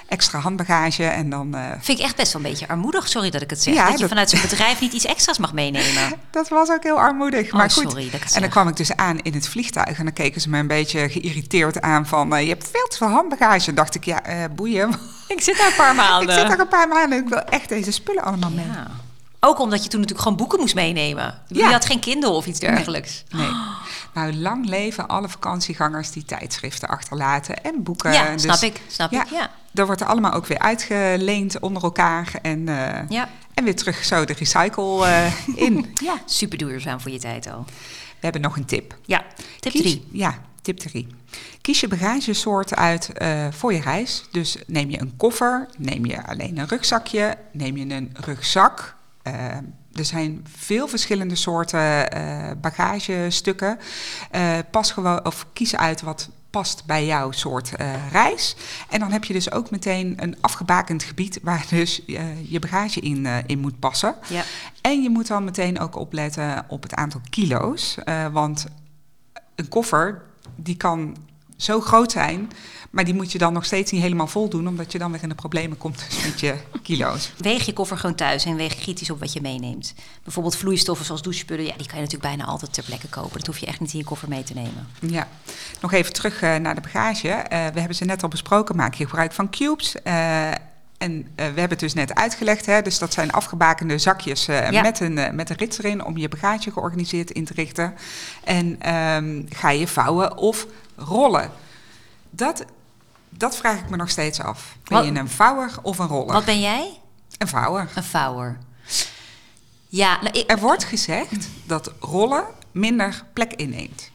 extra 0.08 0.38
handbagage 0.38 1.04
en 1.04 1.30
dan... 1.30 1.56
Vind 1.80 1.98
ik 1.98 2.04
echt 2.04 2.16
best 2.16 2.32
wel 2.32 2.42
een 2.42 2.50
beetje 2.50 2.68
armoedig, 2.68 3.08
sorry 3.08 3.30
dat 3.30 3.42
ik 3.42 3.50
het 3.50 3.62
zeg. 3.62 3.74
Dat 3.74 3.92
je 3.92 3.98
dat- 3.98 4.08
vanuit 4.08 4.30
zo'n 4.30 4.40
bedrijf 4.48 4.80
niet 4.80 4.92
iets 4.92 5.04
extra's 5.04 5.38
mag 5.38 5.52
meenemen. 5.52 6.12
dat 6.30 6.48
was 6.48 6.70
ook 6.70 6.82
heel 6.82 7.00
armoedig. 7.00 7.46
Oh, 7.46 7.52
maar 7.52 7.70
goed. 7.70 7.82
sorry 7.90 8.04
dat 8.04 8.14
ik 8.14 8.22
het 8.22 8.34
en 8.34 8.40
dan 8.40 8.50
kwam 8.50 8.68
ik 8.68 8.76
dus 8.76 8.96
aan 8.96 9.18
in 9.18 9.32
het 9.34 9.48
vliegtuig 9.48 9.98
en 9.98 10.04
dan 10.04 10.12
keken 10.12 10.40
ze 10.40 10.48
me 10.48 10.58
een 10.58 10.66
beetje 10.66 11.08
geïrriteerd 11.08 11.80
aan 11.80 12.06
van... 12.06 12.42
je 12.42 12.48
hebt 12.48 12.68
veel 12.72 12.86
te 12.88 12.96
veel 12.96 13.08
handbagage. 13.10 13.74
Dacht 13.74 13.94
ik, 13.94 14.04
ja, 14.04 14.22
eh, 14.24 14.44
boeien. 14.54 14.90
Ik 15.28 15.40
zit 15.40 15.56
daar 15.58 15.66
een 15.66 15.76
paar 15.76 15.90
ik 15.90 15.96
maanden. 15.96 16.34
zit 16.34 16.50
er 16.50 16.60
een 16.60 16.68
paar 16.68 16.88
maanden 16.88 17.18
en 17.18 17.24
ik 17.24 17.28
wil 17.28 17.38
echt 17.38 17.68
deze 17.68 17.90
spullen 17.90 18.22
allemaal 18.22 18.50
mee. 18.50 18.66
Ja. 18.66 18.86
Ook 19.40 19.58
omdat 19.60 19.82
je 19.82 19.88
toen 19.88 20.00
natuurlijk 20.00 20.22
gewoon 20.28 20.38
boeken 20.42 20.60
moest 20.60 20.74
meenemen. 20.74 21.42
Je 21.48 21.64
had 21.64 21.84
geen 21.84 22.00
Kindle 22.00 22.30
of 22.30 22.46
iets 22.46 22.58
dergelijks. 22.58 23.24
Nee. 23.30 23.48
Nou, 24.14 24.32
lang 24.34 24.68
leven 24.68 25.08
alle 25.08 25.28
vakantiegangers 25.28 26.10
die 26.10 26.24
tijdschriften 26.24 26.88
achterlaten 26.88 27.64
en 27.64 27.82
boeken. 27.82 28.12
Ja, 28.12 28.32
Dus 28.32 28.42
snap 28.42 28.60
ik. 28.60 28.80
Snap 28.88 29.12
ik, 29.12 29.24
ja. 29.30 29.50
Dat 29.72 29.86
wordt 29.86 30.00
er 30.00 30.06
allemaal 30.06 30.32
ook 30.32 30.46
weer 30.46 30.58
uitgeleend 30.58 31.58
onder 31.60 31.82
elkaar 31.82 32.32
en, 32.42 32.68
eh, 32.68 33.08
Ja. 33.08 33.28
en 33.54 33.64
weer 33.64 33.76
terug 33.76 34.04
zo 34.04 34.24
de 34.24 34.32
recycle 34.32 35.06
eh, 35.06 35.32
in. 35.54 35.86
Ja. 36.04 36.14
Super 36.24 36.58
duurzaam 36.58 37.00
voor 37.00 37.10
je 37.10 37.18
tijd 37.18 37.50
al. 37.52 37.64
We 38.10 38.26
hebben 38.26 38.40
nog 38.40 38.56
een 38.56 38.64
tip. 38.64 38.96
Ja, 39.04 39.24
tip 39.60 39.72
Kies- 39.72 39.80
3. 39.82 40.08
Ja, 40.12 40.38
tip 40.62 40.78
3. 40.78 41.06
Kies 41.60 41.80
je 41.80 41.88
bagagesoort 41.88 42.76
uit 42.76 43.12
eh, 43.12 43.46
voor 43.50 43.72
je 43.72 43.80
reis. 43.80 44.24
Dus 44.30 44.56
neem 44.66 44.90
je 44.90 45.00
een 45.00 45.16
koffer, 45.16 45.68
neem 45.78 46.06
je 46.06 46.26
alleen 46.26 46.58
een 46.58 46.68
rugzakje, 46.68 47.36
neem 47.52 47.76
je 47.76 47.94
een 47.94 48.14
rugzak. 48.20 48.94
Eh, 49.22 49.34
er 49.92 50.04
zijn 50.04 50.46
veel 50.56 50.88
verschillende 50.88 51.34
soorten 51.34 52.12
eh, 52.12 52.50
bagagestukken. 52.60 53.78
Pas 54.70 54.92
gewoon, 54.92 55.24
of 55.24 55.46
kies 55.52 55.76
uit 55.76 56.00
wat 56.00 56.28
past 56.50 56.84
bij 56.86 57.06
jouw 57.06 57.30
soort 57.30 57.72
reis. 58.12 58.56
En 58.88 59.00
dan 59.00 59.12
heb 59.12 59.24
je 59.24 59.32
dus 59.32 59.52
ook 59.52 59.70
meteen 59.70 60.14
een 60.16 60.36
afgebakend 60.40 61.02
gebied 61.02 61.38
waar 61.42 61.66
dus 61.68 62.02
je 62.48 62.58
bagage 62.60 63.00
in, 63.00 63.26
in 63.46 63.58
moet 63.58 63.78
passen. 63.78 64.14
Ja. 64.28 64.42
En 64.80 65.02
je 65.02 65.10
moet 65.10 65.26
dan 65.26 65.44
meteen 65.44 65.78
ook 65.78 65.96
opletten 65.96 66.64
op 66.68 66.82
het 66.82 66.94
aantal 66.94 67.20
kilo's. 67.30 67.96
want 68.32 68.66
een 69.54 69.68
koffer, 69.68 70.22
die 70.56 70.76
kan 70.76 71.16
zo 71.56 71.80
groot 71.80 72.12
zijn... 72.12 72.50
maar 72.90 73.04
die 73.04 73.14
moet 73.14 73.32
je 73.32 73.38
dan 73.38 73.52
nog 73.52 73.64
steeds 73.64 73.92
niet 73.92 74.02
helemaal 74.02 74.26
vol 74.26 74.48
doen... 74.48 74.68
omdat 74.68 74.92
je 74.92 74.98
dan 74.98 75.12
weer 75.12 75.22
in 75.22 75.28
de 75.28 75.34
problemen 75.34 75.78
komt 75.78 76.04
dus 76.08 76.24
met 76.24 76.40
je 76.40 76.54
kilo's. 76.82 77.32
Weeg 77.36 77.66
je 77.66 77.72
koffer 77.72 77.96
gewoon 77.96 78.16
thuis 78.16 78.44
en 78.44 78.56
weeg 78.56 78.74
kritisch 78.74 79.10
op 79.10 79.20
wat 79.20 79.32
je 79.32 79.40
meeneemt. 79.40 79.94
Bijvoorbeeld 80.22 80.56
vloeistoffen 80.56 81.06
zoals 81.06 81.22
douchespullen, 81.22 81.64
ja, 81.64 81.76
die 81.76 81.86
kan 81.86 81.96
je 81.96 82.04
natuurlijk 82.04 82.36
bijna 82.36 82.44
altijd 82.44 82.72
ter 82.72 82.84
plekke 82.84 83.08
kopen. 83.08 83.38
Dat 83.38 83.46
hoef 83.46 83.58
je 83.58 83.66
echt 83.66 83.80
niet 83.80 83.92
in 83.92 83.98
je 83.98 84.04
koffer 84.04 84.28
mee 84.28 84.42
te 84.42 84.54
nemen. 84.54 84.88
Ja, 85.00 85.28
nog 85.80 85.92
even 85.92 86.12
terug 86.12 86.42
eh, 86.42 86.56
naar 86.56 86.74
de 86.74 86.80
bagage. 86.80 87.28
Eh, 87.28 87.66
we 87.66 87.78
hebben 87.78 87.96
ze 87.96 88.04
net 88.04 88.22
al 88.22 88.28
besproken, 88.28 88.76
maak 88.76 88.94
je 88.94 89.04
gebruik 89.04 89.32
van 89.32 89.50
cubes... 89.50 90.02
eh, 90.02 90.50
en 91.00 91.20
eh, 91.20 91.26
we 91.36 91.42
hebben 91.42 91.68
het 91.68 91.78
dus 91.80 91.94
net 91.94 92.14
uitgelegd, 92.14 92.66
hè? 92.66 92.82
dus 92.82 92.98
dat 92.98 93.12
zijn 93.12 93.32
afgebakende 93.32 93.98
zakjes 93.98 94.48
eh, 94.48 94.70
Ja. 94.70 94.82
met, 94.82 95.00
een, 95.00 95.18
eh, 95.18 95.32
met 95.32 95.50
een 95.50 95.56
rits 95.56 95.78
erin 95.78 96.04
om 96.04 96.16
je 96.16 96.28
bagage 96.28 96.70
georganiseerd 96.72 97.30
in 97.30 97.44
te 97.44 97.52
richten. 97.54 97.94
En 98.44 98.80
ehm, 98.80 99.42
ga 99.48 99.70
je 99.70 99.86
vouwen 99.88 100.36
of 100.36 100.66
rollen? 100.96 101.50
Dat, 102.30 102.64
dat 103.28 103.56
vraag 103.56 103.78
ik 103.78 103.90
me 103.90 103.96
nog 103.96 104.10
steeds 104.10 104.40
af. 104.40 104.76
Ben 104.84 104.98
Wat- 104.98 105.06
je 105.14 105.20
een 105.20 105.28
vouwer 105.28 105.70
of 105.82 105.98
een 105.98 106.06
roller? 106.06 106.32
Wat 106.32 106.44
ben 106.44 106.60
jij? 106.60 107.00
Een 107.38 107.48
vouwer. 107.48 107.88
Een 107.94 108.04
vouwer. 108.04 108.58
Ja, 109.88 110.20
nou, 110.22 110.38
ik, 110.38 110.50
Er 110.50 110.58
wordt 110.58 110.84
gezegd 110.84 111.48
dat 111.66 111.92
rollen 112.00 112.44
minder 112.72 113.24
plek 113.32 113.52
inneemt. 113.54 114.10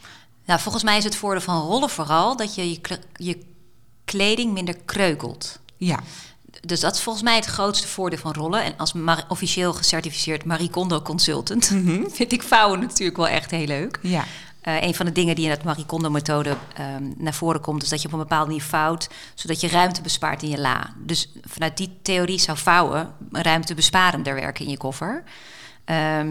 nou, 0.45 0.59
volgens 0.59 0.83
mij 0.83 0.97
is 0.97 1.03
het 1.03 1.15
voordeel 1.15 1.41
van 1.41 1.61
rollen 1.61 1.89
vooral 1.89 2.35
dat 2.35 2.55
je 2.55 2.69
je, 2.71 2.99
je 3.13 3.45
kleding 4.05 4.53
minder 4.53 4.75
kreukelt. 4.85 5.59
Ja, 5.77 5.99
Dus 6.65 6.79
dat 6.79 6.95
is 6.95 7.01
volgens 7.01 7.23
mij 7.23 7.35
het 7.35 7.45
grootste 7.45 7.87
voordeel 7.87 8.19
van 8.19 8.33
rollen. 8.33 8.63
En 8.63 8.73
als 8.77 8.93
officieel 9.27 9.73
gecertificeerd 9.73 10.45
Marie 10.45 10.69
Kondo 10.69 11.01
consultant 11.01 11.65
vind 12.17 12.31
ik 12.31 12.43
vouwen 12.43 12.79
natuurlijk 12.79 13.17
wel 13.17 13.27
echt 13.27 13.51
heel 13.51 13.65
leuk. 13.65 13.99
ja. 14.01 14.23
Eh, 14.65 14.81
een 14.81 14.95
van 14.95 15.05
de 15.05 15.11
dingen 15.11 15.35
die 15.35 15.45
in 15.45 15.51
het 15.51 15.63
Marie 15.63 15.85
Kondo-methode 15.85 16.55
ehm, 16.75 17.03
naar 17.17 17.33
voren 17.33 17.61
komt, 17.61 17.83
is 17.83 17.89
dat 17.89 18.01
je 18.01 18.07
op 18.07 18.13
een 18.13 18.19
bepaalde 18.19 18.45
manier 18.45 18.63
vouwt, 18.63 19.09
zodat 19.33 19.61
je 19.61 19.67
ruimte 19.67 20.01
bespaart 20.01 20.43
in 20.43 20.49
je 20.49 20.57
la. 20.57 20.93
Dus 20.97 21.31
vanuit 21.41 21.77
die 21.77 21.97
theorie 22.01 22.39
zou 22.39 22.57
vouwen 22.57 23.13
ruimtebesparender 23.31 24.35
werken 24.35 24.65
in 24.65 24.71
je 24.71 24.77
koffer. 24.77 25.23
Ehm, 25.83 26.27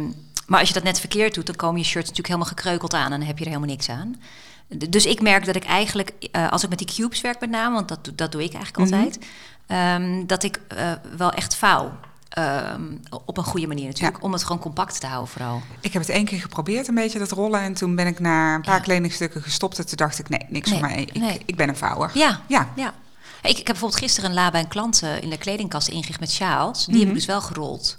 maar 0.46 0.58
als 0.58 0.68
je 0.68 0.74
dat 0.74 0.82
net 0.82 1.00
verkeerd 1.00 1.34
doet, 1.34 1.46
dan 1.46 1.56
komen 1.56 1.80
je 1.80 1.86
shirts 1.86 2.08
natuurlijk 2.08 2.34
helemaal 2.34 2.54
gekreukeld 2.56 2.94
aan 2.94 3.12
en 3.12 3.18
dan 3.18 3.28
heb 3.28 3.38
je 3.38 3.44
er 3.44 3.50
helemaal 3.50 3.74
niks 3.74 3.88
aan. 3.88 4.20
Dus 4.68 5.06
ik 5.06 5.20
merk 5.20 5.44
dat 5.44 5.56
ik 5.56 5.64
eigenlijk, 5.64 6.12
eh, 6.32 6.50
als 6.50 6.62
ik 6.62 6.68
met 6.68 6.78
die 6.78 6.86
cubes 6.86 7.20
werk 7.20 7.40
met 7.40 7.50
name, 7.50 7.74
want 7.74 7.88
dat, 7.88 8.04
doe- 8.04 8.14
dat 8.14 8.32
doe 8.32 8.42
ik 8.44 8.54
eigenlijk 8.54 8.92
altijd, 8.92 9.18
ehm, 9.66 10.26
dat 10.26 10.42
ik 10.42 10.60
eh, 10.68 10.92
wel 11.16 11.30
echt 11.32 11.56
vouw. 11.56 11.92
Ehm, 12.28 12.82
op 13.24 13.36
een 13.38 13.44
goede 13.44 13.66
manier 13.66 13.86
natuurlijk, 13.86 14.22
om 14.22 14.32
het 14.32 14.42
gewoon 14.44 14.58
compact 14.58 15.00
te 15.00 15.06
houden 15.06 15.28
vooral. 15.32 15.62
Ik 15.80 15.92
heb 15.92 16.02
het 16.02 16.10
één 16.10 16.24
keer 16.24 16.40
geprobeerd, 16.40 16.88
een 16.88 16.94
beetje 16.94 17.18
dat 17.18 17.30
rollen. 17.30 17.60
En 17.60 17.74
toen 17.74 17.94
ben 17.96 18.06
ik 18.06 18.20
na 18.20 18.54
een 18.54 18.60
paar 18.62 18.76
Ja. 18.76 18.80
kledingstukken 18.82 19.42
gestopt. 19.42 19.78
En 19.78 19.86
toen 19.86 19.96
dacht 19.96 20.18
ik, 20.18 20.28
nee, 20.28 20.46
niks 20.48 20.70
Nee, 20.70 20.78
voor 20.78 20.88
mij. 20.88 21.00
Ik, 21.00 21.14
nee. 21.14 21.40
ik 21.46 21.56
ben 21.56 21.68
een 21.68 21.76
vouwer. 21.76 22.10
Ja, 22.14 22.40
Ja. 22.48 22.68
ja. 22.76 22.94
Ik, 23.42 23.50
ik 23.50 23.56
heb 23.56 23.66
bijvoorbeeld 23.66 24.00
gisteren 24.00 24.30
een 24.30 24.36
la 24.36 24.50
bij 24.50 24.60
een 24.60 24.68
klant 24.68 25.02
in 25.20 25.30
de 25.30 25.38
kledingkast 25.38 25.88
ingericht 25.88 26.20
met 26.20 26.30
sjaals. 26.32 26.86
Die 26.86 26.98
heb 26.98 27.08
ik 27.08 27.14
dus 27.14 27.26
wel 27.26 27.40
gerold. 27.40 27.98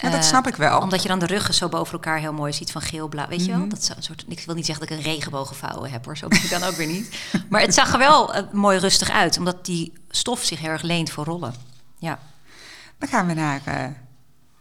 Ja, 0.00 0.10
dat 0.10 0.24
snap 0.24 0.46
ik 0.46 0.56
wel. 0.56 0.80
Omdat 0.80 1.02
je 1.02 1.08
dan 1.08 1.18
de 1.18 1.26
ruggen 1.26 1.54
zo 1.54 1.68
boven 1.68 1.92
elkaar 1.92 2.18
heel 2.18 2.32
mooi 2.32 2.52
ziet 2.52 2.72
van 2.72 2.82
geel, 2.82 3.08
blauw. 3.08 3.28
Weet 3.28 3.44
je 3.44 3.50
wel? 3.50 3.68
Dat 3.68 3.78
is 3.78 3.88
een 3.88 4.02
soort, 4.02 4.24
ik 4.28 4.40
wil 4.46 4.54
niet 4.54 4.66
zeggen 4.66 4.86
dat 4.86 4.98
ik 4.98 5.04
een 5.04 5.12
regenboogvouwen 5.12 5.90
heb 5.90 6.04
hoor. 6.04 6.16
Zo 6.16 6.28
ben 6.28 6.42
ik 6.42 6.50
dan 6.50 6.62
ook 6.62 6.74
weer 6.74 6.86
niet. 6.86 7.18
Maar 7.48 7.60
het 7.60 7.74
zag 7.74 7.92
er 7.92 7.98
wel 7.98 8.34
eh, 8.34 8.42
mooi 8.52 8.78
rustig 8.78 9.10
uit. 9.10 9.38
Omdat 9.38 9.64
die 9.64 9.92
stof 10.10 10.44
zich 10.44 10.60
heel 10.60 10.70
erg 10.70 10.82
leent 10.82 11.10
voor 11.10 11.24
rollen. 11.24 11.54
Ja. 11.98 12.18
Dan 12.98 13.08
gaan 13.08 13.26
we 13.26 13.34
naar 13.34 13.60
eh, 13.64 13.84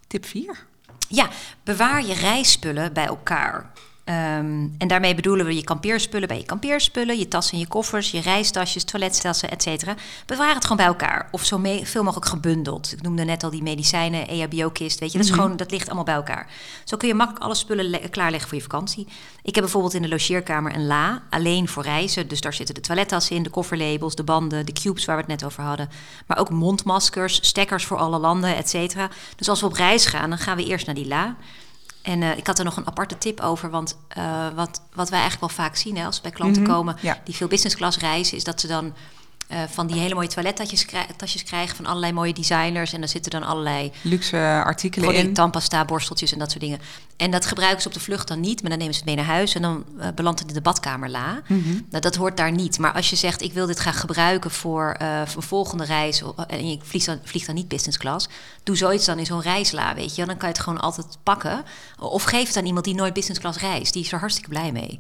tip 0.08 0.26
4. 0.26 0.66
Ja, 1.08 1.30
bewaar 1.64 2.06
je 2.06 2.14
reisspullen 2.14 2.94
bij 2.94 3.06
elkaar. 3.06 3.72
Ehm, 4.10 4.68
en 4.78 4.88
daarmee 4.88 5.16
bedoelen 5.16 5.46
we 5.46 5.56
je 5.56 5.64
kampeerspullen 5.64 6.28
bij 6.28 6.38
je 6.38 6.46
kampeerspullen, 6.46 7.18
je 7.20 7.28
tassen 7.28 7.54
en 7.54 7.60
je 7.60 7.68
koffers, 7.68 8.12
je 8.12 8.22
reistasjes, 8.22 8.84
toilettassen, 8.84 9.50
et 9.52 9.62
cetera. 9.64 9.96
Bewaar 10.26 10.54
het 10.54 10.64
gewoon 10.64 10.78
bij 10.78 10.86
elkaar. 10.86 11.28
Of 11.32 11.46
zo 11.46 11.58
me- 11.58 11.86
veel 11.86 12.04
mogelijk 12.04 12.28
gebundeld. 12.30 12.92
Ik 12.94 13.02
noemde 13.02 13.24
net 13.24 13.44
al 13.44 13.50
die 13.50 13.62
medicijnen, 13.64 14.28
EHBO-kist, 14.28 15.00
weet 15.00 15.12
je. 15.12 15.18
Dat, 15.18 15.28
is 15.28 15.34
gewoon, 15.34 15.58
dat 15.58 15.72
ligt 15.72 15.86
allemaal 15.86 16.04
bij 16.04 16.14
elkaar. 16.14 16.48
Zo 16.84 16.98
kun 16.98 17.08
je 17.08 17.14
makkelijk 17.14 17.46
alle 17.46 17.56
spullen 17.56 17.86
le- 17.90 18.10
klaarleggen 18.10 18.50
voor 18.50 18.58
je 18.58 18.64
vakantie. 18.64 19.08
Ik 19.44 19.56
heb 19.56 19.64
bijvoorbeeld 19.64 19.94
in 19.94 20.02
de 20.02 20.10
logeerkamer 20.10 20.76
een 20.76 20.86
la, 20.88 21.22
alleen 21.30 21.68
voor 21.68 21.84
reizen. 21.84 22.28
Dus 22.28 22.42
daar 22.42 22.54
zitten 22.54 22.76
de 22.76 22.82
toilettassen 22.82 23.36
in, 23.36 23.44
de 23.44 23.50
kofferlabels, 23.50 24.16
de 24.16 24.24
banden, 24.24 24.66
de 24.66 24.74
cubes 24.74 25.06
waar 25.06 25.16
we 25.16 25.22
het 25.22 25.32
net 25.32 25.44
over 25.44 25.64
hadden. 25.64 25.90
Maar 26.28 26.38
ook 26.38 26.50
mondmaskers, 26.50 27.36
stekkers 27.42 27.86
voor 27.86 27.98
alle 27.98 28.20
landen, 28.20 28.56
et 28.56 28.70
cetera. 28.70 29.10
Dus 29.36 29.50
als 29.50 29.60
we 29.60 29.66
op 29.66 29.74
reis 29.74 30.06
gaan, 30.06 30.30
dan 30.30 30.40
gaan 30.40 30.58
we 30.58 30.66
eerst 30.66 30.86
naar 30.86 30.96
die 30.96 31.08
la. 31.08 31.36
En 32.10 32.24
eh, 32.24 32.38
ik 32.38 32.48
had 32.48 32.60
er 32.60 32.66
nog 32.66 32.78
een 32.78 32.88
aparte 32.88 33.18
tip 33.18 33.40
over, 33.40 33.70
want 33.70 33.98
eh, 34.08 34.48
wat, 34.56 34.82
wat 34.94 35.10
wij 35.10 35.20
eigenlijk 35.20 35.54
wel 35.54 35.66
vaak 35.66 35.76
zien 35.76 35.98
hè, 35.98 36.06
als 36.06 36.16
we 36.16 36.22
bij 36.22 36.32
klanten 36.32 36.64
komen 36.64 36.96
ja. 37.02 37.22
die 37.24 37.36
veel 37.36 37.48
business 37.48 37.76
class 37.76 37.98
reizen, 37.98 38.38
is 38.38 38.44
dat 38.44 38.60
ze 38.60 38.68
dan 38.68 38.94
eh, 39.50 39.60
van 39.70 39.88
die 39.88 40.00
hele 40.00 40.14
mooie 40.16 40.28
toilettasjes 40.28 40.86
krij- 40.86 41.08
tasjes 41.18 41.44
krijgen 41.44 41.76
van 41.76 41.86
allerlei 41.86 42.14
mooie 42.14 42.34
designers. 42.34 42.94
En 42.94 43.00
daar 43.00 43.10
zitten 43.10 43.32
dan 43.32 43.44
allerlei 43.44 43.92
Luxe 44.02 44.62
artikelen 44.66 45.10
Gewoon 45.10 45.26
in. 45.26 45.34
tandpasta, 45.34 45.86
borsteltjes 45.86 46.32
en 46.32 46.40
dat 46.40 46.50
soort 46.52 46.64
dingen. 46.64 46.80
En 47.18 47.32
dat 47.32 47.46
gebruiken 47.46 47.82
ze 47.82 47.88
op 47.88 47.94
de 47.94 48.00
vlucht 48.00 48.28
dan 48.28 48.40
niet, 48.40 48.62
maar 48.62 48.70
dan 48.70 48.80
nemen 48.80 48.94
ze 48.94 49.00
het 49.00 49.08
mee 49.10 49.18
naar 49.18 49.34
huis 49.36 49.56
en 49.56 49.62
dan 49.62 49.86
eh, 50.00 50.08
belandt 50.16 50.40
het 50.40 50.48
in 50.48 50.54
de 50.54 50.62
badkamer 50.62 51.10
la. 51.10 51.42
Nou, 51.48 52.02
dat 52.02 52.16
hoort 52.16 52.38
daar 52.38 52.52
niet. 52.52 52.80
Maar 52.80 52.94
als 52.94 53.10
je 53.10 53.16
zegt, 53.16 53.42
ik 53.42 53.54
wil 53.54 53.66
dit 53.66 53.78
graag 53.80 54.00
gebruiken 54.00 54.52
voor, 54.52 54.96
eh, 54.98 55.22
voor 55.26 55.42
een 55.42 55.48
volgende 55.48 55.84
reis 55.86 56.24
en 56.48 56.70
je 56.70 56.78
vliegt 56.84 57.06
dan, 57.06 57.20
dan 57.46 57.56
niet 57.56 57.68
business 57.68 57.98
class, 57.98 58.28
doe 58.64 58.76
zoiets 58.78 59.06
dan 59.06 59.20
in 59.20 59.26
zo'n 59.26 59.42
reisla, 59.42 59.96
weet 59.96 60.16
je. 60.16 60.26
Dan 60.26 60.38
kan 60.38 60.50
je 60.50 60.54
het 60.56 60.64
gewoon 60.64 60.80
altijd 60.80 61.06
pakken. 61.24 61.64
Of 62.00 62.24
geef 62.24 62.48
het 62.48 62.58
aan 62.58 62.66
iemand 62.66 62.86
die 62.86 62.96
nooit 62.96 63.14
business 63.14 63.40
class 63.40 63.60
reist. 63.60 63.94
Die 63.94 64.04
is 64.04 64.12
er 64.12 64.20
hartstikke 64.20 64.50
blij 64.50 64.72
mee. 64.72 65.00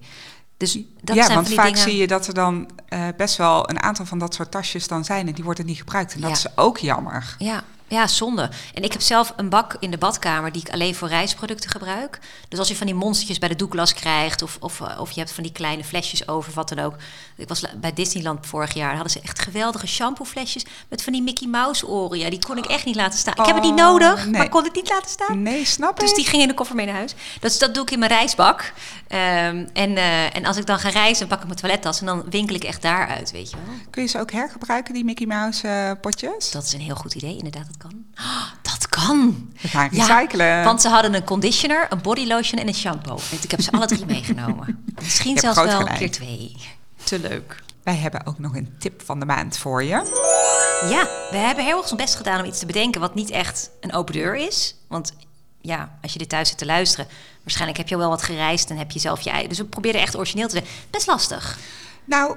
Dus 0.59 0.77
dat 1.01 1.15
ja, 1.15 1.23
zijn 1.23 1.35
want 1.35 1.53
vaak 1.53 1.65
dingen. 1.65 1.79
zie 1.81 1.97
je 1.97 2.07
dat 2.07 2.27
er 2.27 2.33
dan 2.33 2.69
eh, 2.87 3.07
best 3.17 3.35
wel 3.37 3.69
een 3.69 3.81
aantal 3.81 4.05
van 4.05 4.19
dat 4.19 4.33
soort 4.33 4.51
tasjes 4.51 4.87
dan 4.87 5.05
zijn. 5.05 5.27
En 5.27 5.33
die 5.33 5.43
worden 5.43 5.65
niet 5.65 5.77
gebruikt. 5.77 6.13
En 6.13 6.21
dat 6.21 6.29
Ja. 6.29 6.35
is 6.35 6.45
ook 6.57 6.77
jammer. 6.77 7.35
Ja, 7.37 7.63
Ja, 7.87 8.07
zonde. 8.07 8.49
En 8.73 8.83
ik 8.83 8.91
heb 8.91 9.01
zelf 9.01 9.33
een 9.35 9.49
bak 9.49 9.75
in 9.79 9.91
de 9.91 9.97
badkamer 9.97 10.51
die 10.51 10.61
ik 10.61 10.69
alleen 10.71 10.95
voor 10.95 11.07
reisproducten 11.07 11.69
gebruik. 11.69 12.19
Dus 12.49 12.59
als 12.59 12.67
je 12.67 12.75
van 12.75 12.85
die 12.85 12.95
monstertjes 12.95 13.39
bij 13.39 13.49
de 13.49 13.55
Douglas 13.55 13.93
krijgt... 13.93 14.41
of, 14.41 14.57
of, 14.59 14.81
eh, 14.81 14.99
of 14.99 15.11
je 15.11 15.19
hebt 15.19 15.31
van 15.31 15.43
die 15.43 15.51
kleine 15.51 15.83
flesjes 15.83 16.27
over, 16.27 16.53
wat 16.53 16.69
dan 16.69 16.79
ook. 16.79 16.95
Ik 17.39 17.47
was 17.47 17.63
bij 17.81 17.93
Disneyland 17.93 18.45
vorig 18.45 18.73
jaar. 18.73 18.93
hadden 18.93 19.11
ze 19.11 19.19
echt 19.21 19.39
geweldige 19.41 19.87
shampooflesjes... 19.87 20.65
met 20.89 21.03
van 21.03 21.13
die 21.13 21.21
Mickey 21.21 21.47
Mouse 21.47 21.87
oren. 21.87 22.17
Ja, 22.19 22.29
die 22.29 22.39
kon 22.39 22.57
ik 22.57 22.65
echt 22.65 22.85
niet 22.85 22.95
laten 22.95 23.19
staan. 23.19 23.33
ik 23.33 23.45
heb 23.45 23.55
het 23.55 23.63
niet 23.63 23.71
Oh, 23.73 23.77
nodig, 23.77 24.23
nee. 24.23 24.31
maar 24.37 24.49
kon 24.49 24.65
ik 24.65 24.75
niet 24.75 24.89
laten 24.89 25.09
staan. 25.09 25.41
Nee, 25.43 25.65
snap 25.65 25.99
Dus 25.99 26.09
ik. 26.09 26.15
die 26.15 26.25
ging 26.25 26.41
in 26.41 26.47
de 26.47 26.53
koffer 26.53 26.75
mee 26.75 26.85
naar 26.85 26.95
huis. 26.95 27.13
Dus 27.39 27.59
dat 27.59 27.73
doe 27.73 27.83
ik 27.83 27.91
in 27.91 27.99
mijn 27.99 28.11
reisbak. 28.11 28.73
Ehm, 29.07 29.65
en, 29.73 29.97
eh, 29.97 30.35
en 30.35 30.45
als 30.45 30.57
ik 30.57 30.65
dan 30.65 30.79
ga 30.79 30.89
reizen, 30.89 31.27
pak 31.27 31.39
ik 31.39 31.45
mijn 31.45 31.59
toilettas... 31.59 31.99
en 31.99 32.05
dan 32.05 32.23
winkel 32.29 32.55
ik 32.55 32.63
echt 32.63 32.81
daaruit, 32.81 33.31
weet 33.31 33.49
je 33.49 33.55
wel. 33.65 33.75
Kun 33.89 34.01
je 34.01 34.07
ze 34.09 34.19
ook 34.19 34.31
hergebruiken, 34.31 34.93
die 34.93 35.03
Mickey 35.03 35.25
Mouse 35.25 35.67
eh, 35.67 35.91
potjes? 36.01 36.51
Dat 36.51 36.63
is 36.63 36.73
een 36.73 36.79
heel 36.81 36.95
goed 36.95 37.13
idee, 37.15 37.37
inderdaad, 37.37 37.65
dat 37.67 37.77
kan. 37.77 37.91
Ah, 38.15 38.43
dat 38.61 38.87
kan! 38.89 39.51
We 39.61 39.67
gaan 39.67 39.89
Ja, 39.91 40.05
recyclen. 40.05 40.63
want 40.63 40.81
ze 40.81 40.87
hadden 40.89 41.13
een 41.13 41.23
conditioner, 41.23 41.87
een 41.89 42.01
body 42.01 42.25
lotion 42.25 42.61
en 42.61 42.67
een 42.67 42.73
shampoo. 42.75 43.15
En 43.31 43.37
ik 43.41 43.51
heb 43.51 43.61
ze 43.61 43.71
alle 43.71 43.85
drie 43.85 44.05
meegenomen. 44.15 44.85
Misschien 45.01 45.37
zelfs 45.37 45.57
wel 45.63 45.77
gelijk. 45.77 45.97
keer 45.97 46.11
twee. 46.11 46.55
Te 47.09 47.19
leuk. 47.19 47.63
Wij 47.83 47.95
hebben 47.95 48.25
ook 48.25 48.39
nog 48.39 48.55
een 48.55 48.75
tip 48.79 49.01
van 49.05 49.19
de 49.19 49.25
maand 49.25 49.57
voor 49.57 49.83
je. 49.83 49.89
Ja, 50.89 51.07
we 51.31 51.37
hebben 51.37 51.63
heel 51.65 51.77
erg 51.77 51.91
ons 51.91 51.95
best 51.95 52.15
gedaan 52.15 52.39
om 52.39 52.45
iets 52.45 52.59
te 52.59 52.65
bedenken 52.65 53.01
wat 53.01 53.15
niet 53.15 53.29
echt 53.29 53.69
een 53.81 53.93
open 53.93 54.13
deur 54.13 54.35
is. 54.35 54.75
Want 54.87 55.13
ja, 55.61 55.97
als 56.01 56.13
je 56.13 56.19
dit 56.19 56.29
thuis 56.29 56.49
zit 56.49 56.57
te 56.57 56.65
luisteren, 56.65 57.07
waarschijnlijk 57.41 57.77
heb 57.77 57.87
je 57.87 57.95
al 57.95 58.01
wel 58.01 58.09
wat 58.09 58.23
gereisd 58.23 58.69
en 58.69 58.77
heb 58.77 58.91
je 58.91 58.99
zelf 58.99 59.21
je 59.21 59.29
ei. 59.29 59.47
Dus 59.47 59.57
we 59.57 59.65
proberen 59.65 60.01
echt 60.01 60.15
origineel 60.17 60.47
te 60.47 60.51
zijn. 60.55 60.65
Best 60.89 61.07
lastig. 61.07 61.59
Nou, 62.05 62.35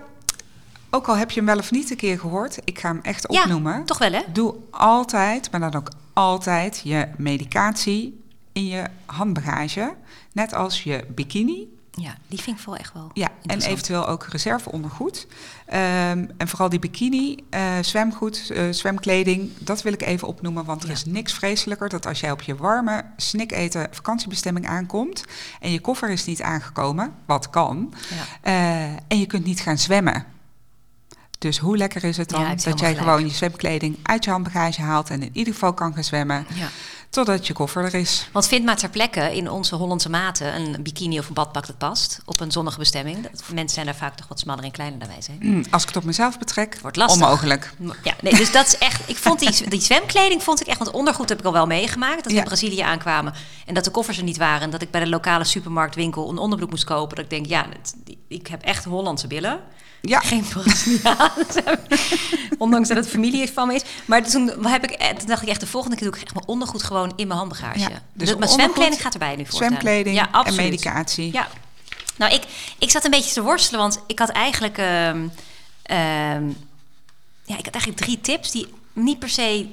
ook 0.90 1.06
al 1.08 1.16
heb 1.16 1.30
je 1.30 1.36
hem 1.36 1.46
wel 1.48 1.58
of 1.58 1.70
niet 1.70 1.90
een 1.90 1.96
keer 1.96 2.18
gehoord, 2.18 2.58
ik 2.64 2.78
ga 2.78 2.88
hem 2.88 3.00
echt 3.02 3.26
Ja, 3.32 3.42
opnoemen. 3.42 3.84
toch 3.84 3.98
wel 3.98 4.12
hè? 4.12 4.20
Doe 4.32 4.54
altijd, 4.70 5.50
maar 5.50 5.60
dan 5.60 5.74
ook 5.74 5.88
altijd, 6.12 6.80
je 6.84 7.08
medicatie 7.16 8.24
in 8.52 8.66
je 8.66 8.84
handbagage. 9.06 9.94
Net 10.32 10.54
als 10.54 10.82
je 10.82 11.04
bikini. 11.08 11.68
Ja, 11.94 12.16
die 12.26 12.40
vind 12.42 12.58
ik 12.58 12.64
wel 12.64 12.76
echt 12.76 12.92
wel 12.92 13.10
Ja, 13.12 13.28
en 13.46 13.60
eventueel 13.62 14.08
ook 14.08 14.26
reserveondergoed. 14.26 15.26
Ehm, 15.66 16.26
en 16.36 16.48
vooral 16.48 16.68
die 16.68 16.78
bikini, 16.78 17.36
eh, 17.50 17.62
zwemgoed, 17.80 18.50
eh, 18.50 18.64
zwemkleding, 18.70 19.50
dat 19.58 19.82
wil 19.82 19.92
ik 19.92 20.02
even 20.02 20.28
opnoemen. 20.28 20.64
Want 20.64 20.82
er 20.82 20.88
Ja. 20.88 20.94
is 20.94 21.04
niks 21.04 21.32
vreselijker 21.32 21.88
dat 21.88 22.06
als 22.06 22.20
jij 22.20 22.30
op 22.30 22.42
je 22.42 22.56
warme, 22.56 23.04
sniketen 23.16 23.88
vakantiebestemming 23.90 24.66
aankomt... 24.66 25.24
en 25.60 25.70
je 25.72 25.80
koffer 25.80 26.10
is 26.10 26.24
niet 26.24 26.42
aangekomen, 26.42 27.12
wat 27.26 27.50
kan, 27.50 27.92
Ja. 28.10 28.24
eh, 28.40 28.82
en 29.08 29.18
je 29.18 29.26
kunt 29.26 29.44
niet 29.44 29.60
gaan 29.60 29.78
zwemmen. 29.78 30.24
Dus 31.38 31.58
hoe 31.58 31.76
lekker 31.76 32.04
is 32.04 32.16
het 32.16 32.30
Ja, 32.30 32.36
dan 32.38 32.48
dat 32.48 32.62
jij 32.64 32.74
gelijk. 32.74 32.98
gewoon 32.98 33.24
je 33.26 33.34
zwemkleding 33.34 33.98
uit 34.02 34.24
je 34.24 34.30
handbagage 34.30 34.82
haalt... 34.82 35.10
en 35.10 35.22
in 35.22 35.30
ieder 35.32 35.52
geval 35.52 35.72
kan 35.74 35.94
gaan 35.94 36.04
zwemmen 36.04 36.46
Ja. 36.54 36.68
Totdat 37.12 37.46
je 37.46 37.52
koffer 37.52 37.84
er 37.84 37.94
is. 37.94 38.28
Want 38.32 38.46
vind 38.46 38.64
maar 38.64 38.76
ter 38.76 38.88
plekke 38.88 39.36
in 39.36 39.50
onze 39.50 39.74
Hollandse 39.74 40.10
maten 40.10 40.54
een 40.54 40.82
bikini 40.82 41.18
of 41.18 41.28
een 41.28 41.34
badpak 41.34 41.66
dat 41.66 41.78
past 41.78 42.20
op 42.24 42.40
een 42.40 42.50
zonnige 42.52 42.78
bestemming. 42.78 43.22
Dat, 43.22 43.42
mensen 43.54 43.74
zijn 43.74 43.86
daar 43.86 43.94
vaak 43.94 44.16
toch 44.16 44.28
wat 44.28 44.38
smaller 44.40 44.64
en 44.64 44.70
kleiner 44.70 44.98
dan 44.98 45.08
wij 45.08 45.22
zijn. 45.22 45.38
Hm, 45.40 45.62
Als 45.70 45.82
ik 45.82 45.88
het 45.88 45.96
op 45.96 46.04
mezelf 46.04 46.38
betrek, 46.38 46.78
Wordt 46.82 46.96
lastig. 46.96 47.22
onmogelijk. 47.22 47.74
Ja, 48.02 48.14
nee, 48.22 48.34
dus 48.34 48.52
dat 48.52 48.66
is 48.66 48.78
echt. 48.78 49.08
Ik 49.08 49.16
vond 49.16 49.38
die, 49.38 49.68
die 49.68 49.80
zwemkleding 49.80 50.42
vond 50.42 50.60
ik 50.60 50.66
echt. 50.66 50.78
Want 50.78 50.90
ondergoed 50.90 51.28
heb 51.28 51.38
ik 51.38 51.44
al 51.44 51.52
wel 51.52 51.66
meegemaakt. 51.66 52.16
Dat 52.16 52.26
we 52.26 52.32
Ja. 52.32 52.38
in 52.38 52.44
Brazilië 52.44 52.80
aankwamen 52.80 53.34
en 53.66 53.74
dat 53.74 53.84
de 53.84 53.90
koffers 53.90 54.18
er 54.18 54.24
niet 54.24 54.36
waren. 54.36 54.60
En 54.62 54.70
dat 54.70 54.82
ik 54.82 54.90
bij 54.90 55.00
de 55.00 55.08
lokale 55.08 55.44
supermarktwinkel 55.44 56.30
een 56.30 56.38
onderbroek 56.38 56.70
moest 56.70 56.84
kopen. 56.84 57.16
Dat 57.16 57.24
ik 57.24 57.30
denk, 57.30 57.46
ja, 57.46 57.66
het- 57.78 57.94
ik 58.28 58.46
heb 58.46 58.62
echt 58.62 58.84
Hollandse 58.84 59.26
billen. 59.26 59.60
Ja, 60.04 60.20
Geen. 60.20 60.44
Ondanks 62.58 62.88
dat 62.88 62.96
het 62.96 63.08
familie 63.08 63.50
van 63.52 63.66
me 63.66 63.74
is. 63.74 63.82
Maar 64.04 64.22
toen, 64.28 64.66
heb 64.66 64.84
ik, 64.84 64.90
eh, 64.90 65.08
toen 65.16 65.28
dacht 65.28 65.42
ik 65.42 65.48
echt, 65.48 65.60
de 65.60 65.66
volgende 65.66 65.96
keer 65.96 66.06
doe 66.06 66.16
ik 66.16 66.22
echt 66.22 66.34
mijn 66.34 66.46
ondergoed 66.46 66.82
gewoon 66.82 67.01
in 67.16 67.26
mijn 67.26 67.38
handbagage. 67.38 67.78
Ja, 67.78 67.88
dus 67.88 68.00
mijn 68.12 68.28
ondergoed, 68.28 68.50
zwemkleding 68.50 69.02
gaat 69.02 69.12
erbij 69.12 69.36
nu 69.36 69.46
voor. 69.46 69.58
zwemkleding 69.58 70.16
ja, 70.16 70.26
en 70.26 70.32
absoluut. 70.32 70.60
medicatie. 70.60 71.32
Ja. 71.32 71.48
Nou, 72.16 72.34
ik, 72.34 72.42
ik 72.78 72.90
zat 72.90 73.04
een 73.04 73.10
beetje 73.10 73.32
te 73.32 73.42
worstelen, 73.42 73.80
want 73.80 74.00
ik 74.06 74.18
had 74.18 74.28
eigenlijk... 74.28 74.78
ehm, 74.78 75.26
ja, 77.44 77.58
ik 77.58 77.64
had 77.64 77.74
eigenlijk 77.74 77.96
drie 77.96 78.20
tips 78.20 78.50
die 78.50 78.66
niet 78.92 79.18
per 79.18 79.28
se... 79.28 79.66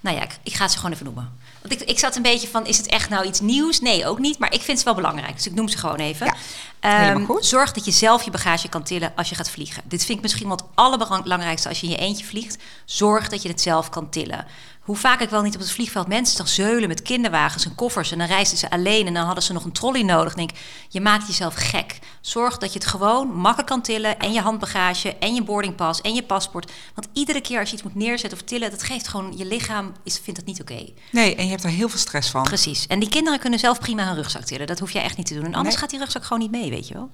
Nou 0.00 0.16
ja, 0.16 0.22
ik, 0.22 0.38
ik 0.42 0.54
ga 0.54 0.68
ze 0.68 0.76
gewoon 0.76 0.92
even 0.92 1.04
noemen. 1.04 1.36
Want 1.60 1.80
ik, 1.80 1.88
ik 1.88 1.98
zat 1.98 2.16
een 2.16 2.22
beetje 2.22 2.48
van, 2.48 2.66
is 2.66 2.76
het 2.76 2.86
echt 2.86 3.08
nou 3.08 3.26
iets 3.26 3.40
nieuws? 3.40 3.80
Nee, 3.80 4.06
ook 4.06 4.18
niet. 4.18 4.38
Maar 4.38 4.52
ik 4.52 4.62
vind 4.62 4.78
ze 4.78 4.84
wel 4.84 4.94
belangrijk, 4.94 5.36
dus 5.36 5.46
ik 5.46 5.54
noem 5.54 5.68
ze 5.68 5.78
gewoon 5.78 5.96
even. 5.96 6.26
Ja, 6.26 6.34
Ehm, 6.80 7.24
goed. 7.24 7.46
Zorg 7.46 7.72
dat 7.72 7.84
je 7.84 7.90
zelf 7.90 8.22
je 8.22 8.30
bagage 8.30 8.68
kan 8.68 8.82
tillen 8.82 9.12
als 9.16 9.28
je 9.28 9.34
gaat 9.34 9.50
vliegen. 9.50 9.82
Dit 9.84 10.04
vind 10.04 10.18
ik 10.18 10.22
misschien 10.24 10.48
wel 10.48 10.56
het 10.56 10.66
allerbelangrijkste 10.74 11.68
als 11.68 11.80
je 11.80 11.86
in 11.86 11.92
je 11.92 11.98
eentje 11.98 12.24
vliegt. 12.24 12.58
Zorg 12.84 13.28
dat 13.28 13.42
je 13.42 13.48
het 13.48 13.60
zelf 13.60 13.88
kan 13.88 14.10
tillen. 14.10 14.46
Hoe 14.88 14.96
vaak 14.96 15.20
ik 15.20 15.30
wel 15.30 15.42
niet 15.42 15.54
op 15.54 15.60
het 15.60 15.70
vliegveld 15.70 16.06
mensen 16.08 16.36
toch 16.36 16.48
zeulen 16.48 16.88
met 16.88 17.02
kinderwagens 17.02 17.64
en 17.64 17.74
koffers. 17.74 18.12
En 18.12 18.18
dan 18.18 18.26
reisden 18.26 18.58
ze 18.58 18.70
alleen 18.70 19.06
en 19.06 19.14
dan 19.14 19.24
hadden 19.24 19.44
ze 19.44 19.52
nog 19.52 19.64
een 19.64 19.72
trolley 19.72 20.02
nodig. 20.02 20.34
Dan 20.34 20.46
denk 20.46 20.58
je 20.88 21.00
maakt 21.00 21.26
jezelf 21.26 21.54
gek. 21.54 21.98
Zorg 22.20 22.58
dat 22.58 22.72
je 22.72 22.78
het 22.78 22.88
gewoon 22.88 23.28
makkelijk 23.34 23.68
kan 23.68 23.82
tillen. 23.82 24.18
En 24.18 24.32
je 24.32 24.40
handbagage 24.40 25.16
en 25.16 25.34
je 25.34 25.42
boardingpas 25.42 26.00
en 26.00 26.14
je 26.14 26.22
paspoort. 26.22 26.72
Want 26.94 27.08
iedere 27.12 27.40
keer 27.40 27.58
als 27.60 27.68
je 27.68 27.74
iets 27.74 27.84
moet 27.84 27.94
neerzetten 27.94 28.38
of 28.38 28.44
tillen... 28.44 28.70
dat 28.70 28.82
geeft 28.82 29.08
gewoon, 29.08 29.34
je 29.36 29.44
lichaam 29.44 29.92
is, 30.04 30.18
vindt 30.22 30.38
dat 30.38 30.48
niet 30.48 30.60
oké. 30.60 30.84
Nee, 31.12 31.34
en 31.34 31.44
je 31.44 31.50
hebt 31.50 31.64
er 31.64 31.70
heel 31.70 31.88
veel 31.88 31.98
stress 31.98 32.30
van. 32.30 32.42
Precies. 32.42 32.86
En 32.86 32.98
die 32.98 33.08
kinderen 33.08 33.38
kunnen 33.38 33.58
zelf 33.58 33.78
prima 33.78 34.06
hun 34.06 34.14
rugzak 34.14 34.44
tillen. 34.44 34.66
Dat 34.66 34.78
hoef 34.78 34.90
jij 34.90 35.02
echt 35.02 35.16
niet 35.16 35.26
te 35.26 35.34
doen. 35.34 35.44
En 35.44 35.54
anders 35.54 35.74
Nee. 35.74 35.78
gaat 35.78 35.90
die 35.90 35.98
rugzak 35.98 36.22
gewoon 36.22 36.38
niet 36.38 36.50
mee, 36.50 36.70
weet 36.70 36.88
je 36.88 36.94
wel. 36.94 37.10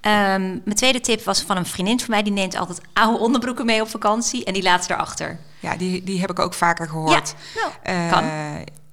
Ehm, 0.00 0.40
mijn 0.48 0.76
tweede 0.76 1.00
tip 1.00 1.24
was 1.24 1.40
van 1.40 1.56
een 1.56 1.66
vriendin 1.66 2.00
van 2.00 2.10
mij. 2.10 2.22
Die 2.22 2.32
neemt 2.32 2.56
altijd 2.56 2.80
oude 2.92 3.18
onderbroeken 3.18 3.66
mee 3.66 3.80
op 3.80 3.88
vakantie. 3.88 4.44
En 4.44 4.52
die 4.52 4.62
laat 4.62 4.84
ze 4.84 4.92
erachter. 4.92 5.40
Ja, 5.60 5.76
die, 5.76 6.04
die 6.04 6.20
heb 6.20 6.30
ik 6.30 6.38
ook 6.38 6.54
vaker 6.54 6.88
gehoord. 6.88 7.34
Ja, 7.54 7.60
nou, 7.60 7.72
Eh, 7.82 8.12
kan. 8.12 8.24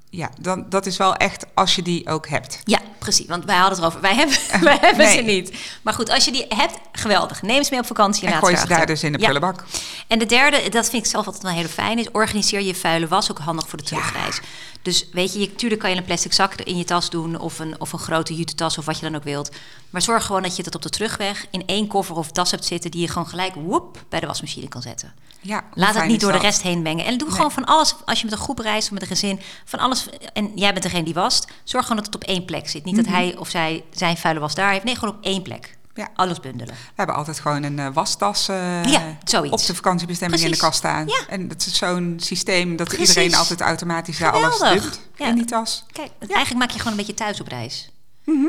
Ja, 0.10 0.30
dan, 0.42 0.66
dat 0.70 0.86
is 0.86 0.98
wel 0.98 1.16
echt 1.16 1.46
als 1.54 1.76
je 1.76 1.82
die 1.82 2.10
ook 2.10 2.28
hebt. 2.28 2.60
Ja, 2.64 2.80
precies. 2.98 3.26
Want 3.26 3.46
wij 3.46 3.56
hadden 3.56 3.74
het 3.74 3.80
erover. 3.80 4.02
Wij 4.02 4.16
hebben, 4.16 4.38
wij 4.70 4.78
hebben 4.82 5.06
nee. 5.06 5.16
ze 5.16 5.22
niet. 5.22 5.54
Maar 5.82 5.94
goed, 5.94 6.10
als 6.10 6.26
je 6.26 6.32
die 6.32 6.46
hebt, 6.50 6.74
geweldig. 6.92 7.42
Neem 7.42 7.64
ze 7.64 7.70
mee 7.72 7.80
op 7.80 7.86
vakantie 7.86 8.28
en, 8.28 8.34
En 8.34 8.40
gooi 8.40 8.56
ze 8.58 8.68
daar 8.68 8.86
dus 8.86 9.04
in 9.04 9.12
de 9.12 9.18
Ja. 9.20 9.24
prullenbak. 9.24 9.64
En 10.08 10.20
de 10.20 10.26
derde, 10.26 10.70
dat 10.70 10.90
vind 10.90 11.04
ik 11.06 11.12
zelf 11.12 11.26
altijd 11.26 11.44
wel 11.44 11.54
heel 11.54 11.68
fijn, 11.68 12.00
is 12.00 12.12
organiseer 12.12 12.62
je 12.62 12.76
vuile 12.76 13.08
was. 13.08 13.32
Ook 13.32 13.40
handig 13.40 13.68
voor 13.68 13.78
de 13.78 13.84
terugreis. 13.86 14.40
Dus 14.82 15.10
weet 15.12 15.34
je, 15.34 15.40
je, 15.40 15.56
tuurlijk 15.56 15.82
kan 15.82 15.90
je 15.90 15.96
een 15.98 16.04
plastic 16.04 16.34
zak 16.34 16.54
in 16.54 16.78
je 16.78 16.84
tas 16.84 17.10
doen... 17.10 17.40
of 17.40 17.60
een, 17.60 17.80
of 17.80 17.94
een 17.94 18.00
grote 18.00 18.36
jute-tas 18.36 18.78
of 18.78 18.86
wat 18.86 19.00
je 19.00 19.06
dan 19.06 19.16
ook 19.16 19.24
wilt. 19.24 19.52
Maar 19.90 20.02
zorg 20.02 20.26
gewoon 20.26 20.42
dat 20.42 20.56
je 20.56 20.64
dat 20.64 20.76
op 20.76 20.82
de 20.82 20.90
terugweg... 20.90 21.46
in 21.52 21.64
één 21.66 21.88
koffer 21.88 22.16
of 22.16 22.32
tas 22.32 22.52
hebt 22.52 22.66
zitten... 22.66 22.92
die 22.92 23.02
je 23.02 23.08
gewoon 23.08 23.28
gelijk 23.28 23.54
woep, 23.56 24.04
bij 24.10 24.20
de 24.20 24.28
wasmachine 24.28 24.68
kan 24.68 24.82
zetten. 24.82 25.14
Ja, 25.42 25.64
Laat 25.74 25.96
het 25.96 26.06
niet 26.06 26.20
door 26.22 26.32
de 26.32 26.38
rest 26.38 26.62
heen 26.62 26.82
mengen. 26.82 27.06
En 27.06 27.18
doe 27.18 27.32
gewoon 27.32 27.52
van 27.52 27.66
alles, 27.66 27.96
als 28.06 28.20
je 28.20 28.26
met 28.26 28.34
een 28.34 28.42
groep 28.44 28.60
reist 28.60 28.88
of 28.88 28.94
met 28.94 29.02
een 29.02 29.08
gezin... 29.08 29.40
van 29.66 29.80
alles, 29.80 30.10
en 30.34 30.52
jij 30.56 30.72
bent 30.72 30.84
degene 30.84 31.04
die 31.04 31.14
wast... 31.14 31.48
zorg 31.64 31.86
gewoon 31.86 32.04
dat 32.04 32.14
het 32.14 32.24
op 32.24 32.30
één 32.30 32.46
plek 32.46 32.70
zit. 32.70 32.84
Niet 32.86 32.96
dat 32.96 33.06
hij 33.06 33.36
of 33.38 33.50
zij 33.50 33.84
zijn 33.92 34.18
vuile 34.18 34.40
was 34.40 34.56
daar 34.56 34.72
heeft. 34.72 34.84
Nee, 34.84 34.96
gewoon 34.96 35.16
op 35.16 35.24
één 35.24 35.42
plek. 35.42 35.60
Mhm. 35.62 35.76
Ja. 36.00 36.08
Alles 36.16 36.40
bundelen. 36.40 36.74
We 36.74 36.92
hebben 36.96 37.16
altijd 37.16 37.40
gewoon 37.40 37.64
een 37.64 37.80
eh, 37.80 37.88
wastas 37.94 38.48
eh, 38.48 38.84
Ja, 38.84 39.18
zoiets. 39.24 39.62
op 39.62 39.68
de 39.68 39.76
vakantiebestemming 39.76 40.42
in 40.42 40.52
de 40.52 40.58
kast 40.58 40.78
staan. 40.78 41.08
Ja. 41.08 41.20
En 41.30 41.48
dat 41.48 41.66
is 41.66 41.78
zo'n 41.78 42.14
systeem 42.22 42.76
dat 42.76 42.88
Precies. 42.88 43.08
iedereen 43.10 43.36
altijd 43.36 43.62
automatisch 43.62 44.18
daar 44.18 44.32
alles 44.32 44.60
dumpt 44.60 45.00
in 45.16 45.36
die 45.36 45.46
tas. 45.46 45.86
Kijk, 45.92 46.10
eigenlijk 46.20 46.56
maak 46.60 46.70
je 46.72 46.78
gewoon 46.78 46.92
een 46.92 47.00
beetje 47.00 47.14
thuis 47.14 47.42
op 47.42 47.48
reis. 47.48 47.90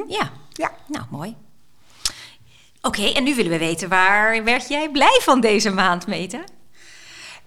Ja, 0.09 0.31
Ja, 0.53 0.71
nou 0.89 1.05
mooi. 1.11 1.37
Oké, 2.83 3.03
en 3.03 3.25
nu 3.25 3.35
willen 3.35 3.51
we 3.53 3.59
weten, 3.59 3.89
waar 3.89 4.45
werd 4.45 4.69
jij 4.69 4.91
blij 4.91 5.21
van 5.23 5.41
deze 5.41 5.71
maand, 5.71 6.07
Meta? 6.07 6.41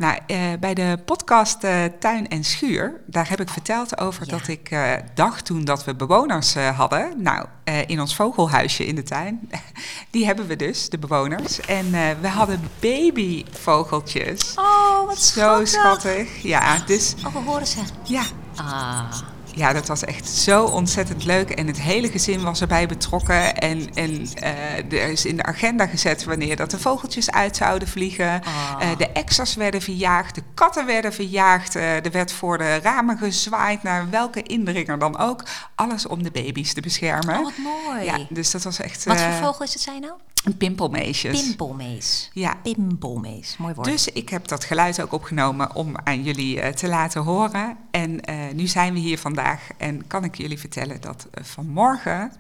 Nou, 0.02 0.18
eh, 0.28 0.38
bij 0.60 0.74
de 0.74 1.00
podcast 1.06 1.64
eh, 1.64 1.84
Tuin 2.00 2.30
en 2.30 2.44
Schuur, 2.44 3.02
daar 3.06 3.30
heb 3.30 3.40
ik 3.42 3.50
verteld 3.50 3.98
over 4.00 4.26
Ja. 4.26 4.32
dat 4.38 4.48
ik 4.48 4.70
eh, 4.72 4.94
dacht 5.14 5.46
toen 5.46 5.66
dat 5.66 5.84
we 5.86 5.96
bewoners 5.96 6.56
hadden. 6.56 7.22
Nou, 7.22 7.46
in 7.88 8.02
ons 8.02 8.16
vogelhuisje 8.16 8.86
in 8.86 8.96
de 8.96 9.04
tuin, 9.04 9.50
die 10.12 10.26
hebben 10.26 10.48
we 10.48 10.56
dus, 10.56 10.90
de 10.90 10.98
bewoners. 10.98 11.60
En 11.60 11.92
we 12.22 12.28
hadden 12.28 12.62
babyvogeltjes. 12.80 14.54
Oh, 14.56 15.06
wat 15.08 15.20
Zo 15.20 15.66
schattig. 15.66 16.42
Ja, 16.42 16.78
dus 16.86 17.16
Oh, 17.26 17.34
we 17.34 17.40
horen 17.40 17.68
ze. 17.68 17.80
ja, 18.04 18.24
Ah, 18.56 19.12
Ja, 19.56 19.74
dat 19.74 19.88
was 19.88 20.04
echt 20.04 20.30
zo 20.30 20.64
ontzettend 20.64 21.24
leuk. 21.26 21.50
En 21.50 21.68
het 21.68 21.82
hele 21.82 22.12
gezin 22.12 22.44
was 22.44 22.62
erbij 22.62 22.88
betrokken. 22.88 23.56
En, 23.58 23.90
en 23.94 24.28
eh, 24.36 25.02
er 25.02 25.10
is 25.10 25.26
in 25.26 25.36
de 25.38 25.44
agenda 25.44 25.88
gezet 25.88 26.24
wanneer 26.24 26.56
dat 26.56 26.72
de 26.72 26.80
vogeltjes 26.80 27.32
uit 27.32 27.56
zouden 27.56 27.88
vliegen. 27.88 28.42
Ah. 28.44 28.76
Eh, 28.80 28.98
de 28.98 29.08
extra's 29.12 29.56
werden 29.56 29.82
verjaagd, 29.82 30.36
de 30.36 30.44
katten 30.54 30.86
werden 30.86 31.14
verjaagd. 31.14 31.76
eh, 31.76 32.06
er 32.06 32.12
werd 32.12 32.32
voor 32.32 32.58
de 32.58 32.80
ramen 32.80 33.18
gezwaaid 33.18 33.84
naar 33.84 34.10
welke 34.10 34.44
indringer 34.44 35.00
dan 35.00 35.18
ook. 35.18 35.44
Alles 35.76 36.08
om 36.08 36.24
de 36.24 36.32
baby's 36.32 36.74
te 36.74 36.82
beschermen. 36.82 37.38
oh, 37.38 37.44
wat 37.44 37.58
mooi. 37.58 38.04
Ja, 38.04 38.18
dus 38.30 38.52
dat 38.52 38.64
was 38.64 38.80
echt 38.80 39.06
Wat 39.06 39.22
voor 39.22 39.34
vogel 39.34 39.66
is 39.66 39.74
het 39.74 39.82
zijn 39.82 40.02
nou? 40.02 40.14
Een 40.44 40.58
pimpelmeisjes. 40.58 41.44
Pimpelmees. 41.44 42.30
Ja. 42.34 42.56
Pimpelmees, 42.64 43.56
mooi 43.58 43.74
woord. 43.74 43.88
Dus 43.88 44.08
ik 44.08 44.30
heb 44.30 44.48
dat 44.48 44.64
geluid 44.64 45.02
ook 45.02 45.12
opgenomen 45.12 45.76
om 45.76 45.96
aan 46.04 46.24
jullie 46.24 46.62
eh, 46.62 46.74
te 46.74 46.88
laten 46.88 47.22
horen. 47.22 47.78
En 47.92 48.22
eh, 48.22 48.36
nu 48.54 48.68
zijn 48.68 48.94
we 48.94 49.00
hier 49.00 49.18
vandaag 49.18 49.62
en 49.78 50.08
kan 50.08 50.24
ik 50.24 50.36
jullie 50.36 50.60
vertellen 50.60 51.02
dat 51.02 51.28
eh, 51.32 51.44
vanmorgen 51.44 52.32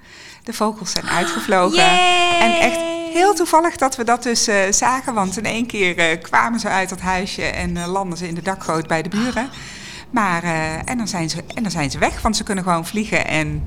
de 0.43 0.53
vogels 0.53 0.91
zijn 0.91 1.09
uitgevlogen. 1.09 1.77
Yay! 1.77 2.39
En 2.39 2.59
echt 2.59 2.79
heel 3.13 3.33
toevallig 3.33 3.75
dat 3.77 3.95
we 3.95 4.03
dat 4.03 4.23
dus 4.23 4.43
zagen, 4.69 5.13
want 5.13 5.37
in 5.37 5.45
één 5.45 5.65
keer 5.65 6.17
kwamen 6.17 6.59
ze 6.59 6.67
uit 6.67 6.89
dat 6.89 6.99
huisje 6.99 7.43
en 7.43 7.85
landden 7.85 8.17
ze 8.17 8.27
in 8.27 8.35
de 8.35 8.41
dakgoot 8.41 8.87
bij 8.87 9.01
de 9.01 9.09
buren. 9.09 9.49
Maar, 10.09 10.43
en, 10.85 10.97
dan 10.97 11.07
zijn 11.07 11.29
ze, 11.29 11.43
en 11.53 11.63
dan 11.63 11.71
zijn 11.71 11.91
ze 11.91 11.97
weg, 11.97 12.21
want 12.21 12.35
ze 12.35 12.43
kunnen 12.43 12.63
gewoon 12.63 12.85
vliegen. 12.85 13.27
En 13.27 13.63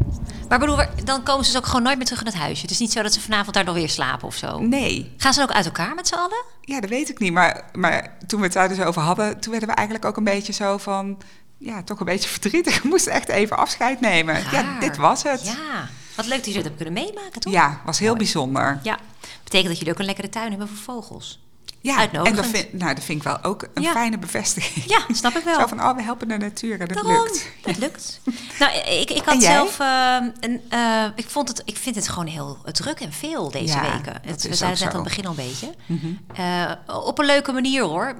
Maar 0.48 0.58
bedoel, 0.58 0.78
dan 1.04 1.22
komen 1.22 1.44
ze 1.44 1.50
dus 1.52 1.60
ook 1.60 1.66
gewoon 1.66 1.82
nooit 1.82 1.96
meer 1.96 2.06
terug 2.06 2.20
in 2.20 2.26
het 2.26 2.36
huisje. 2.36 2.62
Het 2.62 2.70
is 2.70 2.78
niet 2.78 2.92
zo 2.92 3.02
dat 3.02 3.12
ze 3.12 3.20
vanavond 3.20 3.54
daar 3.54 3.64
nog 3.64 3.74
weer 3.74 3.88
slapen 3.88 4.26
of 4.26 4.34
zo. 4.36 4.58
nee, 4.60 5.14
Gaan 5.16 5.32
ze 5.32 5.38
dan 5.40 5.48
ook 5.48 5.54
uit 5.54 5.64
elkaar 5.66 5.94
met 5.94 6.08
z'n 6.08 6.14
allen? 6.14 6.42
ja, 6.60 6.80
dat 6.80 6.90
weet 6.90 7.08
ik 7.08 7.18
niet. 7.18 7.32
Maar, 7.32 7.64
maar 7.72 8.16
toen 8.26 8.38
we 8.40 8.44
het 8.44 8.54
daar 8.54 8.68
dus 8.68 8.80
over 8.80 9.02
hadden, 9.02 9.40
toen 9.40 9.50
werden 9.50 9.68
we 9.68 9.74
eigenlijk 9.74 10.06
ook 10.08 10.16
een 10.16 10.24
beetje 10.24 10.52
zo 10.52 10.78
van... 10.78 11.18
Ja, 11.58 11.82
toch 11.82 12.00
een 12.00 12.06
beetje 12.06 12.28
verdrietig. 12.38 12.82
We 12.82 12.88
moesten 12.88 13.12
echt 13.12 13.28
even 13.28 13.56
afscheid 13.56 14.00
nemen. 14.00 14.42
Ja, 14.50 14.78
dit 14.80 14.96
was 14.96 15.22
het. 15.22 15.44
Ja, 15.44 15.88
wat 16.14 16.26
leuk 16.26 16.36
dat 16.44 16.46
jullie 16.46 16.62
dat 16.62 16.72
hebben 16.72 16.86
kunnen 16.86 17.04
meemaken, 17.04 17.40
toch? 17.40 17.52
Ja, 17.52 17.80
was 17.84 17.98
heel 17.98 18.06
Mooi. 18.08 18.18
bijzonder. 18.18 18.80
Ja, 18.82 18.98
betekent 19.44 19.68
dat 19.68 19.78
jullie 19.78 19.92
ook 19.92 19.98
een 19.98 20.04
lekkere 20.04 20.28
tuin 20.28 20.50
hebben 20.50 20.68
voor 20.68 20.76
vogels. 20.76 21.43
Ja, 21.84 22.08
en 22.12 22.34
dat 22.34 22.46
vind, 22.46 22.72
nou, 22.72 22.94
dat 22.94 23.04
vind 23.04 23.18
ik 23.18 23.24
wel 23.24 23.42
ook 23.42 23.68
een 23.74 23.82
Ja. 23.82 23.92
fijne 23.92 24.18
bevestiging. 24.18 24.84
Ja, 24.86 25.14
snap 25.14 25.34
ik 25.36 25.44
wel. 25.44 25.54
Zo 25.60 25.66
van, 25.66 25.80
oh, 25.82 25.96
we 25.96 26.02
helpen 26.02 26.28
de 26.28 26.36
natuur 26.36 26.80
en 26.80 26.86
dat 26.88 26.94
Daarom, 27.04 27.12
lukt. 27.24 27.48
Dat 27.62 27.76
lukt. 27.84 28.20
Nou, 28.58 28.72
ik, 28.78 29.10
ik 29.10 29.24
had 29.24 29.42
zelf. 29.42 29.78
eh, 29.80 30.16
een, 30.40 30.60
eh, 30.68 31.04
ik, 31.14 31.28
vond 31.30 31.48
het, 31.48 31.62
ik 31.64 31.76
vind 31.76 31.96
het 31.96 32.08
gewoon 32.08 32.26
heel 32.26 32.58
druk 32.72 33.00
en 33.00 33.12
veel 33.12 33.50
deze 33.50 33.74
Ja, 33.74 33.82
weken. 33.82 34.20
Het, 34.26 34.42
we 34.48 34.54
zeiden 34.54 34.68
het 34.68 34.78
net 34.78 34.88
aan 34.88 34.94
het 34.94 35.02
begin 35.08 35.24
al 35.26 35.30
een 35.30 35.36
beetje. 35.48 35.74
Mhm. 35.86 36.06
Eh, 36.34 36.72
op 37.04 37.18
een 37.18 37.26
leuke 37.26 37.52
manier 37.52 37.82
hoor. 37.82 38.14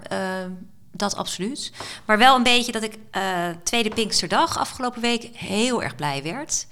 Dat 0.97 1.17
absoluut. 1.17 1.73
Maar 2.05 2.19
wel 2.19 2.37
een 2.37 2.43
beetje 2.43 2.73
dat 2.73 2.83
ik 2.83 2.99
tweede 3.63 3.91
Pinksterdag 3.95 4.59
afgelopen 4.59 5.01
week 5.01 5.29
heel 5.33 5.83
erg 5.83 5.95
blij 5.95 6.23
werd. 6.23 6.67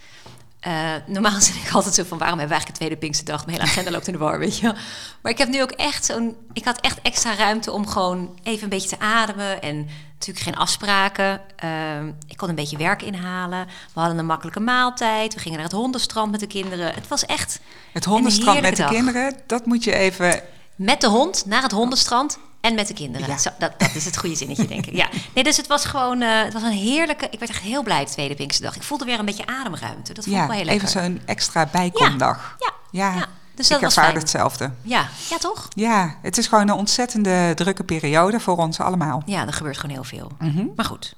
Eh, 0.63 0.95
normaal 1.07 1.41
zit 1.41 1.55
ik 1.55 1.71
altijd 1.73 1.95
zo 1.95 2.05
van 2.05 2.19
waarom 2.19 2.39
hebben 2.39 2.57
we 2.59 2.63
eigenlijk 2.63 2.69
een 2.69 2.75
tweede 2.75 2.97
Pinksterdag? 2.97 3.47
Mijn 3.47 3.59
hele 3.59 3.71
agenda 3.71 3.91
loopt 3.91 4.07
in 4.07 4.13
de 4.13 4.19
war, 4.19 4.39
weet 4.39 4.59
je. 4.59 4.75
Maar 5.23 5.33
ik 5.33 5.39
heb 5.39 5.49
nu 5.49 5.63
ook 5.63 5.71
echt 5.71 6.05
zo'n. 6.05 6.37
Ik 6.53 6.65
had 6.65 6.81
echt 6.81 6.99
extra 7.03 7.35
ruimte 7.35 7.73
om 7.73 7.87
gewoon 7.87 8.39
even 8.43 8.63
een 8.63 8.69
beetje 8.69 8.89
te 8.89 8.99
ademen. 8.99 9.63
En 9.63 9.89
natuurlijk 10.13 10.45
geen 10.47 10.57
afspraken. 10.57 11.41
Eh, 11.57 12.05
ik 12.29 12.37
kon 12.37 12.49
een 12.49 12.55
beetje 12.55 12.77
werk 12.77 13.03
inhalen. 13.03 13.67
We 13.67 14.01
hadden 14.01 14.19
een 14.19 14.27
makkelijke 14.27 14.61
maaltijd. 14.61 15.35
We 15.35 15.41
gingen 15.41 15.59
naar 15.59 15.67
het 15.69 15.77
hondenstrand 15.77 16.31
met 16.31 16.41
de 16.41 16.47
kinderen. 16.47 16.95
Het 16.95 17.09
was 17.09 17.27
echt 17.27 17.61
Het 17.93 18.05
hondenstrand 18.05 18.61
met 18.61 18.77
de 18.77 18.83
dag. 18.83 18.91
kinderen, 18.91 19.35
dat 19.47 19.67
moet 19.67 19.85
je 19.85 19.95
even... 19.95 20.41
met 20.77 21.01
de 21.01 21.09
hond 21.09 21.47
naar 21.47 21.63
het 21.63 21.73
hondenstrand 21.73 22.39
en 22.63 22.75
met 22.75 22.87
de 22.89 22.95
kinderen. 22.95 23.29
Ja. 23.29 23.39
Zo, 23.39 23.51
dat, 23.59 23.73
dat 23.79 23.95
is 23.95 24.05
het 24.05 24.17
goede 24.19 24.35
zinnetje, 24.37 24.67
denk 24.67 24.87
ik. 24.87 24.97
Ja. 24.97 25.09
Nee, 25.35 25.45
dus 25.45 25.57
het 25.57 25.67
was 25.67 25.85
gewoon 25.85 26.21
eh, 26.23 26.43
het 26.43 26.53
was 26.53 26.63
een 26.63 26.71
heerlijke... 26.71 27.29
Ik 27.31 27.39
werd 27.39 27.51
echt 27.51 27.61
heel 27.63 27.83
blij 27.83 28.05
de 28.05 28.11
tweede 28.11 28.35
Pinksterdag. 28.35 28.77
Ik 28.77 28.83
voelde 28.83 29.05
weer 29.05 29.19
een 29.19 29.25
beetje 29.25 29.47
ademruimte. 29.47 30.13
Dat 30.13 30.25
vond 30.25 30.37
ik 30.37 30.43
wel 30.47 30.57
heel 30.57 30.65
lekker. 30.65 30.89
even 30.89 31.03
zo'n 31.03 31.21
extra 31.25 31.67
bijkomdag. 31.73 32.57
Ja, 32.59 32.73
Ja, 32.91 33.15
ja. 33.19 33.27
Dus 33.55 33.69
dat 33.69 33.79
ik 33.79 33.85
was 33.85 33.97
ervaar 33.97 34.11
fijn. 34.11 34.23
hetzelfde. 34.23 34.71
Ja, 34.83 35.09
ja, 35.31 35.39
toch? 35.39 35.69
Ja, 35.75 36.17
het 36.23 36.39
is 36.39 36.47
gewoon 36.47 36.69
een 36.69 36.75
ontzettende 36.75 37.53
drukke 37.55 37.85
periode 37.85 38.41
voor 38.41 38.57
ons 38.57 38.81
allemaal. 38.81 39.23
Ja, 39.27 39.47
er 39.47 39.53
gebeurt 39.53 39.79
gewoon 39.79 39.95
heel 39.95 40.05
veel. 40.05 40.31
Mhm. 40.39 40.65
Maar 40.77 40.85
goed, 40.85 41.15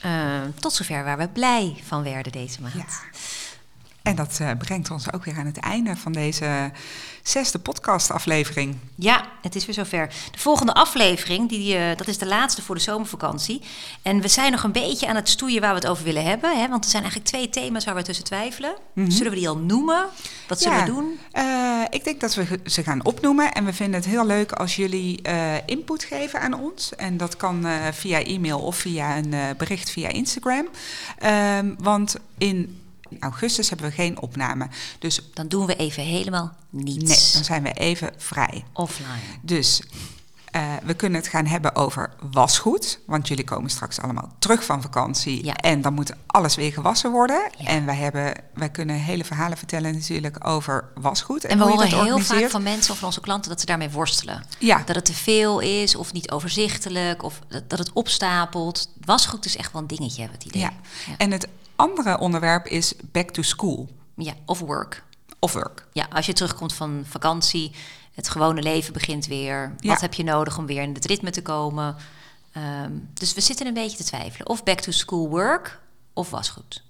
eh, 0.00 0.10
tot 0.58 0.72
zover 0.72 1.04
waar 1.04 1.18
we 1.18 1.28
blij 1.28 1.76
van 1.86 2.02
werden 2.02 2.32
deze 2.32 2.60
maand. 2.60 3.00
En 4.02 4.16
dat 4.16 4.38
eh, 4.40 4.50
brengt 4.58 4.90
ons 4.90 5.12
ook 5.12 5.24
weer 5.24 5.36
aan 5.38 5.46
het 5.46 5.56
einde 5.58 5.96
van 5.96 6.12
deze 6.12 6.70
zesde 7.22 7.58
podcastaflevering. 7.58 8.76
Ja, 8.94 9.24
het 9.42 9.54
is 9.54 9.66
weer 9.66 9.74
zover. 9.74 10.08
De 10.30 10.38
volgende 10.38 10.74
aflevering, 10.74 11.48
die, 11.48 11.76
eh, 11.76 11.96
dat 11.96 12.08
is 12.08 12.18
de 12.18 12.26
laatste 12.26 12.62
voor 12.62 12.74
de 12.74 12.80
zomervakantie. 12.80 13.62
En 14.02 14.20
we 14.20 14.28
zijn 14.28 14.52
nog 14.52 14.62
een 14.62 14.72
beetje 14.72 15.06
aan 15.08 15.16
het 15.16 15.28
stoeien 15.28 15.60
waar 15.60 15.70
we 15.74 15.78
het 15.80 15.86
over 15.88 16.04
willen 16.04 16.24
hebben. 16.24 16.58
Hè? 16.60 16.68
Want 16.68 16.84
er 16.84 16.90
zijn 16.90 17.02
eigenlijk 17.02 17.32
twee 17.32 17.48
thema's 17.50 17.84
waar 17.84 17.94
we 17.94 18.02
tussen 18.02 18.24
twijfelen. 18.24 18.74
Zullen 19.08 19.32
we 19.32 19.38
die 19.38 19.48
al 19.48 19.56
noemen? 19.56 20.06
Wat 20.48 20.60
zullen 20.60 20.78
Ja, 20.78 20.84
we 20.84 20.90
doen? 20.90 21.18
eh, 21.32 21.80
ik 21.90 22.04
denk 22.04 22.20
dat 22.20 22.34
we 22.34 22.60
ze 22.66 22.82
gaan 22.82 23.04
opnoemen. 23.04 23.52
En 23.52 23.64
we 23.64 23.72
vinden 23.72 24.00
het 24.00 24.08
heel 24.08 24.26
leuk 24.26 24.52
als 24.52 24.76
jullie 24.76 25.22
input 25.66 26.04
geven 26.04 26.40
aan 26.40 26.54
ons. 26.54 26.94
En 26.94 27.16
dat 27.16 27.36
kan 27.36 27.66
via 27.92 28.22
e-mail 28.24 28.58
of 28.60 28.76
via 28.76 29.16
een 29.16 29.34
bericht 29.56 29.90
via 29.90 30.08
Instagram. 30.08 30.68
Ehm, 31.18 31.74
want 31.78 32.16
in 32.38 32.81
augustus 33.20 33.68
hebben 33.68 33.86
we 33.88 33.94
geen 33.94 34.20
opname. 34.20 34.68
Dus 34.98 35.20
Dan 35.34 35.48
doen 35.48 35.66
we 35.66 35.76
even 35.76 36.02
helemaal 36.02 36.56
niets. 36.70 37.04
nee, 37.22 37.32
dan 37.32 37.44
zijn 37.44 37.62
we 37.62 37.72
even 37.72 38.12
vrij. 38.16 38.64
Offline. 38.72 39.08
Dus 39.42 39.82
eh, 40.52 40.62
we 40.82 40.94
kunnen 40.94 41.20
het 41.20 41.28
gaan 41.30 41.46
hebben 41.46 41.74
over 41.76 42.10
wasgoed. 42.30 42.98
Want 43.06 43.28
jullie 43.28 43.44
komen 43.44 43.70
straks 43.70 44.00
allemaal 44.00 44.32
terug 44.38 44.64
van 44.64 44.82
vakantie. 44.82 45.44
Ja. 45.44 45.54
En 45.56 45.82
dan 45.82 45.94
moet 45.94 46.12
alles 46.26 46.54
weer 46.54 46.72
gewassen 46.72 47.10
worden. 47.10 47.50
Ja. 47.58 47.66
En 47.66 47.86
wij, 47.86 47.94
hebben, 47.96 48.34
wij 48.54 48.68
kunnen 48.70 48.96
hele 48.96 49.24
verhalen 49.24 49.58
vertellen 49.58 49.92
natuurlijk 49.94 50.48
over 50.48 50.88
wasgoed. 50.94 51.44
En 51.44 51.58
we 51.58 51.64
hoe 51.64 51.72
je 51.72 51.94
horen 51.94 52.04
heel 52.04 52.18
vaak 52.18 52.50
van 52.50 52.62
mensen 52.62 52.92
of 52.92 52.98
van 52.98 53.06
onze 53.08 53.20
klanten 53.20 53.50
dat 53.50 53.60
ze 53.60 53.66
daarmee 53.66 53.90
worstelen. 53.90 54.44
Ja, 54.58 54.82
Dat 54.86 54.96
het 54.96 55.04
te 55.04 55.14
veel 55.14 55.60
is 55.60 55.94
of 55.96 56.12
niet 56.12 56.30
overzichtelijk 56.30 57.22
of 57.22 57.40
dat, 57.48 57.70
dat 57.70 57.78
het 57.78 57.92
opstapelt. 57.92 58.88
Wasgoed 59.04 59.44
is 59.44 59.56
echt 59.56 59.72
wel 59.72 59.82
een 59.82 59.88
dingetje, 59.88 60.20
hebben 60.20 60.38
we 60.38 60.44
het 60.44 60.54
idee. 60.56 60.68
ja. 61.06 61.14
En 61.18 61.30
het 61.30 61.48
andere 61.76 62.18
onderwerp 62.18 62.66
is 62.66 62.92
back 63.12 63.30
to 63.30 63.42
school 63.42 63.88
Ja, 64.16 64.32
of 64.46 64.58
work. 64.58 65.02
of 65.38 65.52
work. 65.52 65.86
Ja, 65.92 66.06
als 66.12 66.26
je 66.26 66.32
terugkomt 66.32 66.72
van 66.74 67.04
vakantie, 67.08 67.72
het 68.14 68.28
gewone 68.28 68.62
leven 68.62 68.92
begint 68.92 69.26
weer. 69.26 69.74
Ja. 69.80 69.88
Wat 69.90 70.00
heb 70.00 70.14
je 70.14 70.24
nodig 70.24 70.58
om 70.58 70.66
weer 70.66 70.82
in 70.82 70.94
het 70.94 71.04
ritme 71.04 71.30
te 71.30 71.42
komen? 71.42 71.96
Ehm, 72.52 72.90
dus 73.14 73.34
we 73.34 73.40
zitten 73.40 73.66
een 73.66 73.74
beetje 73.74 73.96
te 73.96 74.04
twijfelen. 74.04 74.48
Of 74.48 74.62
back 74.64 74.80
to 74.80 74.90
school 74.92 75.28
work 75.28 75.80
of 76.12 76.30
wasgoed. 76.30 76.82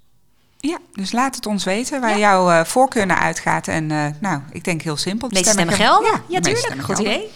Ja, 0.59 0.77
dus 0.93 1.11
laat 1.11 1.35
het 1.35 1.45
ons 1.45 1.63
weten 1.63 2.01
waar 2.01 2.09
Ja. 2.09 2.17
jouw 2.17 2.49
eh, 2.51 2.65
voorkeur 2.65 3.05
naar 3.05 3.17
uitgaat. 3.17 3.67
En 3.67 3.91
eh, 3.91 4.05
nou, 4.19 4.41
ik 4.51 4.63
denk 4.63 4.81
heel 4.81 4.97
simpel. 4.97 5.27
De 5.27 5.33
meeste 5.35 5.51
stemmen 5.51 5.75
gelden? 5.75 6.11
Ja, 6.11 6.17
de 6.17 6.23
meeste 6.27 6.41
tuurlijk. 6.41 6.65
stemmen 6.65 6.85
Goed 6.85 6.99
idee. 6.99 7.29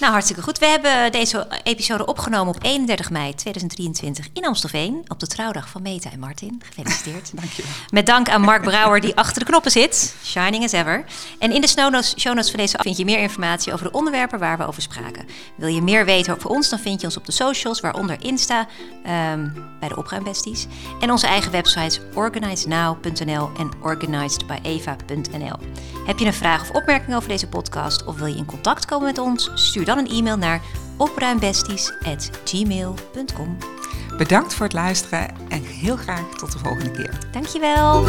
Nou, 0.00 0.12
hartstikke 0.12 0.42
goed. 0.42 0.58
We 0.58 0.66
hebben 0.66 1.12
deze 1.12 1.46
episode 1.62 2.06
opgenomen 2.06 2.54
op 2.54 2.64
31 2.64 3.10
mei 3.10 3.34
2023 3.34 4.28
in 4.32 4.44
Amstelveen. 4.44 5.04
Op 5.08 5.20
de 5.20 5.26
trouwdag 5.26 5.68
van 5.68 5.82
Meta 5.82 6.10
en 6.10 6.18
Martin. 6.18 6.62
Gefeliciteerd. 6.64 7.30
Dankjewel. 7.40 7.70
Met 7.90 8.06
dank 8.06 8.28
aan 8.28 8.40
Mark 8.40 8.62
Brouwer 8.62 9.00
die 9.00 9.16
achter 9.16 9.38
de 9.38 9.44
knoppen 9.44 9.70
zit. 9.70 10.14
Shining 10.24 10.64
as 10.64 10.72
ever. 10.72 11.04
En 11.38 11.52
in 11.52 11.60
de 11.60 11.68
show 11.68 11.90
notes, 11.90 12.14
show 12.18 12.34
notes 12.34 12.50
van 12.50 12.58
deze 12.60 12.76
af 12.76 12.82
vind 12.82 12.96
je 12.96 13.04
meer 13.04 13.18
informatie 13.18 13.72
over 13.72 13.84
de 13.84 13.92
onderwerpen 13.92 14.38
waar 14.38 14.58
we 14.58 14.66
over 14.66 14.82
spraken. 14.82 15.26
Wil 15.56 15.68
je 15.68 15.82
meer 15.82 16.04
weten 16.04 16.34
over 16.34 16.50
ons, 16.50 16.68
dan 16.68 16.78
vind 16.78 17.00
je 17.00 17.06
ons 17.06 17.16
op 17.16 17.26
de 17.26 17.32
socials, 17.32 17.80
waaronder 17.80 18.16
Insta, 18.20 18.66
ehm, 19.04 19.48
bij 19.80 19.88
de 19.88 19.96
Opruimbesties. 19.96 20.66
En 21.00 21.10
onze 21.10 21.26
eigen 21.26 21.52
websites 21.52 22.00
organizednow.nl 22.14 23.50
en 23.58 23.70
organizedbyeva.nl. 23.82 25.56
Heb 26.06 26.18
je 26.18 26.26
een 26.26 26.34
vraag 26.34 26.60
of 26.60 26.70
opmerking 26.70 27.16
over 27.16 27.28
deze 27.28 27.48
podcast 27.48 28.04
of 28.04 28.18
wil 28.18 28.26
je 28.26 28.36
in 28.36 28.46
contact 28.46 28.84
komen 28.84 29.06
met 29.06 29.18
ons? 29.18 29.50
Stuur 29.54 29.86
dan 29.88 29.98
een 29.98 30.08
e-mail 30.08 30.36
naar 30.36 30.60
opruimbesties.gmail.com. 30.96 33.56
Bedankt 34.16 34.54
voor 34.54 34.64
het 34.64 34.74
luisteren 34.74 35.34
en 35.48 35.62
heel 35.62 35.96
graag 35.96 36.28
tot 36.28 36.52
de 36.52 36.58
volgende 36.58 36.90
keer. 36.90 37.18
Dankjewel! 37.32 38.04